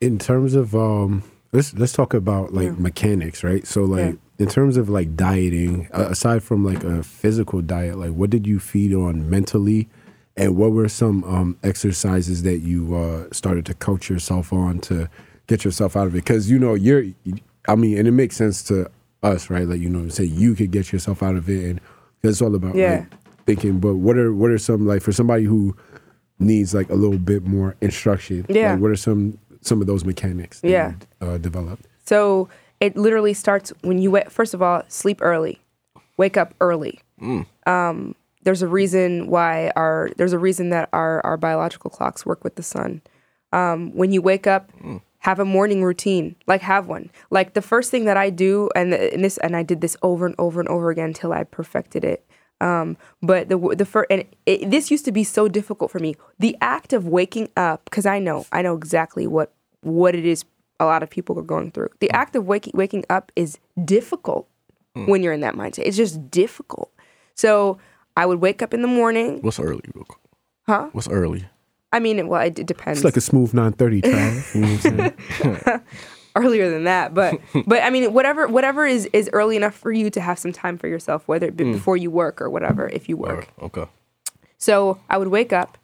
in 0.00 0.18
terms 0.18 0.54
of 0.54 0.74
um 0.74 1.22
let's 1.52 1.72
let's 1.74 1.94
talk 1.94 2.12
about 2.12 2.52
like 2.52 2.78
mechanics 2.78 3.42
right? 3.42 3.66
So 3.66 3.84
like 3.84 4.16
in 4.38 4.48
terms 4.48 4.76
of 4.76 4.90
like 4.90 5.16
dieting 5.16 5.88
uh, 5.94 6.08
aside 6.10 6.42
from 6.42 6.64
like 6.64 6.84
a 6.84 7.02
physical 7.02 7.62
diet 7.62 7.96
like 7.96 8.12
what 8.12 8.28
did 8.28 8.46
you 8.46 8.58
feed 8.58 8.92
on 8.92 9.30
mentally? 9.30 9.88
And 10.36 10.56
what 10.56 10.72
were 10.72 10.88
some 10.88 11.24
um 11.24 11.56
exercises 11.62 12.42
that 12.42 12.58
you 12.58 12.94
uh 12.94 13.28
started 13.32 13.64
to 13.66 13.74
coach 13.74 14.10
yourself 14.10 14.52
on 14.52 14.80
to 14.80 15.08
get 15.46 15.64
yourself 15.64 15.96
out 15.96 16.08
of 16.08 16.14
it? 16.14 16.24
Because 16.24 16.50
you 16.50 16.58
know 16.58 16.74
you're 16.74 17.04
i 17.68 17.74
mean 17.74 17.96
and 17.96 18.06
it 18.06 18.12
makes 18.12 18.36
sense 18.36 18.62
to 18.64 18.90
us 19.22 19.50
right 19.50 19.66
like 19.66 19.80
you 19.80 19.88
know 19.88 20.08
say 20.08 20.24
you 20.24 20.54
could 20.54 20.70
get 20.70 20.92
yourself 20.92 21.22
out 21.22 21.34
of 21.36 21.48
it 21.48 21.64
and 21.70 21.80
it's 22.22 22.40
all 22.40 22.54
about 22.54 22.74
Yeah. 22.74 23.06
like 23.10 23.44
thinking 23.46 23.80
but 23.80 23.94
what 23.96 24.16
are 24.16 24.32
what 24.32 24.50
are 24.50 24.58
some 24.58 24.86
like 24.86 25.02
for 25.02 25.12
somebody 25.12 25.44
who 25.44 25.76
needs 26.38 26.72
like 26.74 26.88
a 26.90 26.94
little 26.94 27.18
bit 27.18 27.44
more 27.44 27.74
instruction 27.80 28.46
Yeah. 28.48 28.72
like, 28.72 28.80
what 28.80 28.90
are 28.90 28.96
some 28.96 29.38
some 29.60 29.80
of 29.80 29.86
those 29.88 30.04
mechanics 30.04 30.60
that 30.60 30.68
Yeah. 30.70 30.92
you, 31.20 31.26
uh, 31.28 31.38
developed 31.38 31.86
So 32.04 32.48
it 32.80 32.96
literally 32.96 33.34
starts 33.34 33.72
when 33.82 33.98
you 33.98 34.10
wake. 34.12 34.30
First 34.30 34.54
of 34.54 34.62
all, 34.62 34.82
sleep 34.86 35.18
early, 35.20 35.60
wake 36.16 36.36
up 36.36 36.54
early. 36.60 37.00
Um, 37.66 38.14
there's 38.44 38.62
a 38.62 38.68
reason 38.68 39.26
why 39.26 39.72
our 39.74 40.10
there's 40.16 40.32
a 40.32 40.38
reason 40.38 40.70
that 40.70 40.88
our 40.92 41.20
our 41.26 41.36
biological 41.36 41.90
clocks 41.90 42.24
work 42.24 42.44
with 42.44 42.54
the 42.54 42.62
sun. 42.62 43.02
Um, 43.52 43.92
when 43.96 44.12
you 44.12 44.22
wake 44.22 44.46
up, 44.46 44.70
have 45.18 45.38
a 45.38 45.44
morning 45.44 45.82
routine. 45.82 46.36
Like 46.46 46.62
have 46.62 46.86
one. 46.86 47.10
Like 47.30 47.54
the 47.54 47.62
first 47.62 47.90
thing 47.90 48.04
that 48.04 48.16
I 48.16 48.30
do, 48.30 48.70
and, 48.74 48.92
and 48.92 49.24
this 49.24 49.38
and 49.38 49.56
I 49.56 49.62
did 49.62 49.80
this 49.80 49.96
over 50.02 50.26
and 50.26 50.34
over 50.38 50.60
and 50.60 50.68
over 50.68 50.90
again 50.90 51.08
until 51.08 51.32
I 51.32 51.44
perfected 51.44 52.04
it. 52.04 52.24
Um, 52.60 52.96
but 53.22 53.48
the 53.48 53.58
the 53.76 53.84
first 53.84 54.08
and 54.10 54.24
it, 54.46 54.70
this 54.70 54.90
used 54.90 55.04
to 55.04 55.12
be 55.12 55.24
so 55.24 55.48
difficult 55.48 55.90
for 55.90 55.98
me. 55.98 56.16
The 56.38 56.56
act 56.60 56.92
of 56.92 57.06
waking 57.06 57.48
up, 57.56 57.84
because 57.84 58.06
I 58.06 58.18
know 58.18 58.46
I 58.52 58.62
know 58.62 58.74
exactly 58.74 59.26
what 59.26 59.52
what 59.82 60.14
it 60.14 60.24
is. 60.24 60.44
A 60.80 60.84
lot 60.84 61.02
of 61.02 61.10
people 61.10 61.36
are 61.38 61.42
going 61.42 61.72
through. 61.72 61.88
The 61.98 62.10
act 62.10 62.36
of 62.36 62.46
waking 62.46 62.72
waking 62.76 63.04
up 63.10 63.32
is 63.34 63.58
difficult 63.84 64.48
when 65.06 65.22
you're 65.22 65.32
in 65.32 65.40
that 65.40 65.54
mindset. 65.54 65.80
It's 65.80 65.96
just 65.96 66.30
difficult. 66.30 66.92
So 67.34 67.78
I 68.16 68.26
would 68.26 68.40
wake 68.40 68.62
up 68.62 68.74
in 68.74 68.82
the 68.82 68.88
morning. 68.88 69.40
What's 69.42 69.60
early. 69.60 69.82
Huh? 70.66 70.88
What's 70.92 71.08
early? 71.08 71.46
I 71.92 72.00
mean, 72.00 72.18
it, 72.18 72.28
well, 72.28 72.42
it, 72.42 72.58
it 72.58 72.66
depends. 72.66 72.98
it's 72.98 73.04
like 73.04 73.16
a 73.16 73.20
smooth 73.20 73.54
930 73.54 74.02
Trav, 74.02 74.54
you 74.54 74.60
know 74.60 74.68
what 74.68 74.84
i'm 74.84 75.64
saying 75.64 75.80
earlier 76.36 76.70
than 76.70 76.84
that, 76.84 77.14
but 77.14 77.40
but 77.66 77.82
I 77.82 77.90
mean, 77.90 78.12
whatever 78.12 78.46
whatever 78.46 78.86
is 78.86 79.06
is 79.12 79.28
early 79.32 79.56
enough 79.56 79.74
for 79.74 79.92
you 79.92 80.10
to 80.10 80.20
have 80.20 80.38
some 80.38 80.52
time 80.52 80.78
for 80.78 80.86
yourself, 80.88 81.26
whether 81.26 81.46
it 81.46 81.56
be 81.56 81.64
mm. 81.64 81.72
before 81.72 81.96
you 81.96 82.10
work 82.10 82.40
or 82.40 82.50
whatever, 82.50 82.88
if 82.88 83.08
you 83.08 83.16
work. 83.16 83.48
Or- 83.58 83.66
okay. 83.66 83.90
So 84.58 85.00
I 85.08 85.18
would 85.18 85.28
wake 85.28 85.52
up. 85.52 85.78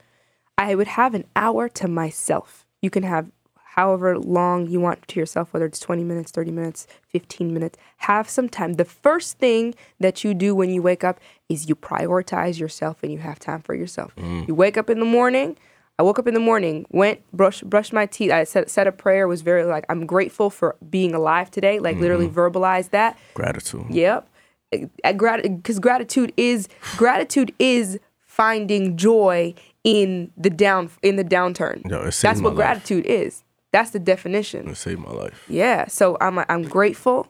I 0.56 0.74
would 0.74 0.86
have 0.86 1.14
an 1.14 1.24
hour 1.34 1.68
to 1.70 1.88
myself. 1.88 2.64
You 2.80 2.90
can 2.90 3.02
have 3.02 3.30
however 3.74 4.16
long 4.16 4.68
you 4.68 4.78
want 4.78 5.06
to 5.08 5.18
yourself, 5.18 5.52
whether 5.52 5.66
it's 5.66 5.80
20 5.80 6.04
minutes, 6.04 6.30
30 6.30 6.52
minutes, 6.52 6.86
15 7.08 7.52
minutes. 7.52 7.76
Have 7.98 8.28
some 8.28 8.48
time. 8.48 8.74
The 8.74 8.84
first 8.84 9.38
thing 9.38 9.74
that 9.98 10.22
you 10.22 10.32
do 10.32 10.54
when 10.54 10.70
you 10.70 10.80
wake 10.80 11.02
up 11.02 11.18
is 11.48 11.68
you 11.68 11.74
prioritize 11.74 12.60
yourself 12.60 13.02
and 13.02 13.12
you 13.12 13.18
have 13.18 13.40
time 13.40 13.62
for 13.62 13.74
yourself. 13.74 14.14
Mm. 14.14 14.46
You 14.46 14.54
wake 14.54 14.76
up 14.76 14.90
in 14.90 15.00
the 15.00 15.04
morning. 15.04 15.56
I 15.98 16.02
woke 16.02 16.18
up 16.18 16.26
in 16.26 16.34
the 16.34 16.40
morning, 16.40 16.86
went 16.90 17.20
brush 17.32 17.60
brushed 17.62 17.92
my 17.92 18.06
teeth. 18.06 18.32
I 18.32 18.44
said 18.44 18.68
said 18.68 18.86
a 18.86 18.92
prayer. 18.92 19.28
Was 19.28 19.42
very 19.42 19.64
like 19.64 19.84
I'm 19.88 20.06
grateful 20.06 20.50
for 20.50 20.74
being 20.90 21.14
alive 21.14 21.50
today. 21.50 21.78
Like 21.78 21.98
literally 21.98 22.28
verbalized 22.28 22.90
that. 22.90 23.16
Gratitude. 23.34 23.86
Yep. 23.90 24.28
Because 24.72 25.78
gratitude 25.78 26.32
is 26.36 26.68
gratitude 26.96 27.54
is 27.60 27.98
finding 28.26 28.96
joy 28.96 29.54
in 29.84 30.32
the 30.36 30.50
down 30.50 30.90
in 31.02 31.14
the 31.16 31.24
downturn. 31.24 31.88
Yo, 31.88 32.02
it 32.02 32.12
saved 32.12 32.30
That's 32.30 32.40
what 32.40 32.50
life. 32.50 32.56
gratitude 32.56 33.06
is. 33.06 33.44
That's 33.70 33.90
the 33.90 34.00
definition. 34.00 34.68
It 34.68 34.76
saved 34.76 35.00
my 35.00 35.12
life. 35.12 35.44
Yeah. 35.48 35.86
So 35.86 36.16
I'm 36.20 36.38
I'm 36.48 36.62
grateful. 36.62 37.28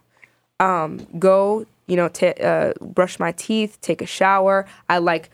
Um, 0.60 1.06
go, 1.18 1.66
you 1.86 1.96
know, 1.96 2.08
ta 2.08 2.28
uh, 2.28 2.72
brush 2.80 3.18
my 3.18 3.32
teeth, 3.32 3.78
take 3.82 4.00
a 4.00 4.06
shower. 4.06 4.64
I 4.88 4.98
like 4.98 5.28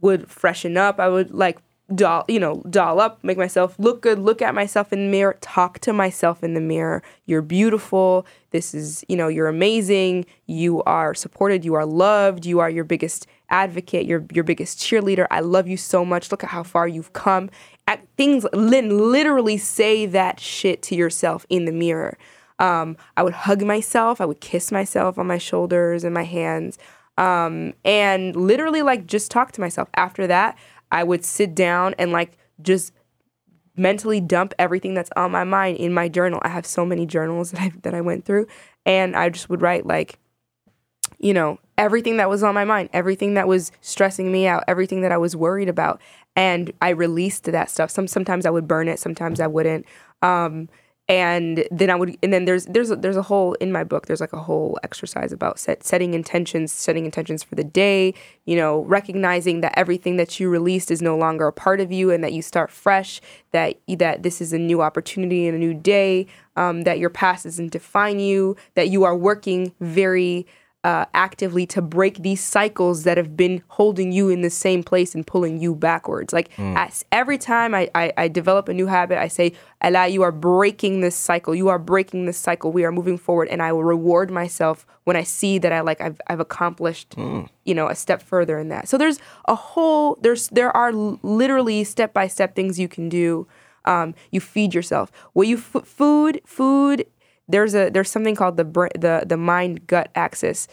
would 0.00 0.30
freshen 0.30 0.76
up. 0.76 1.00
I 1.00 1.08
would 1.08 1.32
like 1.32 1.58
doll, 1.94 2.24
you 2.28 2.38
know, 2.38 2.62
doll 2.70 3.00
up, 3.00 3.22
make 3.22 3.38
myself 3.38 3.74
look 3.78 4.02
good, 4.02 4.18
look 4.18 4.42
at 4.42 4.54
myself 4.54 4.92
in 4.92 5.06
the 5.06 5.10
mirror, 5.10 5.36
talk 5.40 5.78
to 5.80 5.92
myself 5.92 6.42
in 6.42 6.54
the 6.54 6.60
mirror. 6.60 7.02
You're 7.26 7.42
beautiful. 7.42 8.26
This 8.50 8.74
is, 8.74 9.04
you 9.08 9.16
know, 9.16 9.28
you're 9.28 9.48
amazing. 9.48 10.26
You 10.46 10.82
are 10.84 11.14
supported. 11.14 11.64
You 11.64 11.74
are 11.74 11.86
loved. 11.86 12.46
You 12.46 12.60
are 12.60 12.70
your 12.70 12.84
biggest 12.84 13.26
advocate. 13.48 14.06
You're 14.06 14.24
your 14.32 14.44
biggest 14.44 14.78
cheerleader. 14.78 15.26
I 15.30 15.40
love 15.40 15.68
you 15.68 15.76
so 15.76 16.04
much. 16.04 16.30
Look 16.30 16.44
at 16.44 16.50
how 16.50 16.62
far 16.62 16.86
you've 16.86 17.12
come. 17.12 17.50
At 17.86 18.06
things, 18.16 18.46
literally 18.52 19.56
say 19.56 20.06
that 20.06 20.38
shit 20.38 20.82
to 20.84 20.94
yourself 20.94 21.44
in 21.48 21.64
the 21.64 21.72
mirror. 21.72 22.16
Um, 22.60 22.96
I 23.16 23.22
would 23.22 23.32
hug 23.32 23.62
myself. 23.62 24.20
I 24.20 24.26
would 24.26 24.40
kiss 24.40 24.70
myself 24.70 25.18
on 25.18 25.26
my 25.26 25.38
shoulders 25.38 26.04
and 26.04 26.14
my 26.14 26.24
hands. 26.24 26.78
Um, 27.18 27.74
and 27.84 28.36
literally, 28.36 28.82
like, 28.82 29.06
just 29.06 29.30
talk 29.30 29.52
to 29.52 29.60
myself. 29.60 29.88
After 29.94 30.26
that, 30.26 30.56
I 30.90 31.04
would 31.04 31.24
sit 31.24 31.54
down 31.54 31.94
and, 31.98 32.12
like, 32.12 32.36
just 32.60 32.92
mentally 33.76 34.20
dump 34.20 34.52
everything 34.58 34.94
that's 34.94 35.10
on 35.16 35.30
my 35.30 35.44
mind 35.44 35.78
in 35.78 35.94
my 35.94 36.08
journal. 36.08 36.40
I 36.42 36.48
have 36.48 36.66
so 36.66 36.84
many 36.84 37.06
journals 37.06 37.52
that 37.52 37.60
I 37.60 37.72
that 37.82 37.94
I 37.94 38.00
went 38.00 38.24
through, 38.24 38.46
and 38.84 39.16
I 39.16 39.30
just 39.30 39.48
would 39.48 39.62
write 39.62 39.86
like, 39.86 40.18
you 41.18 41.32
know, 41.32 41.58
everything 41.78 42.18
that 42.18 42.28
was 42.28 42.42
on 42.42 42.54
my 42.54 42.64
mind, 42.64 42.90
everything 42.92 43.34
that 43.34 43.48
was 43.48 43.72
stressing 43.80 44.30
me 44.30 44.46
out, 44.46 44.64
everything 44.68 45.00
that 45.00 45.12
I 45.12 45.16
was 45.16 45.34
worried 45.34 45.68
about, 45.68 46.00
and 46.36 46.72
I 46.82 46.90
released 46.90 47.44
that 47.44 47.70
stuff. 47.70 47.90
Some 47.90 48.06
sometimes 48.06 48.44
I 48.44 48.50
would 48.50 48.68
burn 48.68 48.88
it, 48.88 48.98
sometimes 48.98 49.40
I 49.40 49.46
wouldn't. 49.46 49.86
Um, 50.20 50.68
and 51.10 51.66
then 51.72 51.90
I 51.90 51.96
would, 51.96 52.16
and 52.22 52.32
then 52.32 52.44
there's 52.44 52.66
there's 52.66 52.92
a, 52.92 52.96
there's 52.96 53.16
a 53.16 53.22
whole 53.22 53.54
in 53.54 53.72
my 53.72 53.82
book. 53.82 54.06
There's 54.06 54.20
like 54.20 54.32
a 54.32 54.40
whole 54.40 54.78
exercise 54.84 55.32
about 55.32 55.58
set, 55.58 55.82
setting 55.82 56.14
intentions, 56.14 56.72
setting 56.72 57.04
intentions 57.04 57.42
for 57.42 57.56
the 57.56 57.64
day. 57.64 58.14
You 58.44 58.54
know, 58.54 58.82
recognizing 58.84 59.60
that 59.62 59.76
everything 59.76 60.18
that 60.18 60.38
you 60.38 60.48
released 60.48 60.88
is 60.88 61.02
no 61.02 61.16
longer 61.16 61.48
a 61.48 61.52
part 61.52 61.80
of 61.80 61.90
you, 61.90 62.12
and 62.12 62.22
that 62.22 62.32
you 62.32 62.42
start 62.42 62.70
fresh. 62.70 63.20
That 63.50 63.74
that 63.88 64.22
this 64.22 64.40
is 64.40 64.52
a 64.52 64.58
new 64.58 64.82
opportunity 64.82 65.48
and 65.48 65.56
a 65.56 65.58
new 65.58 65.74
day. 65.74 66.28
Um, 66.54 66.82
that 66.82 67.00
your 67.00 67.10
past 67.10 67.42
doesn't 67.42 67.72
define 67.72 68.20
you. 68.20 68.56
That 68.76 68.88
you 68.88 69.02
are 69.02 69.16
working 69.16 69.72
very 69.80 70.46
uh, 70.82 71.04
actively 71.12 71.66
to 71.66 71.82
break 71.82 72.22
these 72.22 72.40
cycles 72.42 73.02
that 73.02 73.18
have 73.18 73.36
been 73.36 73.62
holding 73.68 74.12
you 74.12 74.30
in 74.30 74.40
the 74.40 74.48
same 74.48 74.82
place 74.82 75.14
and 75.14 75.26
pulling 75.26 75.60
you 75.60 75.74
backwards. 75.74 76.32
Like 76.32 76.48
as, 76.58 77.04
every 77.12 77.36
time 77.36 77.74
I, 77.74 77.90
I, 77.94 78.12
I 78.16 78.28
develop 78.28 78.66
a 78.68 78.72
new 78.72 78.86
habit, 78.86 79.18
I 79.18 79.28
say, 79.28 79.52
Ala, 79.84 80.08
you 80.08 80.22
are 80.22 80.32
breaking 80.32 81.02
this 81.02 81.16
cycle. 81.16 81.54
You 81.54 81.68
are 81.68 81.78
breaking 81.78 82.24
this 82.24 82.38
cycle. 82.38 82.72
We 82.72 82.84
are 82.84 82.92
moving 82.92 83.18
forward. 83.18 83.48
And 83.48 83.62
I 83.62 83.72
will 83.72 83.84
reward 83.84 84.30
myself 84.30 84.86
when 85.04 85.16
I 85.16 85.22
see 85.22 85.58
that 85.58 85.70
I 85.70 85.80
like 85.82 86.00
I've, 86.00 86.18
I've 86.28 86.40
accomplished, 86.40 87.14
you 87.64 87.74
know, 87.74 87.88
a 87.88 87.94
step 87.94 88.22
further 88.22 88.58
in 88.58 88.68
that. 88.68 88.88
So 88.88 88.96
there's 88.96 89.18
a 89.48 89.54
whole, 89.54 90.16
there's, 90.22 90.48
there 90.48 90.74
are 90.74 90.92
literally 90.94 91.84
step-by-step 91.84 92.56
things 92.56 92.78
you 92.78 92.88
can 92.88 93.10
do. 93.10 93.46
Um, 93.84 94.14
you 94.30 94.40
feed 94.40 94.74
yourself. 94.74 95.10
Well, 95.34 95.48
you 95.48 95.56
f- 95.56 95.84
food, 95.86 96.40
food 96.46 97.06
there's 97.50 97.74
a 97.74 97.90
there's 97.90 98.10
something 98.10 98.34
called 98.34 98.56
the 98.56 98.64
the 98.98 99.24
the 99.26 99.36
mind 99.36 99.86
gut 99.86 100.10
axis. 100.14 100.68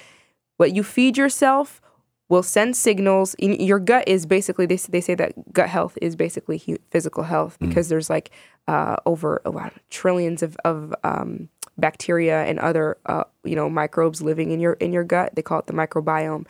What 0.58 0.74
you 0.74 0.84
feed 0.84 1.18
yourself 1.18 1.82
will 2.30 2.44
send 2.44 2.76
signals. 2.76 3.34
In, 3.36 3.54
your 3.54 3.80
gut 3.80 4.08
is 4.08 4.26
basically 4.26 4.66
they 4.66 4.78
they 4.78 5.02
say 5.02 5.16
that 5.16 5.54
gut 5.54 5.70
health 5.70 5.98
is 6.02 6.16
basically 6.16 6.78
physical 6.90 7.24
health 7.24 7.58
because 7.60 7.90
there's 7.90 8.10
like 8.10 8.32
uh, 8.68 8.98
over 9.06 9.42
oh, 9.46 9.52
wow, 9.52 9.72
trillions 9.90 10.44
of 10.44 10.58
of 10.66 10.94
um, 11.04 11.50
bacteria 11.78 12.44
and 12.44 12.60
other 12.60 12.98
uh, 13.06 13.24
you 13.44 13.56
know 13.56 13.70
microbes 13.70 14.22
living 14.22 14.52
in 14.52 14.60
your 14.60 14.74
in 14.74 14.94
your 14.94 15.04
gut. 15.04 15.36
They 15.36 15.42
call 15.42 15.60
it 15.60 15.68
the 15.68 15.74
microbiome. 15.74 16.46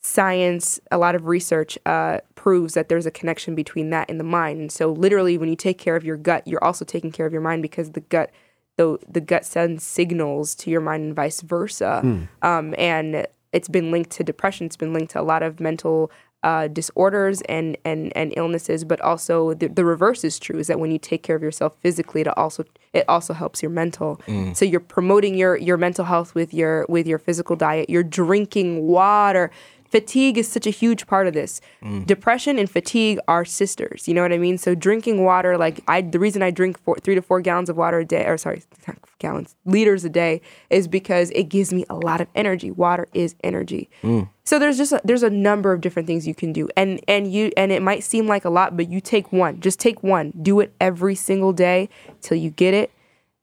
Science, 0.00 0.78
a 0.92 0.98
lot 0.98 1.16
of 1.16 1.26
research 1.26 1.76
uh, 1.84 2.20
proves 2.36 2.74
that 2.74 2.88
there's 2.88 3.06
a 3.06 3.10
connection 3.10 3.56
between 3.56 3.90
that 3.90 4.08
and 4.08 4.20
the 4.20 4.24
mind. 4.24 4.60
And 4.60 4.70
so, 4.70 4.92
literally, 4.92 5.36
when 5.36 5.48
you 5.48 5.56
take 5.56 5.78
care 5.78 5.96
of 5.96 6.04
your 6.04 6.16
gut, 6.16 6.46
you're 6.46 6.62
also 6.62 6.84
taking 6.84 7.10
care 7.10 7.26
of 7.26 7.32
your 7.32 7.42
mind 7.42 7.60
because 7.60 7.90
the 7.90 8.02
gut, 8.02 8.30
the 8.76 8.98
the 9.08 9.20
gut 9.20 9.44
sends 9.44 9.82
signals 9.84 10.54
to 10.56 10.70
your 10.70 10.80
mind 10.80 11.04
and 11.04 11.14
vice 11.16 11.40
versa. 11.40 12.00
Um, 12.42 12.74
and 12.78 13.26
it's 13.52 13.68
been 13.68 13.90
linked 13.90 14.10
to 14.12 14.24
depression. 14.24 14.66
It's 14.66 14.76
been 14.76 14.92
linked 14.92 15.12
to 15.12 15.20
a 15.20 15.22
lot 15.22 15.42
of 15.42 15.60
mental 15.60 16.10
uh, 16.42 16.68
disorders 16.68 17.40
and, 17.48 17.76
and 17.84 18.12
and 18.14 18.32
illnesses. 18.36 18.84
But 18.84 19.00
also 19.00 19.54
the, 19.54 19.68
the 19.68 19.84
reverse 19.84 20.24
is 20.24 20.38
true: 20.38 20.58
is 20.58 20.66
that 20.66 20.78
when 20.78 20.90
you 20.90 20.98
take 20.98 21.22
care 21.22 21.36
of 21.36 21.42
yourself 21.42 21.76
physically, 21.80 22.20
it 22.20 22.28
also 22.36 22.64
it 22.92 23.04
also 23.08 23.32
helps 23.32 23.62
your 23.62 23.70
mental. 23.70 24.20
So 24.54 24.64
you're 24.64 24.80
promoting 24.80 25.36
your 25.36 25.56
your 25.56 25.78
mental 25.78 26.04
health 26.04 26.34
with 26.34 26.52
your 26.52 26.84
with 26.88 27.06
your 27.06 27.18
physical 27.18 27.56
diet. 27.56 27.88
You're 27.88 28.04
drinking 28.04 28.86
water. 28.86 29.50
Fatigue 29.96 30.36
is 30.36 30.46
such 30.46 30.66
a 30.66 30.70
huge 30.70 31.06
part 31.06 31.26
of 31.26 31.32
this. 31.32 31.62
Mm. 31.82 32.04
Depression 32.04 32.58
and 32.58 32.70
fatigue 32.70 33.18
are 33.28 33.46
sisters. 33.46 34.06
You 34.06 34.12
know 34.12 34.20
what 34.20 34.30
I 34.30 34.36
mean? 34.36 34.58
So 34.58 34.74
drinking 34.74 35.24
water, 35.24 35.56
like 35.56 35.80
I, 35.88 36.02
the 36.02 36.18
reason 36.18 36.42
I 36.42 36.50
drink 36.50 36.78
four, 36.78 36.96
three 36.96 37.14
to 37.14 37.22
four 37.22 37.40
gallons 37.40 37.70
of 37.70 37.78
water 37.78 38.00
a 38.00 38.04
day, 38.04 38.26
or 38.26 38.36
sorry, 38.36 38.62
gallons, 39.18 39.54
liters 39.64 40.04
a 40.04 40.10
day, 40.10 40.42
is 40.68 40.86
because 40.86 41.30
it 41.30 41.44
gives 41.44 41.72
me 41.72 41.86
a 41.88 41.94
lot 41.94 42.20
of 42.20 42.28
energy. 42.34 42.70
Water 42.70 43.08
is 43.14 43.36
energy. 43.42 43.88
Mm. 44.02 44.28
So 44.44 44.58
there's 44.58 44.76
just 44.76 44.92
a, 44.92 45.00
there's 45.02 45.22
a 45.22 45.30
number 45.30 45.72
of 45.72 45.80
different 45.80 46.06
things 46.06 46.26
you 46.26 46.34
can 46.34 46.52
do, 46.52 46.68
and 46.76 47.00
and 47.08 47.32
you 47.32 47.50
and 47.56 47.72
it 47.72 47.80
might 47.80 48.04
seem 48.04 48.26
like 48.26 48.44
a 48.44 48.50
lot, 48.50 48.76
but 48.76 48.90
you 48.90 49.00
take 49.00 49.32
one. 49.32 49.60
Just 49.60 49.80
take 49.80 50.02
one. 50.02 50.30
Do 50.42 50.60
it 50.60 50.74
every 50.78 51.14
single 51.14 51.54
day 51.54 51.88
till 52.20 52.36
you 52.36 52.50
get 52.50 52.74
it. 52.74 52.92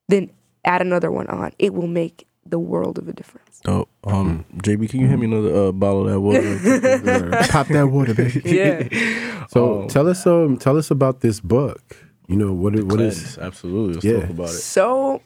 Then 0.07 0.29
add 0.63 0.81
another 0.81 1.09
one 1.09 1.25
on. 1.27 1.51
It 1.57 1.73
will 1.73 1.87
make 1.87 2.27
the 2.45 2.59
world 2.59 2.97
of 2.97 3.07
a 3.07 3.13
difference. 3.13 3.52
Oh, 3.65 3.87
um, 4.03 4.43
JB, 4.57 4.89
can 4.89 4.99
you 4.99 5.07
hand 5.07 5.21
me 5.21 5.27
another 5.27 5.67
uh, 5.67 5.71
bottle 5.71 6.07
of 6.07 6.11
that 6.13 6.19
water? 6.19 7.47
Pop 7.49 7.67
that 7.67 7.87
water, 7.87 8.13
baby. 8.13 8.41
Yeah. 8.45 9.45
So 9.49 9.87
tell 9.87 10.07
us 10.09 10.25
um 10.27 10.57
tell 10.57 10.77
us 10.77 10.91
about 10.91 11.21
this 11.21 11.39
book. 11.39 11.81
You 12.27 12.35
know 12.35 12.51
what 12.53 12.75
it- 12.75 12.85
what 12.85 12.99
is 12.99 13.19
Cleanse, 13.19 13.37
absolutely. 13.37 13.93
Let's 13.95 14.05
Yeah. 14.05 14.19
talk 14.21 14.29
about 14.31 14.49
it. 14.49 14.53
so 14.53 15.21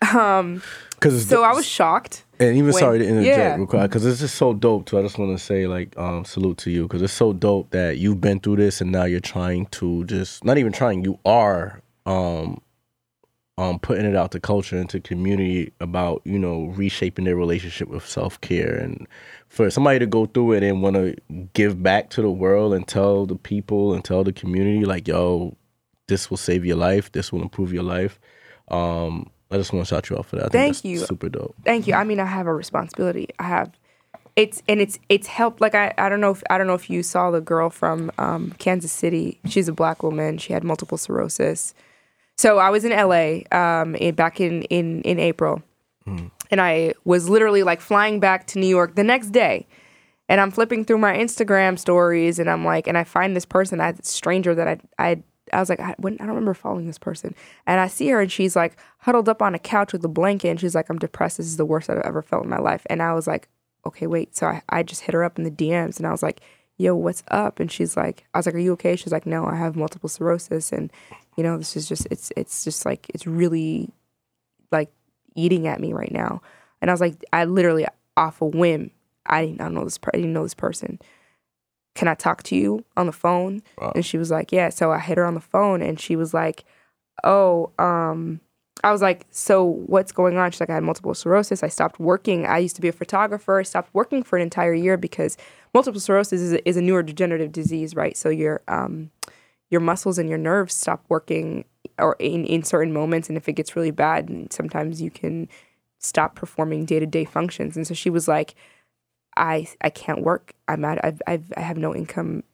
Because 0.00 1.26
so 1.28 1.42
I 1.42 1.52
was 1.52 1.66
shocked. 1.66 2.24
And 2.40 2.56
even 2.56 2.72
When- 2.72 2.80
sorry 2.80 2.98
to 2.98 3.06
interject, 3.06 3.38
yeah. 3.38 3.54
real 3.56 3.66
quick, 3.66 3.82
because 3.82 4.04
it's 4.06 4.20
just 4.20 4.34
so 4.34 4.52
dope. 4.52 4.86
too. 4.86 4.98
I 4.98 5.02
just 5.02 5.18
want 5.18 5.36
to 5.38 5.42
say, 5.42 5.66
like, 5.68 5.96
um, 5.96 6.24
salute 6.24 6.58
to 6.58 6.70
you, 6.70 6.82
because 6.82 7.00
it's 7.00 7.12
so 7.12 7.32
dope 7.32 7.70
that 7.70 7.98
you've 7.98 8.20
been 8.20 8.40
through 8.40 8.56
this, 8.56 8.80
and 8.80 8.90
now 8.90 9.04
you're 9.04 9.20
trying 9.20 9.66
to 9.66 10.04
just 10.06 10.44
not 10.44 10.58
even 10.58 10.72
trying. 10.72 11.04
You 11.04 11.18
are, 11.24 11.80
um, 12.06 12.60
um, 13.56 13.78
putting 13.78 14.04
it 14.04 14.16
out 14.16 14.32
to 14.32 14.40
culture 14.40 14.76
and 14.76 14.90
to 14.90 15.00
community 15.00 15.72
about 15.80 16.22
you 16.24 16.38
know 16.38 16.66
reshaping 16.76 17.24
their 17.24 17.36
relationship 17.36 17.88
with 17.88 18.06
self 18.06 18.40
care, 18.40 18.74
and 18.74 19.06
for 19.48 19.70
somebody 19.70 19.98
to 20.00 20.06
go 20.06 20.26
through 20.26 20.52
it 20.52 20.62
and 20.62 20.82
want 20.82 20.96
to 20.96 21.16
give 21.52 21.82
back 21.82 22.10
to 22.10 22.22
the 22.22 22.30
world 22.30 22.74
and 22.74 22.88
tell 22.88 23.26
the 23.26 23.36
people 23.36 23.94
and 23.94 24.04
tell 24.04 24.24
the 24.24 24.32
community, 24.32 24.84
like, 24.84 25.06
yo, 25.06 25.56
this 26.08 26.28
will 26.28 26.36
save 26.36 26.64
your 26.64 26.76
life. 26.76 27.12
This 27.12 27.32
will 27.32 27.42
improve 27.42 27.72
your 27.72 27.84
life. 27.84 28.18
Um, 28.68 29.30
I 29.50 29.56
just 29.56 29.72
want 29.72 29.86
to 29.86 29.94
shout 29.94 30.10
you 30.10 30.16
out 30.16 30.26
for 30.26 30.36
that. 30.36 30.46
I 30.46 30.48
Thank 30.48 30.74
that's 30.74 30.84
you. 30.84 30.98
Super 30.98 31.28
dope. 31.28 31.54
Thank 31.64 31.86
you. 31.86 31.94
I 31.94 32.02
mean, 32.02 32.18
I 32.18 32.24
have 32.24 32.46
a 32.46 32.54
responsibility. 32.54 33.28
I 33.38 33.44
have 33.44 33.70
it's 34.36 34.62
and 34.68 34.80
it's 34.80 34.98
it's 35.08 35.28
helped 35.28 35.60
like 35.60 35.76
I, 35.76 35.94
I 35.96 36.08
don't 36.08 36.20
know 36.20 36.32
if 36.32 36.42
I 36.50 36.58
don't 36.58 36.66
know 36.66 36.74
if 36.74 36.90
you 36.90 37.04
saw 37.04 37.30
the 37.30 37.40
girl 37.40 37.70
from 37.70 38.10
um, 38.18 38.52
Kansas 38.58 38.90
City. 38.90 39.38
She's 39.46 39.68
a 39.68 39.72
black 39.72 40.02
woman. 40.02 40.38
She 40.38 40.52
had 40.52 40.64
multiple 40.64 40.98
sclerosis. 40.98 41.74
So 42.36 42.58
I 42.58 42.70
was 42.70 42.84
in 42.84 42.90
LA 42.90 43.40
um, 43.56 43.94
in, 43.96 44.14
back 44.14 44.40
in 44.40 44.62
in 44.64 45.02
in 45.02 45.18
April, 45.18 45.62
and 46.50 46.60
I 46.60 46.94
was 47.04 47.28
literally 47.28 47.62
like 47.62 47.80
flying 47.80 48.20
back 48.20 48.46
to 48.48 48.58
New 48.58 48.66
York 48.66 48.94
the 48.94 49.04
next 49.04 49.30
day. 49.30 49.66
And 50.28 50.40
I'm 50.40 50.50
flipping 50.50 50.84
through 50.86 50.98
my 50.98 51.14
Instagram 51.14 51.78
stories, 51.78 52.38
and 52.38 52.48
I'm 52.48 52.64
like, 52.64 52.86
and 52.86 52.96
I 52.96 53.04
find 53.04 53.36
this 53.36 53.44
person, 53.44 53.80
I 53.80 53.94
stranger 54.02 54.54
that 54.54 54.68
I 54.68 54.78
I 54.98 55.22
I 55.52 55.60
was 55.60 55.68
like, 55.68 55.80
I, 55.80 55.94
when, 55.98 56.14
I 56.14 56.18
don't 56.18 56.28
remember 56.28 56.54
following 56.54 56.86
this 56.86 56.98
person, 56.98 57.34
and 57.66 57.78
I 57.78 57.88
see 57.88 58.08
her, 58.08 58.20
and 58.20 58.32
she's 58.32 58.56
like 58.56 58.76
huddled 58.98 59.28
up 59.28 59.42
on 59.42 59.54
a 59.54 59.58
couch 59.58 59.92
with 59.92 60.04
a 60.04 60.08
blanket, 60.08 60.48
and 60.48 60.60
she's 60.60 60.74
like, 60.74 60.88
I'm 60.88 60.98
depressed. 60.98 61.36
This 61.36 61.46
is 61.46 61.58
the 61.58 61.66
worst 61.66 61.90
I've 61.90 61.98
ever 61.98 62.22
felt 62.22 62.44
in 62.44 62.50
my 62.50 62.58
life. 62.58 62.86
And 62.88 63.02
I 63.02 63.12
was 63.12 63.26
like, 63.26 63.48
okay, 63.86 64.06
wait. 64.06 64.34
So 64.34 64.46
I, 64.46 64.62
I 64.68 64.82
just 64.82 65.02
hit 65.02 65.12
her 65.14 65.22
up 65.24 65.38
in 65.38 65.44
the 65.44 65.50
DMs, 65.50 65.98
and 65.98 66.06
I 66.06 66.10
was 66.10 66.22
like, 66.22 66.40
Yo, 66.76 66.92
what's 66.96 67.22
up? 67.28 67.60
And 67.60 67.70
she's 67.70 67.96
like, 67.96 68.24
I 68.34 68.38
was 68.38 68.46
like, 68.46 68.54
Are 68.54 68.58
you 68.58 68.72
okay? 68.72 68.96
She's 68.96 69.12
like, 69.12 69.26
No, 69.26 69.46
I 69.46 69.56
have 69.56 69.76
multiple 69.76 70.08
sclerosis, 70.08 70.72
and 70.72 70.90
you 71.36 71.42
know, 71.42 71.58
this 71.58 71.76
is 71.76 71.88
just, 71.88 72.06
it's, 72.10 72.32
it's 72.36 72.64
just 72.64 72.84
like, 72.84 73.10
it's 73.10 73.26
really 73.26 73.90
like 74.70 74.90
eating 75.34 75.66
at 75.66 75.80
me 75.80 75.92
right 75.92 76.12
now. 76.12 76.42
And 76.80 76.90
I 76.90 76.94
was 76.94 77.00
like, 77.00 77.24
I 77.32 77.44
literally 77.44 77.86
off 78.16 78.40
a 78.40 78.46
whim, 78.46 78.90
I 79.26 79.46
didn't 79.46 79.72
know 79.72 79.84
this. 79.84 79.98
Per- 79.98 80.10
I 80.12 80.18
didn't 80.18 80.32
know 80.32 80.42
this 80.42 80.54
person. 80.54 81.00
Can 81.94 82.08
I 82.08 82.14
talk 82.14 82.42
to 82.44 82.56
you 82.56 82.84
on 82.96 83.06
the 83.06 83.12
phone? 83.12 83.62
And 83.94 84.04
she 84.04 84.18
was 84.18 84.30
like, 84.30 84.52
Yeah. 84.52 84.68
So 84.68 84.92
I 84.92 84.98
hit 84.98 85.18
her 85.18 85.24
on 85.24 85.34
the 85.34 85.40
phone, 85.40 85.82
and 85.82 85.98
she 85.98 86.16
was 86.16 86.34
like, 86.34 86.64
Oh, 87.22 87.70
um, 87.78 88.40
I 88.82 88.92
was 88.92 89.00
like, 89.00 89.26
So 89.30 89.64
what's 89.64 90.12
going 90.12 90.36
on? 90.36 90.50
She's 90.50 90.60
like, 90.60 90.70
I 90.70 90.74
had 90.74 90.82
multiple 90.82 91.14
sclerosis. 91.14 91.62
I 91.62 91.68
stopped 91.68 91.98
working. 91.98 92.46
I 92.46 92.58
used 92.58 92.76
to 92.76 92.82
be 92.82 92.88
a 92.88 92.92
photographer. 92.92 93.58
I 93.58 93.62
stopped 93.62 93.94
working 93.94 94.22
for 94.22 94.36
an 94.36 94.42
entire 94.42 94.74
year 94.74 94.96
because 94.96 95.36
multiple 95.72 96.00
sclerosis 96.00 96.40
is 96.40 96.52
a, 96.52 96.68
is 96.68 96.76
a 96.76 96.80
neurodegenerative 96.80 97.52
disease, 97.52 97.94
right? 97.94 98.16
So 98.16 98.28
your 98.28 98.62
um, 98.68 99.10
your 99.70 99.80
muscles 99.80 100.18
and 100.18 100.28
your 100.28 100.38
nerves 100.38 100.74
stop 100.74 101.04
working 101.08 101.64
or 101.98 102.16
in, 102.18 102.44
in 102.44 102.62
certain 102.62 102.92
moments 102.92 103.28
and 103.28 103.36
if 103.36 103.48
it 103.48 103.54
gets 103.54 103.76
really 103.76 103.90
bad 103.90 104.28
and 104.28 104.52
sometimes 104.52 105.00
you 105.00 105.10
can 105.10 105.48
stop 105.98 106.34
performing 106.34 106.84
day-to-day 106.84 107.24
functions. 107.24 107.76
And 107.76 107.86
so 107.86 107.94
she 107.94 108.10
was 108.10 108.28
like 108.28 108.54
i 109.36 109.66
i 109.80 109.90
can't 109.90 110.22
work. 110.22 110.54
I'm 110.68 110.84
at 110.84 111.04
i've, 111.04 111.20
I've 111.26 111.52
i 111.56 111.60
have 111.60 111.76
no 111.76 111.94
income 111.94 112.44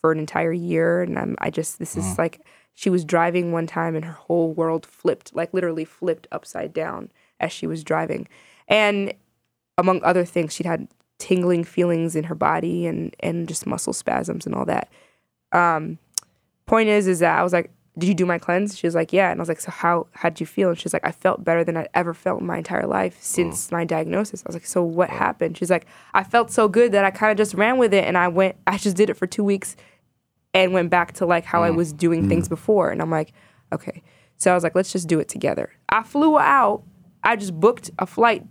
for 0.00 0.10
an 0.10 0.18
entire 0.18 0.52
year 0.52 1.00
and 1.00 1.18
i'm 1.18 1.36
i 1.38 1.48
just 1.48 1.78
this 1.78 1.96
is 1.96 2.18
like 2.18 2.40
she 2.74 2.90
was 2.90 3.04
driving 3.04 3.52
one 3.52 3.66
time 3.66 3.94
and 3.94 4.04
her 4.04 4.12
whole 4.12 4.52
world 4.52 4.84
flipped 4.84 5.34
like 5.34 5.54
literally 5.54 5.84
flipped 5.84 6.26
upside 6.32 6.72
down 6.72 7.10
as 7.40 7.52
she 7.52 7.66
was 7.66 7.84
driving. 7.84 8.28
And 8.68 9.14
among 9.78 10.02
other 10.02 10.24
things 10.24 10.52
she'd 10.52 10.66
had 10.66 10.88
tingling 11.18 11.64
feelings 11.64 12.16
in 12.16 12.24
her 12.24 12.34
body 12.34 12.86
and 12.86 13.14
and 13.20 13.48
just 13.48 13.66
muscle 13.66 13.92
spasms 13.92 14.44
and 14.44 14.54
all 14.54 14.64
that. 14.64 14.88
Um 15.52 15.98
point 16.66 16.88
is 16.88 17.06
is 17.06 17.20
that 17.20 17.38
I 17.38 17.42
was 17.42 17.52
like, 17.52 17.70
Did 17.98 18.08
you 18.08 18.14
do 18.14 18.26
my 18.26 18.38
cleanse? 18.38 18.76
She 18.76 18.86
was 18.86 18.94
like, 18.94 19.12
Yeah. 19.12 19.30
And 19.30 19.40
I 19.40 19.42
was 19.42 19.48
like, 19.48 19.60
So 19.60 19.70
how 19.70 20.06
how 20.12 20.28
did 20.28 20.40
you 20.40 20.46
feel? 20.46 20.70
And 20.70 20.78
she's 20.78 20.92
like, 20.92 21.06
I 21.06 21.12
felt 21.12 21.44
better 21.44 21.64
than 21.64 21.76
I'd 21.76 21.88
ever 21.94 22.14
felt 22.14 22.40
in 22.40 22.46
my 22.46 22.58
entire 22.58 22.86
life 22.86 23.18
since 23.20 23.68
mm. 23.68 23.72
my 23.72 23.84
diagnosis. 23.84 24.42
I 24.44 24.48
was 24.48 24.56
like, 24.56 24.66
So 24.66 24.82
what 24.82 25.10
happened? 25.10 25.56
She's 25.56 25.70
like, 25.70 25.86
I 26.12 26.24
felt 26.24 26.50
so 26.50 26.68
good 26.68 26.92
that 26.92 27.04
I 27.04 27.10
kind 27.10 27.30
of 27.30 27.36
just 27.36 27.54
ran 27.54 27.78
with 27.78 27.92
it 27.94 28.04
and 28.04 28.16
I 28.16 28.28
went 28.28 28.56
I 28.66 28.78
just 28.78 28.96
did 28.96 29.10
it 29.10 29.14
for 29.14 29.26
two 29.26 29.44
weeks 29.44 29.76
and 30.52 30.72
went 30.72 30.90
back 30.90 31.12
to 31.14 31.26
like 31.26 31.44
how 31.44 31.62
I 31.62 31.70
mm. 31.70 31.76
was 31.76 31.92
doing 31.92 32.24
mm. 32.24 32.28
things 32.28 32.48
before. 32.48 32.90
And 32.90 33.02
I'm 33.02 33.10
like, 33.10 33.32
okay. 33.72 34.02
So 34.36 34.50
I 34.50 34.54
was 34.54 34.62
like, 34.62 34.74
let's 34.74 34.92
just 34.92 35.08
do 35.08 35.20
it 35.20 35.28
together. 35.28 35.72
I 35.88 36.02
flew 36.02 36.38
out. 36.38 36.84
I 37.22 37.36
just 37.36 37.58
booked 37.58 37.90
a 37.98 38.06
flight. 38.06 38.44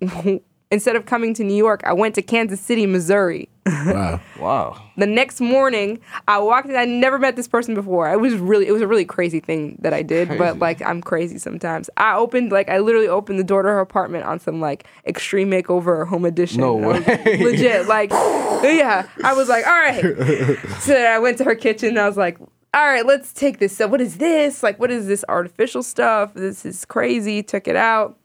Instead 0.72 0.96
of 0.96 1.06
coming 1.06 1.32
to 1.34 1.44
New 1.44 1.54
York, 1.54 1.80
I 1.84 1.92
went 1.92 2.16
to 2.16 2.22
Kansas 2.22 2.60
City, 2.60 2.86
Missouri. 2.86 3.48
wow. 3.66 4.20
Wow. 4.40 4.82
The 4.96 5.06
next 5.06 5.40
morning, 5.40 5.98
I 6.28 6.38
walked 6.38 6.68
in. 6.68 6.76
I 6.76 6.84
never 6.84 7.18
met 7.18 7.36
this 7.36 7.48
person 7.48 7.74
before. 7.74 8.10
It 8.12 8.20
was 8.20 8.34
really, 8.34 8.66
it 8.66 8.72
was 8.72 8.82
a 8.82 8.86
really 8.86 9.04
crazy 9.04 9.40
thing 9.40 9.76
that 9.80 9.94
I 9.94 10.02
did. 10.02 10.36
But 10.36 10.58
like, 10.58 10.82
I'm 10.82 11.00
crazy 11.00 11.38
sometimes. 11.38 11.88
I 11.96 12.16
opened, 12.16 12.52
like, 12.52 12.68
I 12.68 12.78
literally 12.78 13.08
opened 13.08 13.38
the 13.38 13.44
door 13.44 13.62
to 13.62 13.68
her 13.68 13.80
apartment 13.80 14.24
on 14.24 14.38
some 14.40 14.60
like 14.60 14.86
extreme 15.06 15.50
makeover 15.50 15.86
or 15.86 16.04
home 16.04 16.24
edition. 16.24 16.60
No 16.60 16.78
I 16.82 16.86
was 16.86 17.06
way. 17.06 17.38
legit, 17.42 17.86
like, 17.86 18.10
yeah. 18.10 19.08
I 19.24 19.32
was 19.34 19.48
like, 19.48 19.66
all 19.66 19.72
right. 19.72 20.02
so 20.80 20.92
then 20.92 21.10
I 21.10 21.18
went 21.18 21.38
to 21.38 21.44
her 21.44 21.54
kitchen. 21.54 21.90
and 21.90 21.98
I 21.98 22.06
was 22.08 22.16
like, 22.16 22.38
all 22.40 22.84
right, 22.84 23.06
let's 23.06 23.32
take 23.32 23.58
this. 23.58 23.74
So 23.76 23.86
what 23.88 24.00
is 24.02 24.18
this? 24.18 24.62
Like, 24.62 24.78
what 24.78 24.90
is 24.90 25.06
this 25.06 25.24
artificial 25.28 25.82
stuff? 25.82 26.34
This 26.34 26.66
is 26.66 26.84
crazy. 26.84 27.42
Took 27.42 27.68
it 27.68 27.76
out. 27.76 28.18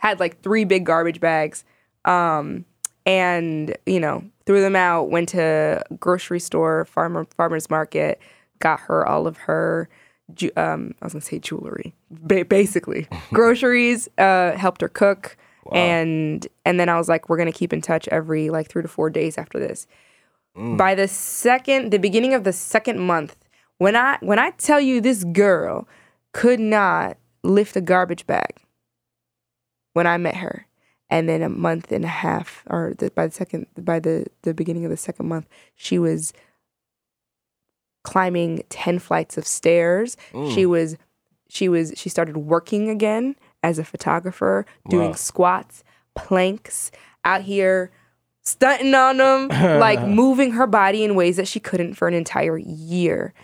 Had 0.00 0.20
like 0.20 0.42
three 0.42 0.64
big 0.64 0.84
garbage 0.84 1.20
bags. 1.20 1.64
Um, 2.04 2.64
and 3.06 3.76
you 3.86 3.98
know 3.98 4.22
threw 4.46 4.60
them 4.60 4.76
out 4.76 5.10
went 5.10 5.28
to 5.30 5.82
grocery 5.98 6.38
store 6.40 6.84
farmer 6.84 7.26
farmers 7.36 7.70
market 7.70 8.20
got 8.58 8.78
her 8.80 9.06
all 9.06 9.26
of 9.26 9.36
her 9.38 9.88
ju- 10.34 10.50
um 10.56 10.94
i 11.00 11.06
was 11.06 11.12
gonna 11.14 11.22
say 11.22 11.38
jewelry. 11.38 11.94
Ba- 12.10 12.44
basically 12.44 13.08
groceries 13.32 14.08
uh 14.18 14.52
helped 14.52 14.82
her 14.82 14.88
cook 14.88 15.36
and 15.72 16.46
and 16.66 16.78
then 16.78 16.88
i 16.88 16.96
was 16.98 17.08
like 17.08 17.28
we're 17.28 17.38
gonna 17.38 17.52
keep 17.52 17.72
in 17.72 17.80
touch 17.80 18.06
every 18.08 18.50
like 18.50 18.68
three 18.68 18.82
to 18.82 18.88
four 18.88 19.08
days 19.10 19.38
after 19.38 19.58
this. 19.58 19.86
By 20.76 20.94
the 20.94 21.08
second 21.08 21.90
the 21.90 21.98
beginning 21.98 22.34
of 22.34 22.44
the 22.44 22.52
second 22.52 22.98
month 23.00 23.36
when 23.78 23.96
i 23.96 24.18
when 24.20 24.38
i 24.38 24.50
tell 24.52 24.80
you 24.80 25.00
this 25.00 25.24
girl 25.24 25.88
could 26.32 26.60
not 26.60 27.16
lift 27.42 27.76
a 27.76 27.80
garbage 27.80 28.26
bag 28.26 28.60
when 30.00 30.06
I 30.06 30.16
met 30.16 30.36
her. 30.36 30.66
and 31.10 31.28
then 31.28 31.42
a 31.42 31.48
month 31.50 31.92
and 31.92 32.04
a 32.06 32.08
half, 32.24 32.62
or 32.70 32.94
the, 32.96 33.10
by 33.10 33.26
the 33.26 33.32
second, 33.34 33.66
by 33.76 33.98
the 34.00 34.24
the 34.42 34.54
beginning 34.54 34.84
of 34.86 34.90
the 34.90 34.96
second 34.96 35.28
month, 35.28 35.46
she 35.74 35.98
was 35.98 36.32
climbing 38.04 38.62
ten 38.70 38.98
flights 38.98 39.36
of 39.36 39.46
stairs. 39.46 40.16
She 40.54 40.64
was, 40.64 40.96
she 41.48 41.68
was, 41.68 41.92
she 41.96 42.08
started 42.08 42.36
working 42.38 42.88
again 42.88 43.36
as 43.62 43.78
a 43.78 43.84
photographer, 43.84 44.64
doing 44.88 45.10
Wow. 45.10 45.16
squats, 45.16 45.84
planks, 46.14 46.90
out 47.24 47.42
here 47.42 47.90
stunting 48.42 48.94
on 48.94 49.18
them, 49.18 49.48
like 49.80 50.00
moving 50.06 50.52
her 50.52 50.66
body 50.66 51.04
in 51.04 51.14
ways 51.14 51.36
that 51.36 51.46
she 51.48 51.60
couldn't 51.60 51.94
for 51.94 52.08
an 52.08 52.14
entire 52.14 52.56
year. 52.56 53.34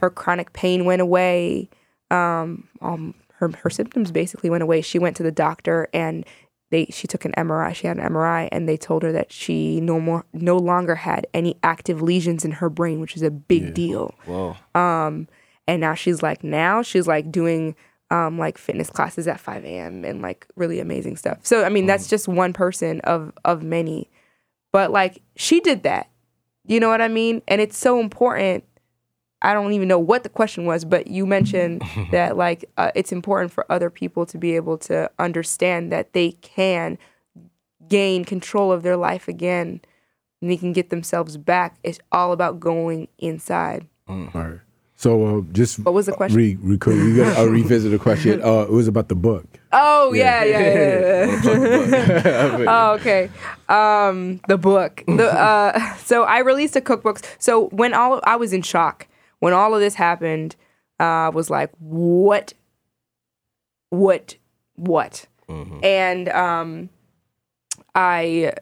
Her 0.00 0.08
chronic 0.08 0.54
pain 0.54 0.86
went 0.86 1.02
away. 1.02 1.68
Um, 2.10 2.68
um, 2.80 3.14
her 3.38 3.50
her 3.62 3.70
symptoms 3.70 4.10
basically 4.10 4.50
went 4.50 4.62
away. 4.62 4.80
She 4.80 4.98
went 4.98 5.16
to 5.16 5.22
the 5.22 5.32
doctor 5.32 5.88
and 5.92 6.24
they 6.70 6.86
she 6.86 7.06
took 7.06 7.24
an 7.24 7.32
MRI. 7.36 7.74
She 7.74 7.86
had 7.86 7.98
an 7.98 8.12
MRI 8.12 8.48
and 8.50 8.68
they 8.68 8.76
told 8.76 9.02
her 9.02 9.12
that 9.12 9.32
she 9.32 9.80
no 9.80 10.00
more 10.00 10.24
no 10.32 10.56
longer 10.56 10.96
had 10.96 11.26
any 11.32 11.56
active 11.62 12.02
lesions 12.02 12.44
in 12.44 12.52
her 12.52 12.68
brain, 12.68 13.00
which 13.00 13.16
is 13.16 13.22
a 13.22 13.30
big 13.30 13.74
deal. 13.74 14.14
Whoa. 14.24 14.56
Um, 14.74 15.28
and 15.68 15.80
now 15.80 15.94
she's 15.94 16.22
like 16.22 16.42
now 16.42 16.82
she's 16.82 17.06
like 17.06 17.30
doing 17.30 17.76
um 18.10 18.38
like 18.38 18.58
fitness 18.58 18.90
classes 18.90 19.26
at 19.26 19.40
5 19.40 19.64
a.m. 19.64 20.04
and 20.04 20.22
like 20.22 20.46
really 20.56 20.80
amazing 20.80 21.16
stuff. 21.16 21.38
So 21.42 21.64
I 21.64 21.68
mean 21.68 21.86
that's 21.86 22.08
just 22.08 22.28
one 22.28 22.52
person 22.52 23.00
of 23.02 23.32
of 23.44 23.62
many, 23.62 24.10
but 24.72 24.90
like 24.90 25.22
she 25.36 25.60
did 25.60 25.82
that. 25.84 26.08
You 26.64 26.80
know 26.80 26.88
what 26.88 27.00
I 27.00 27.08
mean? 27.08 27.42
And 27.46 27.60
it's 27.60 27.78
so 27.78 28.00
important. 28.00 28.64
I 29.46 29.54
don't 29.54 29.72
even 29.74 29.86
know 29.86 30.00
what 30.00 30.24
the 30.24 30.28
question 30.28 30.64
was, 30.64 30.84
but 30.84 31.06
you 31.06 31.24
mentioned 31.24 31.82
that 32.10 32.36
like 32.36 32.64
uh, 32.76 32.90
it's 32.96 33.12
important 33.12 33.52
for 33.52 33.64
other 33.70 33.90
people 33.90 34.26
to 34.26 34.38
be 34.38 34.56
able 34.56 34.76
to 34.78 35.08
understand 35.20 35.92
that 35.92 36.14
they 36.14 36.32
can 36.32 36.98
gain 37.88 38.24
control 38.24 38.72
of 38.72 38.82
their 38.82 38.96
life 38.96 39.28
again 39.28 39.80
and 40.42 40.50
they 40.50 40.56
can 40.56 40.72
get 40.72 40.90
themselves 40.90 41.36
back. 41.36 41.76
It's 41.84 42.00
all 42.10 42.32
about 42.32 42.58
going 42.58 43.06
inside. 43.18 43.86
All 44.08 44.28
right. 44.34 44.58
So 44.96 45.26
uh, 45.26 45.40
just 45.52 45.78
What 45.78 45.94
was 45.94 46.06
the 46.06 46.12
question? 46.12 46.36
Re, 46.36 46.56
re, 46.56 46.76
we 46.86 47.16
got 47.16 47.36
to 47.36 47.48
revisit 47.48 47.92
the 47.92 47.98
question. 47.98 48.42
Uh, 48.46 48.62
it 48.62 48.70
was 48.70 48.88
about 48.88 49.08
the 49.08 49.14
book. 49.14 49.44
Oh 49.72 50.12
yeah, 50.12 50.42
yeah, 50.42 50.58
yeah. 50.58 51.42
yeah. 51.42 52.64
oh 52.68 52.92
okay. 52.94 53.30
Um, 53.68 54.40
the 54.48 54.58
book. 54.58 55.04
The 55.06 55.32
uh, 55.32 55.94
so 55.96 56.24
I 56.24 56.38
released 56.38 56.74
a 56.74 56.80
cookbook. 56.80 57.20
So 57.38 57.66
when 57.68 57.94
all 57.94 58.20
I 58.24 58.34
was 58.36 58.52
in 58.52 58.62
shock 58.62 59.06
when 59.40 59.52
all 59.52 59.74
of 59.74 59.80
this 59.80 59.94
happened, 59.94 60.56
uh, 60.98 61.04
I 61.04 61.28
was 61.28 61.50
like, 61.50 61.70
what, 61.78 62.52
what, 63.90 64.36
what, 64.76 65.26
and 65.82 66.28
um, 66.30 66.88
I 67.94 68.52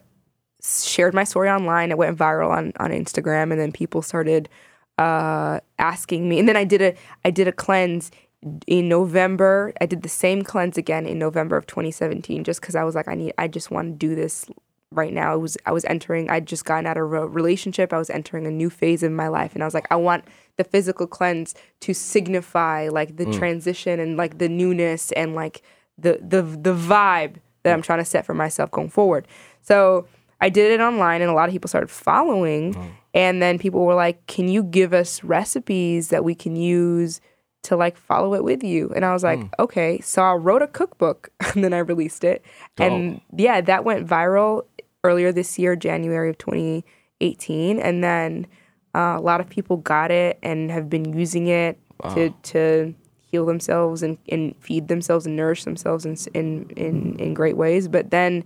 shared 0.63 1.13
my 1.13 1.23
story 1.23 1.49
online. 1.49 1.91
It 1.91 1.97
went 1.97 2.17
viral 2.17 2.49
on 2.49 2.73
on 2.79 2.91
Instagram, 2.91 3.51
and 3.51 3.59
then 3.59 3.71
people 3.71 4.01
started 4.01 4.49
uh, 4.97 5.59
asking 5.79 6.27
me. 6.29 6.39
And 6.39 6.47
then 6.47 6.57
I 6.57 6.63
did 6.63 6.81
a 6.81 6.95
I 7.23 7.31
did 7.31 7.47
a 7.47 7.51
cleanse 7.51 8.11
in 8.67 8.87
November. 8.87 9.73
I 9.81 9.85
did 9.85 10.03
the 10.03 10.09
same 10.09 10.43
cleanse 10.43 10.77
again 10.77 11.05
in 11.05 11.17
November 11.17 11.57
of 11.57 11.65
2017, 11.67 12.43
just 12.43 12.61
because 12.61 12.75
I 12.75 12.83
was 12.83 12.95
like, 12.95 13.07
I 13.07 13.15
need, 13.15 13.33
I 13.37 13.47
just 13.47 13.71
want 13.71 13.87
to 13.99 14.07
do 14.07 14.15
this 14.15 14.45
right 14.91 15.13
now. 15.13 15.35
It 15.35 15.39
was 15.39 15.57
I 15.65 15.71
was 15.71 15.85
entering. 15.85 16.29
I'd 16.29 16.45
just 16.45 16.65
gotten 16.65 16.85
out 16.85 16.97
of 16.97 17.11
a 17.11 17.27
relationship. 17.27 17.93
I 17.93 17.97
was 17.97 18.09
entering 18.09 18.45
a 18.45 18.51
new 18.51 18.69
phase 18.69 19.03
in 19.03 19.15
my 19.15 19.27
life, 19.27 19.53
and 19.53 19.63
I 19.63 19.67
was 19.67 19.73
like, 19.73 19.87
I 19.91 19.95
want 19.95 20.25
the 20.57 20.63
physical 20.63 21.07
cleanse 21.07 21.53
to 21.81 21.93
signify 21.93 22.89
like 22.89 23.17
the 23.17 23.25
mm. 23.25 23.37
transition 23.37 23.99
and 23.99 24.17
like 24.17 24.37
the 24.37 24.49
newness 24.49 25.11
and 25.13 25.35
like 25.35 25.61
the 25.97 26.19
the 26.21 26.41
the 26.41 26.73
vibe 26.73 27.35
that 27.63 27.73
I'm 27.73 27.81
mm. 27.81 27.85
trying 27.85 27.99
to 27.99 28.05
set 28.05 28.25
for 28.25 28.33
myself 28.33 28.71
going 28.71 28.89
forward. 28.89 29.27
So 29.61 30.07
I 30.41 30.49
did 30.49 30.71
it 30.71 30.81
online, 30.81 31.21
and 31.21 31.31
a 31.31 31.33
lot 31.33 31.49
of 31.49 31.53
people 31.53 31.67
started 31.67 31.89
following. 31.89 32.73
Mm. 32.73 32.91
And 33.13 33.41
then 33.41 33.57
people 33.57 33.85
were 33.85 33.95
like, 33.95 34.25
"Can 34.27 34.47
you 34.47 34.63
give 34.63 34.93
us 34.93 35.23
recipes 35.23 36.09
that 36.09 36.23
we 36.23 36.35
can 36.35 36.55
use 36.55 37.21
to 37.63 37.75
like 37.75 37.97
follow 37.97 38.33
it 38.33 38.43
with 38.43 38.63
you?" 38.63 38.91
And 38.95 39.05
I 39.05 39.13
was 39.13 39.23
like, 39.23 39.39
"Okay." 39.57 39.99
So 40.01 40.21
I 40.21 40.33
wrote 40.33 40.61
a 40.61 40.67
cookbook, 40.67 41.29
and 41.55 41.63
then 41.63 41.73
I 41.73 41.79
released 41.79 42.23
it. 42.23 42.43
And 42.77 43.21
yeah, 43.35 43.61
that 43.61 43.85
went 43.85 44.05
viral 44.07 44.65
earlier 45.05 45.31
this 45.31 45.57
year, 45.59 45.75
January 45.75 46.29
of 46.29 46.37
2018, 46.37 47.79
and 47.79 48.03
then 48.03 48.47
uh, 48.93 49.15
a 49.17 49.21
lot 49.21 49.39
of 49.41 49.49
people 49.49 49.77
got 49.77 50.11
it 50.11 50.39
and 50.43 50.71
have 50.71 50.89
been 50.89 51.17
using 51.17 51.47
it 51.47 51.79
to 52.15 52.29
to 52.43 52.93
heal 53.31 53.45
themselves 53.45 54.03
and, 54.03 54.17
and 54.29 54.55
feed 54.59 54.87
themselves 54.87 55.25
and 55.25 55.35
nourish 55.35 55.63
themselves 55.63 56.05
in 56.05 56.15
in 56.33 56.69
in, 56.75 57.15
in 57.19 57.33
great 57.33 57.57
ways. 57.57 57.87
But 57.87 58.11
then 58.11 58.43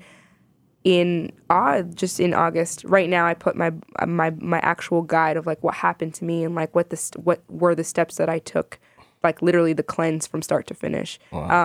in 0.84 1.32
uh, 1.50 1.82
just 1.82 2.20
in 2.20 2.34
August, 2.34 2.84
right 2.86 3.10
now, 3.10 3.26
I 3.26 3.34
put 3.34 3.56
my 3.56 3.72
my 4.08 4.32
my 4.40 4.60
actual 4.60 5.02
guide 5.02 5.38
of 5.38 5.46
like 5.46 5.62
what 5.64 5.76
happened 5.76 6.14
to 6.16 6.26
me 6.26 6.44
and 6.44 6.56
like 6.56 6.74
what 6.76 6.90
the 6.90 6.98
st- 6.98 7.24
what 7.26 7.42
were 7.50 7.76
the 7.76 7.84
steps 7.84 8.16
that 8.16 8.30
I 8.30 8.40
took, 8.40 8.80
like 9.24 9.42
literally 9.42 9.74
the 9.74 9.84
cleanse 9.84 10.26
from 10.26 10.42
start 10.42 10.68
to 10.68 10.74
finish. 10.74 11.20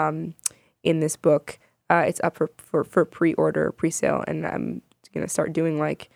Um, 0.08 0.34
in 0.82 1.00
this 1.00 1.16
book, 1.16 1.58
uh, 1.90 2.04
it's 2.06 2.20
up 2.22 2.36
for 2.36 2.50
for 2.56 2.84
for 2.84 3.04
pre 3.04 3.34
order, 3.34 3.72
pre 3.72 3.90
sale, 3.90 4.24
and 4.26 4.46
I'm 4.46 4.82
gonna 5.12 5.28
start 5.28 5.52
doing 5.52 5.78
like 5.78 6.10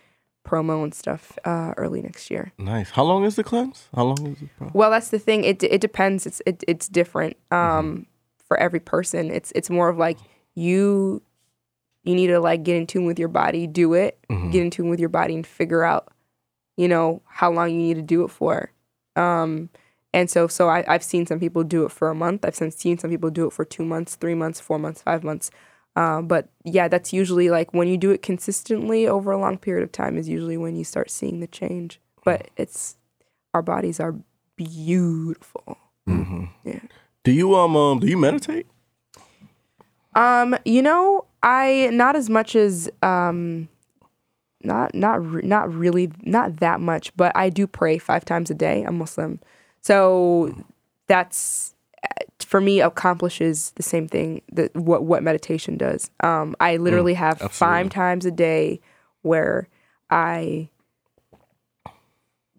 promo 0.47 0.83
and 0.83 0.93
stuff 0.93 1.37
uh, 1.45 1.73
early 1.77 2.01
next 2.01 2.31
year. 2.31 2.51
Nice. 2.57 2.89
How 2.91 3.03
long 3.03 3.23
is 3.23 3.35
the 3.35 3.43
cleanse? 3.43 3.87
How 3.95 4.03
long 4.03 4.27
is 4.27 4.41
it? 4.41 4.49
Well, 4.73 4.89
that's 4.89 5.09
the 5.09 5.19
thing. 5.19 5.43
It 5.43 5.61
it 5.63 5.81
depends. 5.81 6.25
It's 6.25 6.41
it, 6.45 6.63
it's 6.67 6.87
different 6.87 7.37
um, 7.51 8.05
for 8.47 8.57
every 8.57 8.79
person. 8.79 9.31
It's 9.31 9.51
it's 9.55 9.69
more 9.69 9.89
of 9.89 9.97
like 9.97 10.17
you 10.55 11.21
you 12.03 12.15
need 12.15 12.27
to 12.27 12.39
like 12.39 12.63
get 12.63 12.77
in 12.77 12.87
tune 12.87 13.05
with 13.05 13.19
your 13.19 13.27
body, 13.27 13.67
do 13.67 13.93
it, 13.93 14.17
get 14.51 14.61
in 14.61 14.69
tune 14.71 14.89
with 14.89 14.99
your 14.99 15.09
body, 15.09 15.35
and 15.35 15.45
figure 15.45 15.83
out 15.83 16.11
you 16.77 16.87
know 16.87 17.21
how 17.25 17.51
long 17.51 17.69
you 17.69 17.77
need 17.77 17.95
to 17.95 18.01
do 18.01 18.23
it 18.23 18.29
for. 18.29 18.71
Um, 19.15 19.69
and 20.13 20.29
so 20.29 20.47
so 20.47 20.69
I, 20.69 20.83
I've 20.87 21.03
seen 21.03 21.25
some 21.25 21.39
people 21.39 21.63
do 21.63 21.85
it 21.85 21.91
for 21.91 22.09
a 22.09 22.15
month. 22.15 22.45
I've 22.45 22.55
seen 22.55 22.71
seen 22.71 22.97
some 22.97 23.09
people 23.09 23.29
do 23.29 23.47
it 23.47 23.53
for 23.53 23.65
two 23.65 23.85
months, 23.85 24.15
three 24.15 24.35
months, 24.35 24.59
four 24.59 24.79
months, 24.79 25.01
five 25.01 25.23
months. 25.23 25.51
Um, 25.95 26.27
but 26.27 26.49
yeah, 26.63 26.87
that's 26.87 27.11
usually 27.11 27.49
like 27.49 27.73
when 27.73 27.87
you 27.87 27.97
do 27.97 28.11
it 28.11 28.21
consistently 28.21 29.07
over 29.07 29.31
a 29.31 29.39
long 29.39 29.57
period 29.57 29.83
of 29.83 29.91
time 29.91 30.17
is 30.17 30.29
usually 30.29 30.57
when 30.57 30.75
you 30.75 30.83
start 30.83 31.11
seeing 31.11 31.39
the 31.39 31.47
change. 31.47 31.99
But 32.23 32.49
it's 32.57 32.97
our 33.53 33.61
bodies 33.61 33.99
are 33.99 34.15
beautiful. 34.55 35.77
Yeah. 36.63 36.79
Do 37.23 37.31
you 37.31 37.55
um, 37.55 37.75
um 37.75 37.99
do 37.99 38.07
you 38.07 38.17
meditate? 38.17 38.67
Um, 40.15 40.55
you 40.65 40.81
know, 40.81 41.25
I 41.43 41.89
not 41.91 42.15
as 42.15 42.29
much 42.29 42.55
as 42.55 42.89
um, 43.03 43.69
not 44.63 44.93
not 44.93 45.23
re- 45.25 45.41
not 45.43 45.73
really 45.73 46.11
not 46.23 46.57
that 46.57 46.81
much, 46.81 47.15
but 47.15 47.31
I 47.35 47.49
do 47.49 47.67
pray 47.67 47.97
five 47.97 48.25
times 48.25 48.49
a 48.49 48.53
day. 48.53 48.83
I'm 48.83 48.97
Muslim, 48.97 49.39
so 49.81 50.53
that's 51.07 51.75
uh, 52.03 52.23
for 52.39 52.61
me 52.61 52.81
accomplishes 52.81 53.71
the 53.75 53.83
same 53.83 54.07
thing 54.07 54.41
that 54.51 54.75
what 54.75 55.03
what 55.03 55.23
meditation 55.23 55.77
does. 55.77 56.09
Um, 56.21 56.55
I 56.59 56.77
literally 56.77 57.13
have 57.15 57.41
absolutely. 57.41 57.55
five 57.55 57.89
times 57.89 58.25
a 58.25 58.31
day 58.31 58.79
where 59.21 59.67
I 60.09 60.69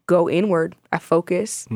go 0.06 0.28
inward. 0.28 0.74
I 0.92 0.98
focus. 0.98 1.66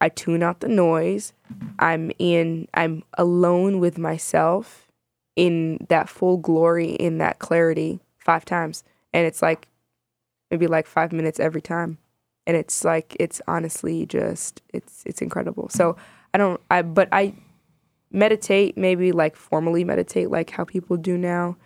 I 0.00 0.10
tune 0.10 0.42
out 0.42 0.60
the 0.60 0.68
noise. 0.68 1.32
I'm 1.78 2.12
in. 2.18 2.68
I'm 2.74 3.02
alone 3.16 3.80
with 3.80 3.96
myself 3.96 4.88
in 5.36 5.86
that 5.88 6.08
full 6.08 6.36
glory, 6.36 6.90
in 6.90 7.18
that 7.18 7.38
clarity, 7.38 8.00
five 8.18 8.44
times, 8.44 8.84
and 9.14 9.26
it's 9.26 9.40
like 9.40 9.68
maybe 10.50 10.66
like 10.66 10.86
five 10.86 11.12
minutes 11.12 11.40
every 11.40 11.62
time, 11.62 11.96
and 12.48 12.56
it's 12.56 12.82
like 12.82 13.14
it's 13.20 13.40
honestly 13.46 14.06
just 14.06 14.62
it's 14.72 15.04
it's 15.06 15.20
incredible. 15.20 15.68
So 15.68 15.96
I 16.34 16.38
don't. 16.38 16.60
I 16.70 16.82
but 16.82 17.08
I 17.12 17.34
meditate 18.10 18.76
maybe 18.76 19.12
like 19.12 19.36
formally 19.36 19.84
meditate 19.84 20.30
like 20.30 20.50
how 20.50 20.64
people 20.64 20.96
do 20.96 21.18
now, 21.18 21.56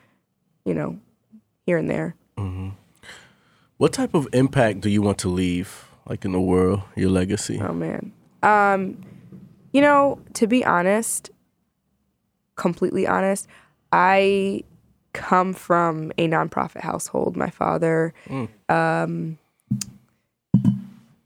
you 0.65 0.75
know, 0.75 0.99
here 1.65 1.79
and 1.79 1.89
there. 1.89 2.17
What 3.77 3.93
type 3.93 4.15
of 4.15 4.29
impact 4.33 4.81
do 4.81 4.91
you 4.91 5.03
want 5.03 5.19
to 5.19 5.29
leave, 5.29 5.89
like 6.09 6.25
in 6.25 6.33
the 6.33 6.41
world, 6.41 6.83
your 6.97 7.11
legacy? 7.11 7.61
Oh 7.61 7.73
man. 7.73 8.13
Um, 8.43 9.01
you 9.73 9.81
know, 9.81 10.21
to 10.35 10.49
be 10.49 10.65
honest, 10.65 11.31
completely 12.57 13.07
honest, 13.07 13.47
I 13.93 14.65
come 15.13 15.53
from 15.53 16.11
a 16.19 16.27
nonprofit 16.27 16.81
household. 16.81 17.37
My 17.37 17.51
father, 17.51 18.15
um, 18.69 19.39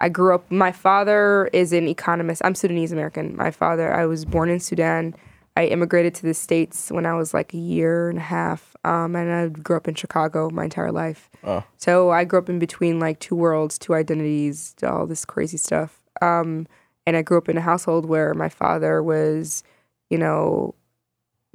I 0.01 0.09
grew 0.09 0.35
up. 0.35 0.51
My 0.51 0.73
father 0.73 1.49
is 1.53 1.73
an 1.73 1.89
economist. 1.89 2.43
I'm 2.45 2.55
Sudanese 2.55 2.93
American. 2.93 3.37
My 3.37 3.51
father, 3.51 3.93
I 3.93 4.07
was 4.07 4.25
born 4.25 4.51
in 4.51 4.61
Sudan. 4.61 5.15
I 5.57 5.65
immigrated 5.67 6.15
to 6.17 6.23
the 6.23 6.35
states 6.35 6.91
when 6.91 7.07
I 7.07 7.15
was 7.15 7.33
like 7.33 7.55
a 7.55 7.59
year 7.59 8.11
and 8.11 8.19
a 8.19 8.23
half, 8.23 8.77
um, 8.85 9.17
and 9.17 9.33
I 9.33 9.49
grew 9.49 9.77
up 9.77 9.89
in 9.89 9.95
Chicago 9.95 10.51
my 10.51 10.65
entire 10.65 10.93
life. 10.93 11.31
So 11.79 12.11
I 12.11 12.25
grew 12.25 12.39
up 12.39 12.51
in 12.51 12.59
between 12.59 13.01
like 13.01 13.21
two 13.21 13.37
worlds, 13.37 13.79
two 13.79 13.95
identities, 13.95 14.75
all 14.83 15.07
this 15.07 15.25
crazy 15.25 15.57
stuff. 15.57 16.03
Um, 16.21 16.67
and 17.07 17.17
I 17.17 17.23
grew 17.23 17.39
up 17.39 17.49
in 17.49 17.57
a 17.57 17.63
household 17.63 18.05
where 18.05 18.35
my 18.35 18.51
father 18.51 19.03
was, 19.03 19.63
you 20.11 20.19
know, 20.19 20.75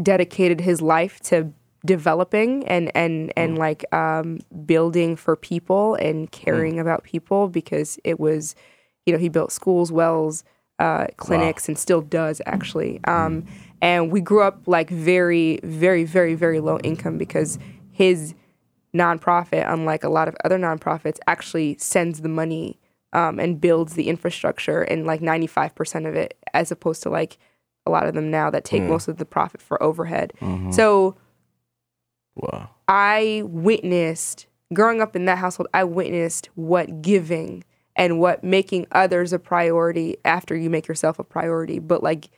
dedicated 0.01 0.61
his 0.61 0.81
life 0.81 1.19
to 1.19 1.53
developing 1.85 2.65
and 2.67 2.91
and 2.95 3.33
and 3.35 3.57
like 3.57 3.91
um, 3.93 4.39
building 4.65 5.15
for 5.15 5.35
people 5.35 5.95
and 5.95 6.31
caring 6.31 6.79
about 6.79 7.03
people 7.03 7.47
because 7.47 7.99
it 8.03 8.19
was, 8.19 8.55
you 9.05 9.13
know, 9.13 9.19
he 9.19 9.29
built 9.29 9.51
schools, 9.51 9.91
wells, 9.91 10.43
uh, 10.79 11.07
clinics, 11.17 11.67
and 11.67 11.77
still 11.77 12.01
does 12.01 12.41
actually. 12.45 12.99
Um, 13.05 13.45
and 13.81 14.11
we 14.11 14.21
grew 14.21 14.43
up 14.43 14.67
like 14.67 14.89
very, 14.89 15.59
very, 15.63 16.03
very, 16.03 16.35
very 16.35 16.59
low 16.59 16.77
income 16.79 17.17
because 17.17 17.57
his 17.91 18.35
nonprofit, 18.93 19.71
unlike 19.71 20.03
a 20.03 20.09
lot 20.09 20.27
of 20.27 20.35
other 20.43 20.59
nonprofits, 20.59 21.17
actually 21.27 21.77
sends 21.79 22.21
the 22.21 22.29
money 22.29 22.79
um, 23.13 23.39
and 23.39 23.59
builds 23.59 23.93
the 23.95 24.07
infrastructure 24.07 24.81
and 24.83 25.05
like 25.05 25.21
95% 25.21 26.07
of 26.07 26.15
it, 26.15 26.37
as 26.53 26.71
opposed 26.71 27.01
to 27.03 27.09
like 27.09 27.37
a 27.87 27.89
lot 27.89 28.05
of 28.05 28.13
them 28.13 28.29
now 28.29 28.49
that 28.51 28.63
take 28.63 28.83
most 28.89 29.07
of 29.07 29.17
the 29.17 29.25
profit 29.25 29.61
for 29.61 29.81
overhead. 29.81 30.33
So 30.71 31.15
Wow. 32.35 32.69
I 32.87 33.43
witnessed, 33.45 34.47
growing 34.73 35.01
up 35.01 35.15
in 35.15 35.25
that 35.25 35.37
household, 35.37 35.67
I 35.73 35.83
witnessed 35.83 36.49
what 36.55 37.01
giving 37.01 37.63
and 37.95 38.19
what 38.19 38.43
making 38.43 38.87
others 38.91 39.33
a 39.33 39.39
priority 39.39 40.17
after 40.23 40.55
you 40.55 40.69
make 40.69 40.87
yourself 40.87 41.19
a 41.19 41.23
priority, 41.23 41.79
but 41.79 42.01
like 42.01 42.29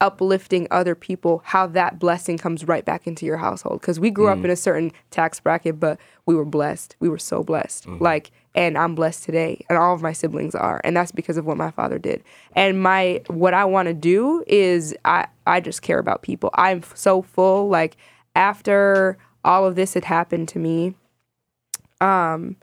uplifting 0.00 0.66
other 0.70 0.94
people, 0.94 1.42
how 1.44 1.66
that 1.66 1.98
blessing 1.98 2.36
comes 2.36 2.66
right 2.66 2.84
back 2.84 3.06
into 3.06 3.24
your 3.24 3.38
household. 3.38 3.80
Because 3.80 3.98
we 3.98 4.10
grew 4.10 4.28
up 4.28 4.38
mm. 4.38 4.44
in 4.44 4.50
a 4.50 4.56
certain 4.56 4.92
tax 5.10 5.40
bracket, 5.40 5.80
but 5.80 5.98
we 6.26 6.34
were 6.34 6.44
blessed. 6.44 6.96
We 7.00 7.08
were 7.08 7.18
so 7.18 7.42
blessed. 7.42 7.86
Mm-hmm. 7.86 8.02
Like, 8.02 8.30
and 8.56 8.78
I'm 8.78 8.94
blessed 8.94 9.22
today, 9.22 9.64
and 9.68 9.78
all 9.78 9.94
of 9.94 10.00
my 10.00 10.14
siblings 10.14 10.54
are, 10.54 10.80
and 10.82 10.96
that's 10.96 11.12
because 11.12 11.36
of 11.36 11.44
what 11.44 11.58
my 11.58 11.70
father 11.70 11.98
did. 11.98 12.24
And 12.54 12.82
my 12.82 13.20
what 13.28 13.52
I 13.52 13.66
want 13.66 13.86
to 13.88 13.94
do 13.94 14.42
is 14.46 14.96
I 15.04 15.26
I 15.46 15.60
just 15.60 15.82
care 15.82 15.98
about 15.98 16.22
people. 16.22 16.50
I'm 16.54 16.82
so 16.94 17.20
full. 17.20 17.68
Like 17.68 17.98
after 18.34 19.18
all 19.44 19.66
of 19.66 19.76
this 19.76 19.92
had 19.92 20.06
happened 20.06 20.48
to 20.48 20.58
me, 20.58 20.94
um, 22.00 22.56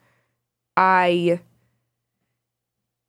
I 0.76 1.40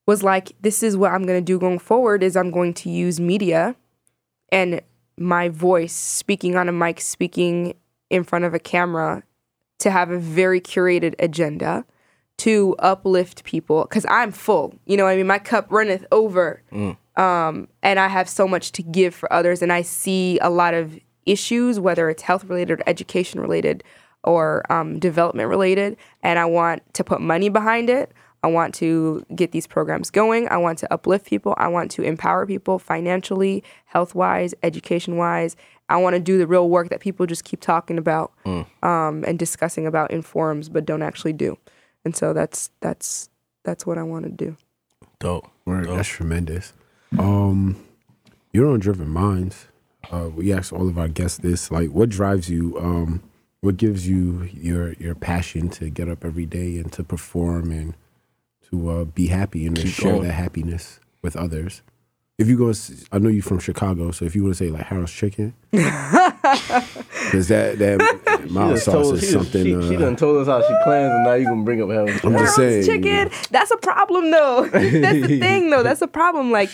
was 0.07 0.22
like, 0.22 0.53
this 0.61 0.82
is 0.82 0.95
what 0.95 1.11
I'm 1.11 1.24
gonna 1.24 1.41
do 1.41 1.59
going 1.59 1.78
forward. 1.78 2.22
Is 2.22 2.37
I'm 2.37 2.51
going 2.51 2.74
to 2.74 2.91
use 2.91 3.18
media 3.18 3.74
and 4.53 4.82
my 5.16 5.49
voice 5.49 5.95
speaking 5.95 6.55
on 6.55 6.68
a 6.68 6.72
mic, 6.72 7.01
speaking 7.01 7.74
in 8.11 8.24
front 8.24 8.45
of 8.45 8.53
a 8.53 8.59
camera 8.59 9.22
to 9.78 9.91
have 9.91 10.11
a 10.11 10.18
very 10.18 10.61
curated 10.61 11.14
agenda 11.18 11.87
to 12.39 12.74
uplift 12.78 13.45
people 13.45 13.82
because 13.82 14.05
I'm 14.09 14.32
full. 14.32 14.74
You 14.87 14.97
know, 14.97 15.05
what 15.05 15.11
I 15.11 15.16
mean, 15.16 15.26
my 15.26 15.39
cup 15.39 15.66
runneth 15.70 16.05
over, 16.12 16.62
um, 17.16 17.68
and 17.82 17.99
I 18.01 18.09
have 18.09 18.28
so 18.28 18.49
much 18.49 18.72
to 18.72 18.82
give 18.82 19.14
for 19.14 19.32
others. 19.32 19.62
And 19.62 19.72
I 19.72 19.82
see 19.82 20.39
a 20.41 20.51
lot 20.51 20.74
of 20.74 20.99
issues, 21.26 21.78
whether 21.78 22.11
it's 22.11 22.22
health 22.22 22.45
related 22.45 22.80
or 22.80 22.82
education 22.87 23.41
related 23.41 23.85
or 24.24 24.70
um, 24.72 24.99
development 24.99 25.49
related, 25.49 25.97
and 26.22 26.39
I 26.39 26.45
want 26.47 26.82
to 26.95 27.05
put 27.05 27.20
money 27.20 27.49
behind 27.49 27.89
it. 27.91 28.11
I 28.43 28.47
want 28.49 28.74
to 28.74 29.24
get 29.35 29.53
these 29.53 29.66
programs 29.66 30.11
going. 30.11 30.49
I 30.51 30.59
want 30.59 30.78
to 30.80 30.93
uplift 30.93 31.24
people. 31.26 31.55
I 31.57 31.68
want 31.68 31.91
to 31.93 32.03
empower 32.03 32.45
people 32.47 32.78
financially, 32.78 33.64
health 33.87 34.14
wise, 34.14 34.55
education 34.62 35.16
wise. 35.16 35.57
I 35.89 35.97
want 35.97 36.14
to 36.14 36.20
do 36.20 36.37
the 36.37 36.47
real 36.47 36.68
work 36.68 36.91
that 36.91 37.01
people 37.01 37.24
just 37.24 37.45
keep 37.45 37.61
talking 37.62 37.97
about 37.97 38.32
um, 38.45 39.24
and 39.26 39.39
discussing 39.39 39.87
about 39.87 40.11
in 40.11 40.20
forums, 40.20 40.68
but 40.68 40.85
don't 40.85 41.01
actually 41.03 41.32
do. 41.32 41.57
And 42.05 42.15
so 42.17 42.33
that's 42.33 42.71
that's 42.81 43.29
that's 43.65 43.87
what 43.87 43.99
I 43.99 44.03
want 44.03 44.25
to 44.27 44.31
do. 44.31 44.57
Dope. 45.19 45.49
Word, 45.65 45.85
Dope. 45.87 45.97
that's 45.97 46.09
tremendous. 46.09 46.73
Um, 47.19 47.77
you're 48.53 48.69
on 48.71 48.81
Driven 48.81 49.09
Minds. 49.09 49.67
Uh, 50.11 50.29
we 50.35 50.53
ask 50.53 50.73
all 50.73 50.89
of 50.89 50.99
our 50.99 51.09
guests 51.09 51.39
this: 51.39 51.71
like, 51.71 51.91
what 51.91 52.09
drives 52.11 52.49
you? 52.51 52.79
Um, 52.79 53.23
what 53.61 53.77
gives 53.79 54.07
you 54.07 54.49
your 54.53 54.93
your 54.95 55.15
passion 55.15 55.71
to 55.71 55.89
get 55.89 56.09
up 56.09 56.25
every 56.25 56.45
day 56.47 56.77
and 56.77 56.93
to 56.93 57.03
perform 57.03 57.71
and 57.71 57.95
to 58.71 58.91
uh, 58.91 59.05
be 59.05 59.29
happy 59.29 59.67
and 59.67 59.75
to 59.77 59.83
Keep 59.83 59.93
share 59.93 60.13
going. 60.13 60.25
that 60.25 60.33
happiness 60.35 61.01
with 61.23 61.37
others? 61.37 61.81
If 62.37 62.49
you 62.49 62.59
go, 62.59 62.73
I 63.13 63.19
know 63.21 63.29
you're 63.31 63.45
from 63.45 63.61
Chicago, 63.61 64.11
so 64.11 64.25
if 64.25 64.35
you 64.35 64.43
want 64.43 64.57
to 64.57 64.65
say 64.65 64.71
like 64.71 64.83
Harold's 64.87 65.13
Chicken, 65.13 65.55
because 65.71 67.49
that 67.49 67.79
that 67.79 68.34
mild 68.51 68.73
just 68.75 68.85
sauce 68.87 68.95
told- 68.95 69.15
is 69.15 69.21
she 69.21 69.27
just- 69.27 69.33
something. 69.53 69.81
She, 69.83 69.89
she 69.89 69.97
uh, 69.97 70.01
done 70.01 70.17
told 70.17 70.37
us 70.43 70.47
how 70.49 70.61
she 70.61 70.75
plans, 70.85 71.13
and 71.15 71.25
now 71.25 71.35
you 71.35 71.45
gonna 71.47 71.63
bring 71.63 71.83
up 71.83 71.91
having. 71.91 72.19
I'm 72.25 72.39
just 72.39 72.57
saying, 72.57 72.85
chicken. 72.85 73.31
That's 73.51 73.71
a 73.71 73.77
problem 73.77 74.31
though. 74.31 74.67
That's 74.73 75.27
the 75.27 75.39
thing 75.41 75.71
though. 75.71 75.83
That's 75.83 76.03
a 76.03 76.09
problem. 76.09 76.51
Like 76.51 76.71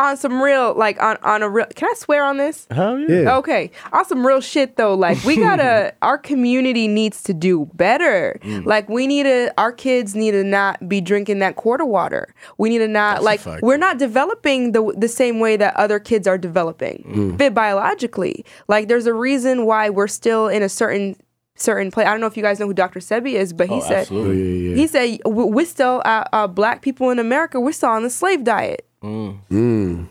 on 0.00 0.16
some 0.16 0.40
real, 0.40 0.74
like 0.74 1.00
on 1.02 1.16
on 1.22 1.42
a 1.42 1.48
real. 1.48 1.66
Can 1.74 1.88
I 1.90 1.94
swear 1.94 2.24
on 2.24 2.36
this? 2.36 2.66
Hell 2.70 2.98
yeah. 3.00 3.20
Yeah. 3.22 3.36
Okay, 3.38 3.70
on 3.92 4.04
some 4.04 4.24
real 4.26 4.40
shit 4.40 4.76
though. 4.76 4.94
Like 4.94 5.22
we 5.24 5.36
gotta, 5.36 5.92
our 6.02 6.16
community 6.16 6.86
needs 6.86 7.22
to 7.24 7.34
do 7.34 7.68
better. 7.74 8.38
Mm. 8.42 8.64
Like 8.64 8.88
we 8.88 9.06
need 9.08 9.24
to, 9.24 9.52
our 9.58 9.72
kids 9.72 10.14
need 10.14 10.32
to 10.32 10.44
not 10.44 10.88
be 10.88 11.00
drinking 11.00 11.40
that 11.40 11.56
quarter 11.56 11.84
water. 11.84 12.32
We 12.58 12.68
need 12.68 12.78
to 12.78 12.88
not 12.88 13.14
That's 13.16 13.24
like 13.24 13.40
fact. 13.40 13.62
we're 13.62 13.76
not 13.76 13.98
developing 13.98 14.72
the 14.72 14.94
the 14.96 15.08
same 15.08 15.40
way 15.40 15.56
that 15.56 15.74
other 15.76 15.98
kids 15.98 16.28
are 16.28 16.38
developing, 16.38 17.04
Mm. 17.08 17.38
fit 17.38 17.54
biologically. 17.54 18.44
Like 18.68 18.86
there's 18.88 19.06
a 19.06 19.14
reason 19.14 19.66
why 19.66 19.90
we're 19.90 20.06
still 20.08 20.46
in 20.48 20.62
a 20.62 20.68
certain 20.68 21.16
certain 21.56 21.90
place. 21.90 22.06
I 22.06 22.10
don't 22.12 22.20
know 22.20 22.28
if 22.28 22.36
you 22.36 22.42
guys 22.44 22.60
know 22.60 22.66
who 22.68 22.72
Dr. 22.72 23.00
Sebi 23.00 23.32
is, 23.32 23.52
but 23.52 23.68
he 23.68 23.74
Oh, 23.74 23.80
said 23.80 23.90
yeah, 23.90 23.98
absolutely. 24.02 24.38
yeah, 24.42 24.70
yeah. 24.70 24.76
he 24.76 24.86
said 24.86 25.18
"We- 25.26 25.44
we're 25.44 25.66
still 25.66 26.02
uh, 26.04 26.22
uh, 26.32 26.46
black 26.46 26.82
people 26.82 27.10
in 27.10 27.18
America. 27.18 27.58
We're 27.58 27.72
still 27.72 27.88
on 27.88 28.04
the 28.04 28.10
slave 28.10 28.44
diet 28.44 28.87
Mm. 29.02 29.38
Mm. 29.50 30.08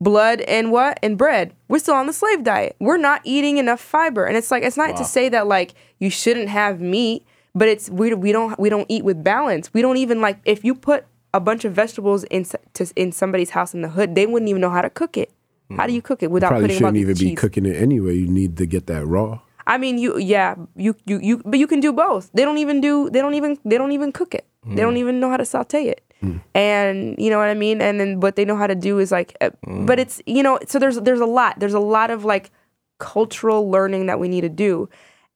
blood 0.00 0.40
and 0.42 0.72
what 0.72 0.98
and 1.02 1.16
bread 1.16 1.54
we're 1.68 1.78
still 1.78 1.94
on 1.94 2.06
the 2.06 2.12
slave 2.12 2.42
diet 2.42 2.76
we're 2.80 2.96
not 2.96 3.20
eating 3.24 3.58
enough 3.58 3.80
fiber 3.80 4.24
and 4.26 4.36
it's 4.36 4.50
like 4.50 4.62
it's 4.62 4.76
not 4.76 4.96
to 4.96 5.04
say 5.04 5.28
that 5.28 5.46
like 5.46 5.74
you 6.00 6.10
shouldn't 6.10 6.48
have 6.48 6.80
meat 6.80 7.24
but 7.54 7.68
it's 7.68 7.88
we, 7.88 8.12
we 8.14 8.32
don't 8.32 8.58
we 8.58 8.68
don't 8.68 8.86
eat 8.88 9.04
with 9.04 9.22
balance 9.22 9.72
we 9.72 9.80
don't 9.80 9.96
even 9.96 10.20
like 10.20 10.38
if 10.44 10.64
you 10.64 10.74
put 10.74 11.06
a 11.32 11.40
bunch 11.40 11.64
of 11.64 11.72
vegetables 11.72 12.24
in 12.24 12.44
to, 12.74 12.92
in 12.96 13.12
somebody's 13.12 13.50
house 13.50 13.74
in 13.74 13.82
the 13.82 13.88
hood 13.90 14.14
they 14.14 14.26
wouldn't 14.26 14.48
even 14.48 14.60
know 14.60 14.70
how 14.70 14.82
to 14.82 14.90
cook 14.90 15.16
it 15.16 15.30
how 15.76 15.86
do 15.86 15.92
you 15.92 16.02
cook 16.02 16.22
it 16.22 16.30
without 16.30 16.48
Probably 16.50 16.68
putting 16.68 16.78
shouldn't 16.78 16.96
even 16.96 17.14
be 17.14 17.30
cheese? 17.30 17.38
cooking 17.38 17.66
it 17.66 17.74
anyway. 17.74 18.14
You 18.14 18.28
need 18.28 18.56
to 18.58 18.66
get 18.66 18.86
that 18.86 19.04
raw. 19.04 19.40
I 19.66 19.78
mean, 19.78 19.98
you 19.98 20.16
yeah, 20.16 20.54
you 20.76 20.94
you 21.06 21.18
you, 21.18 21.42
but 21.44 21.58
you 21.58 21.66
can 21.66 21.80
do 21.80 21.92
both. 21.92 22.30
They 22.32 22.44
don't 22.44 22.58
even 22.58 22.80
do. 22.80 23.10
They 23.10 23.18
don't 23.20 23.34
even. 23.34 23.58
They 23.64 23.76
don't 23.76 23.90
even 23.90 24.12
cook 24.12 24.32
it. 24.34 24.46
They 24.64 24.82
don't 24.82 24.96
even 24.96 25.18
know 25.18 25.28
how 25.28 25.36
to 25.38 25.44
saute 25.44 25.86
it. 25.88 26.02
And 26.54 27.14
you 27.18 27.30
know 27.30 27.38
what 27.38 27.48
I 27.48 27.54
mean. 27.54 27.80
And 27.80 28.00
then 28.00 28.20
what 28.20 28.34
they 28.36 28.44
know 28.44 28.56
how 28.56 28.66
to 28.66 28.74
do 28.74 28.98
is 28.98 29.12
like, 29.12 29.36
uh, 29.40 29.50
but 29.86 29.98
it's 30.00 30.20
you 30.26 30.42
know. 30.42 30.58
So 30.66 30.78
there's 30.78 30.96
there's 31.00 31.20
a 31.20 31.26
lot. 31.26 31.60
There's 31.60 31.74
a 31.74 31.78
lot 31.80 32.10
of 32.10 32.24
like 32.24 32.50
cultural 32.98 33.70
learning 33.70 34.06
that 34.06 34.18
we 34.18 34.28
need 34.28 34.40
to 34.40 34.48
do. 34.48 34.88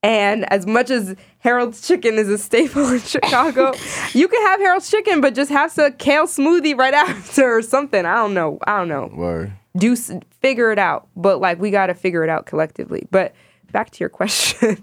And 0.03 0.51
as 0.51 0.67
much 0.67 0.89
as 0.89 1.15
Harold's 1.41 1.87
Chicken 1.87 2.15
is 2.15 2.29
a 2.29 2.39
staple 2.39 2.89
in 2.91 3.01
Chicago, 3.15 3.73
you 4.15 4.27
can 4.29 4.41
have 4.47 4.59
Harold's 4.59 4.91
Chicken, 4.91 5.21
but 5.21 5.35
just 5.35 5.51
have 5.51 5.71
some 5.71 5.93
kale 5.93 6.27
smoothie 6.27 6.77
right 6.77 6.95
after 7.09 7.59
or 7.59 7.63
something. 7.63 8.05
I 8.07 8.15
don't 8.15 8.33
know. 8.35 8.59
I 8.67 8.79
don't 8.79 8.89
know 8.89 9.11
Word. 9.15 9.53
do 9.77 9.95
figure 9.95 10.73
it 10.73 10.79
out 10.79 11.07
but 11.15 11.39
like 11.39 11.61
we 11.61 11.71
got 11.71 11.87
to 11.89 11.95
figure 11.95 12.25
it 12.25 12.31
out 12.31 12.47
collectively 12.47 13.07
but 13.11 13.35
back 13.73 13.91
to 13.91 14.01
your 14.01 14.09
question 14.21 14.83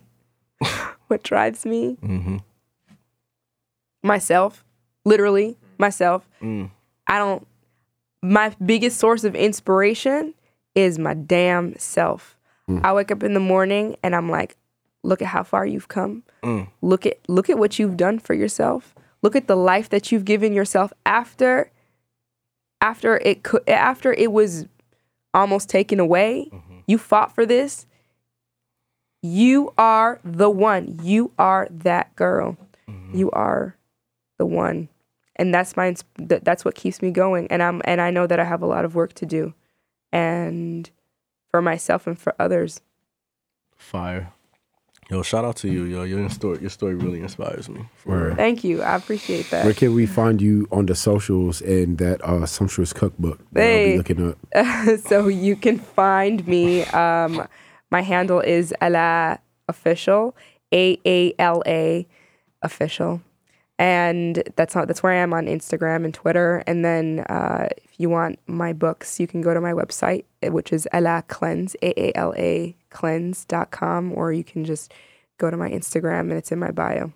what 1.07 1.23
drives 1.23 1.65
me 1.65 1.97
myself 4.03 4.63
literally 5.03 5.57
myself 5.79 6.27
mm. 6.41 6.69
i 7.07 7.17
don't 7.17 7.47
my 8.21 8.53
biggest 8.63 8.97
source 8.97 9.23
of 9.23 9.35
inspiration 9.35 10.33
is 10.75 10.99
my 10.99 11.13
damn 11.13 11.77
self. 11.77 12.37
Mm. 12.69 12.83
I 12.83 12.93
wake 12.93 13.11
up 13.11 13.23
in 13.23 13.33
the 13.33 13.39
morning 13.39 13.95
and 14.03 14.15
i'm 14.15 14.29
like 14.29 14.57
look 15.03 15.21
at 15.21 15.27
how 15.29 15.43
far 15.43 15.65
you've 15.65 15.87
come. 15.87 16.23
Mm. 16.43 16.67
Look 16.81 17.05
at 17.05 17.17
look 17.27 17.49
at 17.49 17.57
what 17.57 17.79
you've 17.79 17.97
done 17.97 18.19
for 18.19 18.33
yourself. 18.33 18.93
Look 19.21 19.35
at 19.35 19.47
the 19.47 19.55
life 19.55 19.89
that 19.89 20.11
you've 20.11 20.25
given 20.25 20.53
yourself 20.53 20.91
after 21.05 21.71
after 22.81 23.17
it 23.17 23.43
could 23.43 23.67
after 23.67 24.13
it 24.13 24.31
was 24.31 24.65
almost 25.33 25.69
taken 25.69 25.99
away. 25.99 26.49
Mm-hmm. 26.51 26.79
You 26.87 26.97
fought 26.97 27.33
for 27.33 27.45
this. 27.45 27.85
You 29.23 29.73
are 29.77 30.19
the 30.23 30.49
one. 30.49 30.99
You 31.01 31.31
are 31.39 31.67
that 31.71 32.15
girl. 32.15 32.57
Mm-hmm. 32.89 33.17
You 33.17 33.31
are 33.31 33.75
the 34.37 34.45
one 34.45 34.89
and 35.37 35.53
that's 35.53 35.77
my 35.77 35.87
ins- 35.87 36.03
that's 36.17 36.63
what 36.65 36.75
keeps 36.75 37.01
me 37.01 37.09
going 37.11 37.47
and 37.49 37.61
i'm 37.63 37.81
and 37.85 38.01
i 38.01 38.09
know 38.11 38.27
that 38.27 38.39
i 38.39 38.43
have 38.43 38.61
a 38.61 38.65
lot 38.65 38.83
of 38.85 38.95
work 38.95 39.13
to 39.13 39.25
do 39.25 39.53
and 40.11 40.89
for 41.51 41.61
myself 41.61 42.07
and 42.07 42.17
for 42.19 42.33
others 42.39 42.81
Fire. 43.75 44.33
Yo, 45.09 45.21
shout 45.21 45.45
out 45.45 45.55
to 45.57 45.69
you, 45.69 45.83
yo. 45.85 46.03
Your 46.03 46.27
story, 46.29 46.59
your 46.59 46.69
story 46.69 46.95
really 46.95 47.21
inspires 47.21 47.69
me. 47.69 47.85
For 47.95 48.33
thank 48.35 48.63
you 48.63 48.81
i 48.81 48.95
appreciate 48.95 49.49
that. 49.51 49.63
Where 49.63 49.73
can 49.73 49.93
we 49.93 50.05
find 50.05 50.41
you 50.41 50.67
on 50.71 50.85
the 50.87 50.95
socials 50.95 51.61
and 51.61 51.97
that 51.99 52.21
uh, 52.25 52.45
sumptuous 52.45 52.91
cookbook 52.91 53.39
that 53.53 53.61
I'll 53.61 53.69
Hey. 53.69 53.91
be 53.91 53.97
looking 53.97 54.29
up? 54.31 54.99
so 55.05 55.27
you 55.29 55.55
can 55.55 55.79
find 55.79 56.45
me 56.47 56.83
um 56.87 57.47
my 57.89 58.01
handle 58.01 58.41
is 58.41 58.73
ala 58.81 59.39
official 59.69 60.35
a 60.73 60.97
a 61.05 61.33
l 61.39 61.63
a 61.65 62.05
official 62.61 63.21
and 63.79 64.43
that's 64.55 64.75
not 64.75 64.87
that's 64.87 65.03
where 65.03 65.13
I 65.13 65.17
am 65.17 65.33
on 65.33 65.45
Instagram 65.45 66.03
and 66.05 66.13
Twitter. 66.13 66.63
And 66.65 66.83
then 66.83 67.19
uh, 67.29 67.67
if 67.77 67.91
you 67.97 68.09
want 68.09 68.39
my 68.47 68.73
books, 68.73 69.19
you 69.19 69.27
can 69.27 69.41
go 69.41 69.53
to 69.53 69.61
my 69.61 69.73
website, 69.73 70.25
eh, 70.41 70.49
which 70.49 70.73
is 70.73 70.87
Ala 70.93 71.23
Cleanse, 71.27 71.75
A 71.81 71.99
A 71.99 72.11
L 72.15 72.33
A 72.37 72.75
Cleanse.com, 72.89 74.13
or 74.13 74.33
you 74.33 74.43
can 74.43 74.65
just 74.65 74.93
go 75.37 75.51
to 75.51 75.57
my 75.57 75.69
Instagram 75.69 76.21
and 76.21 76.33
it's 76.33 76.51
in 76.51 76.59
my 76.59 76.71
bio. 76.71 77.11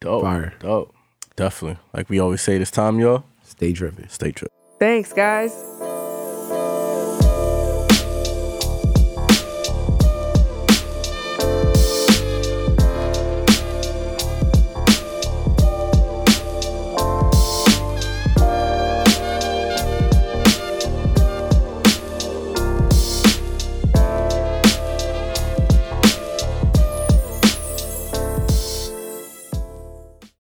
Dope. 0.00 0.22
Fire. 0.22 0.54
Dope. 0.58 0.94
Definitely. 1.36 1.78
Like 1.92 2.08
we 2.08 2.18
always 2.18 2.40
say 2.40 2.58
this 2.58 2.70
time, 2.70 2.98
y'all. 2.98 3.24
Stay 3.44 3.72
driven. 3.72 4.08
Stay 4.08 4.32
driven. 4.32 4.52
Thanks, 4.78 5.12
guys. 5.12 5.52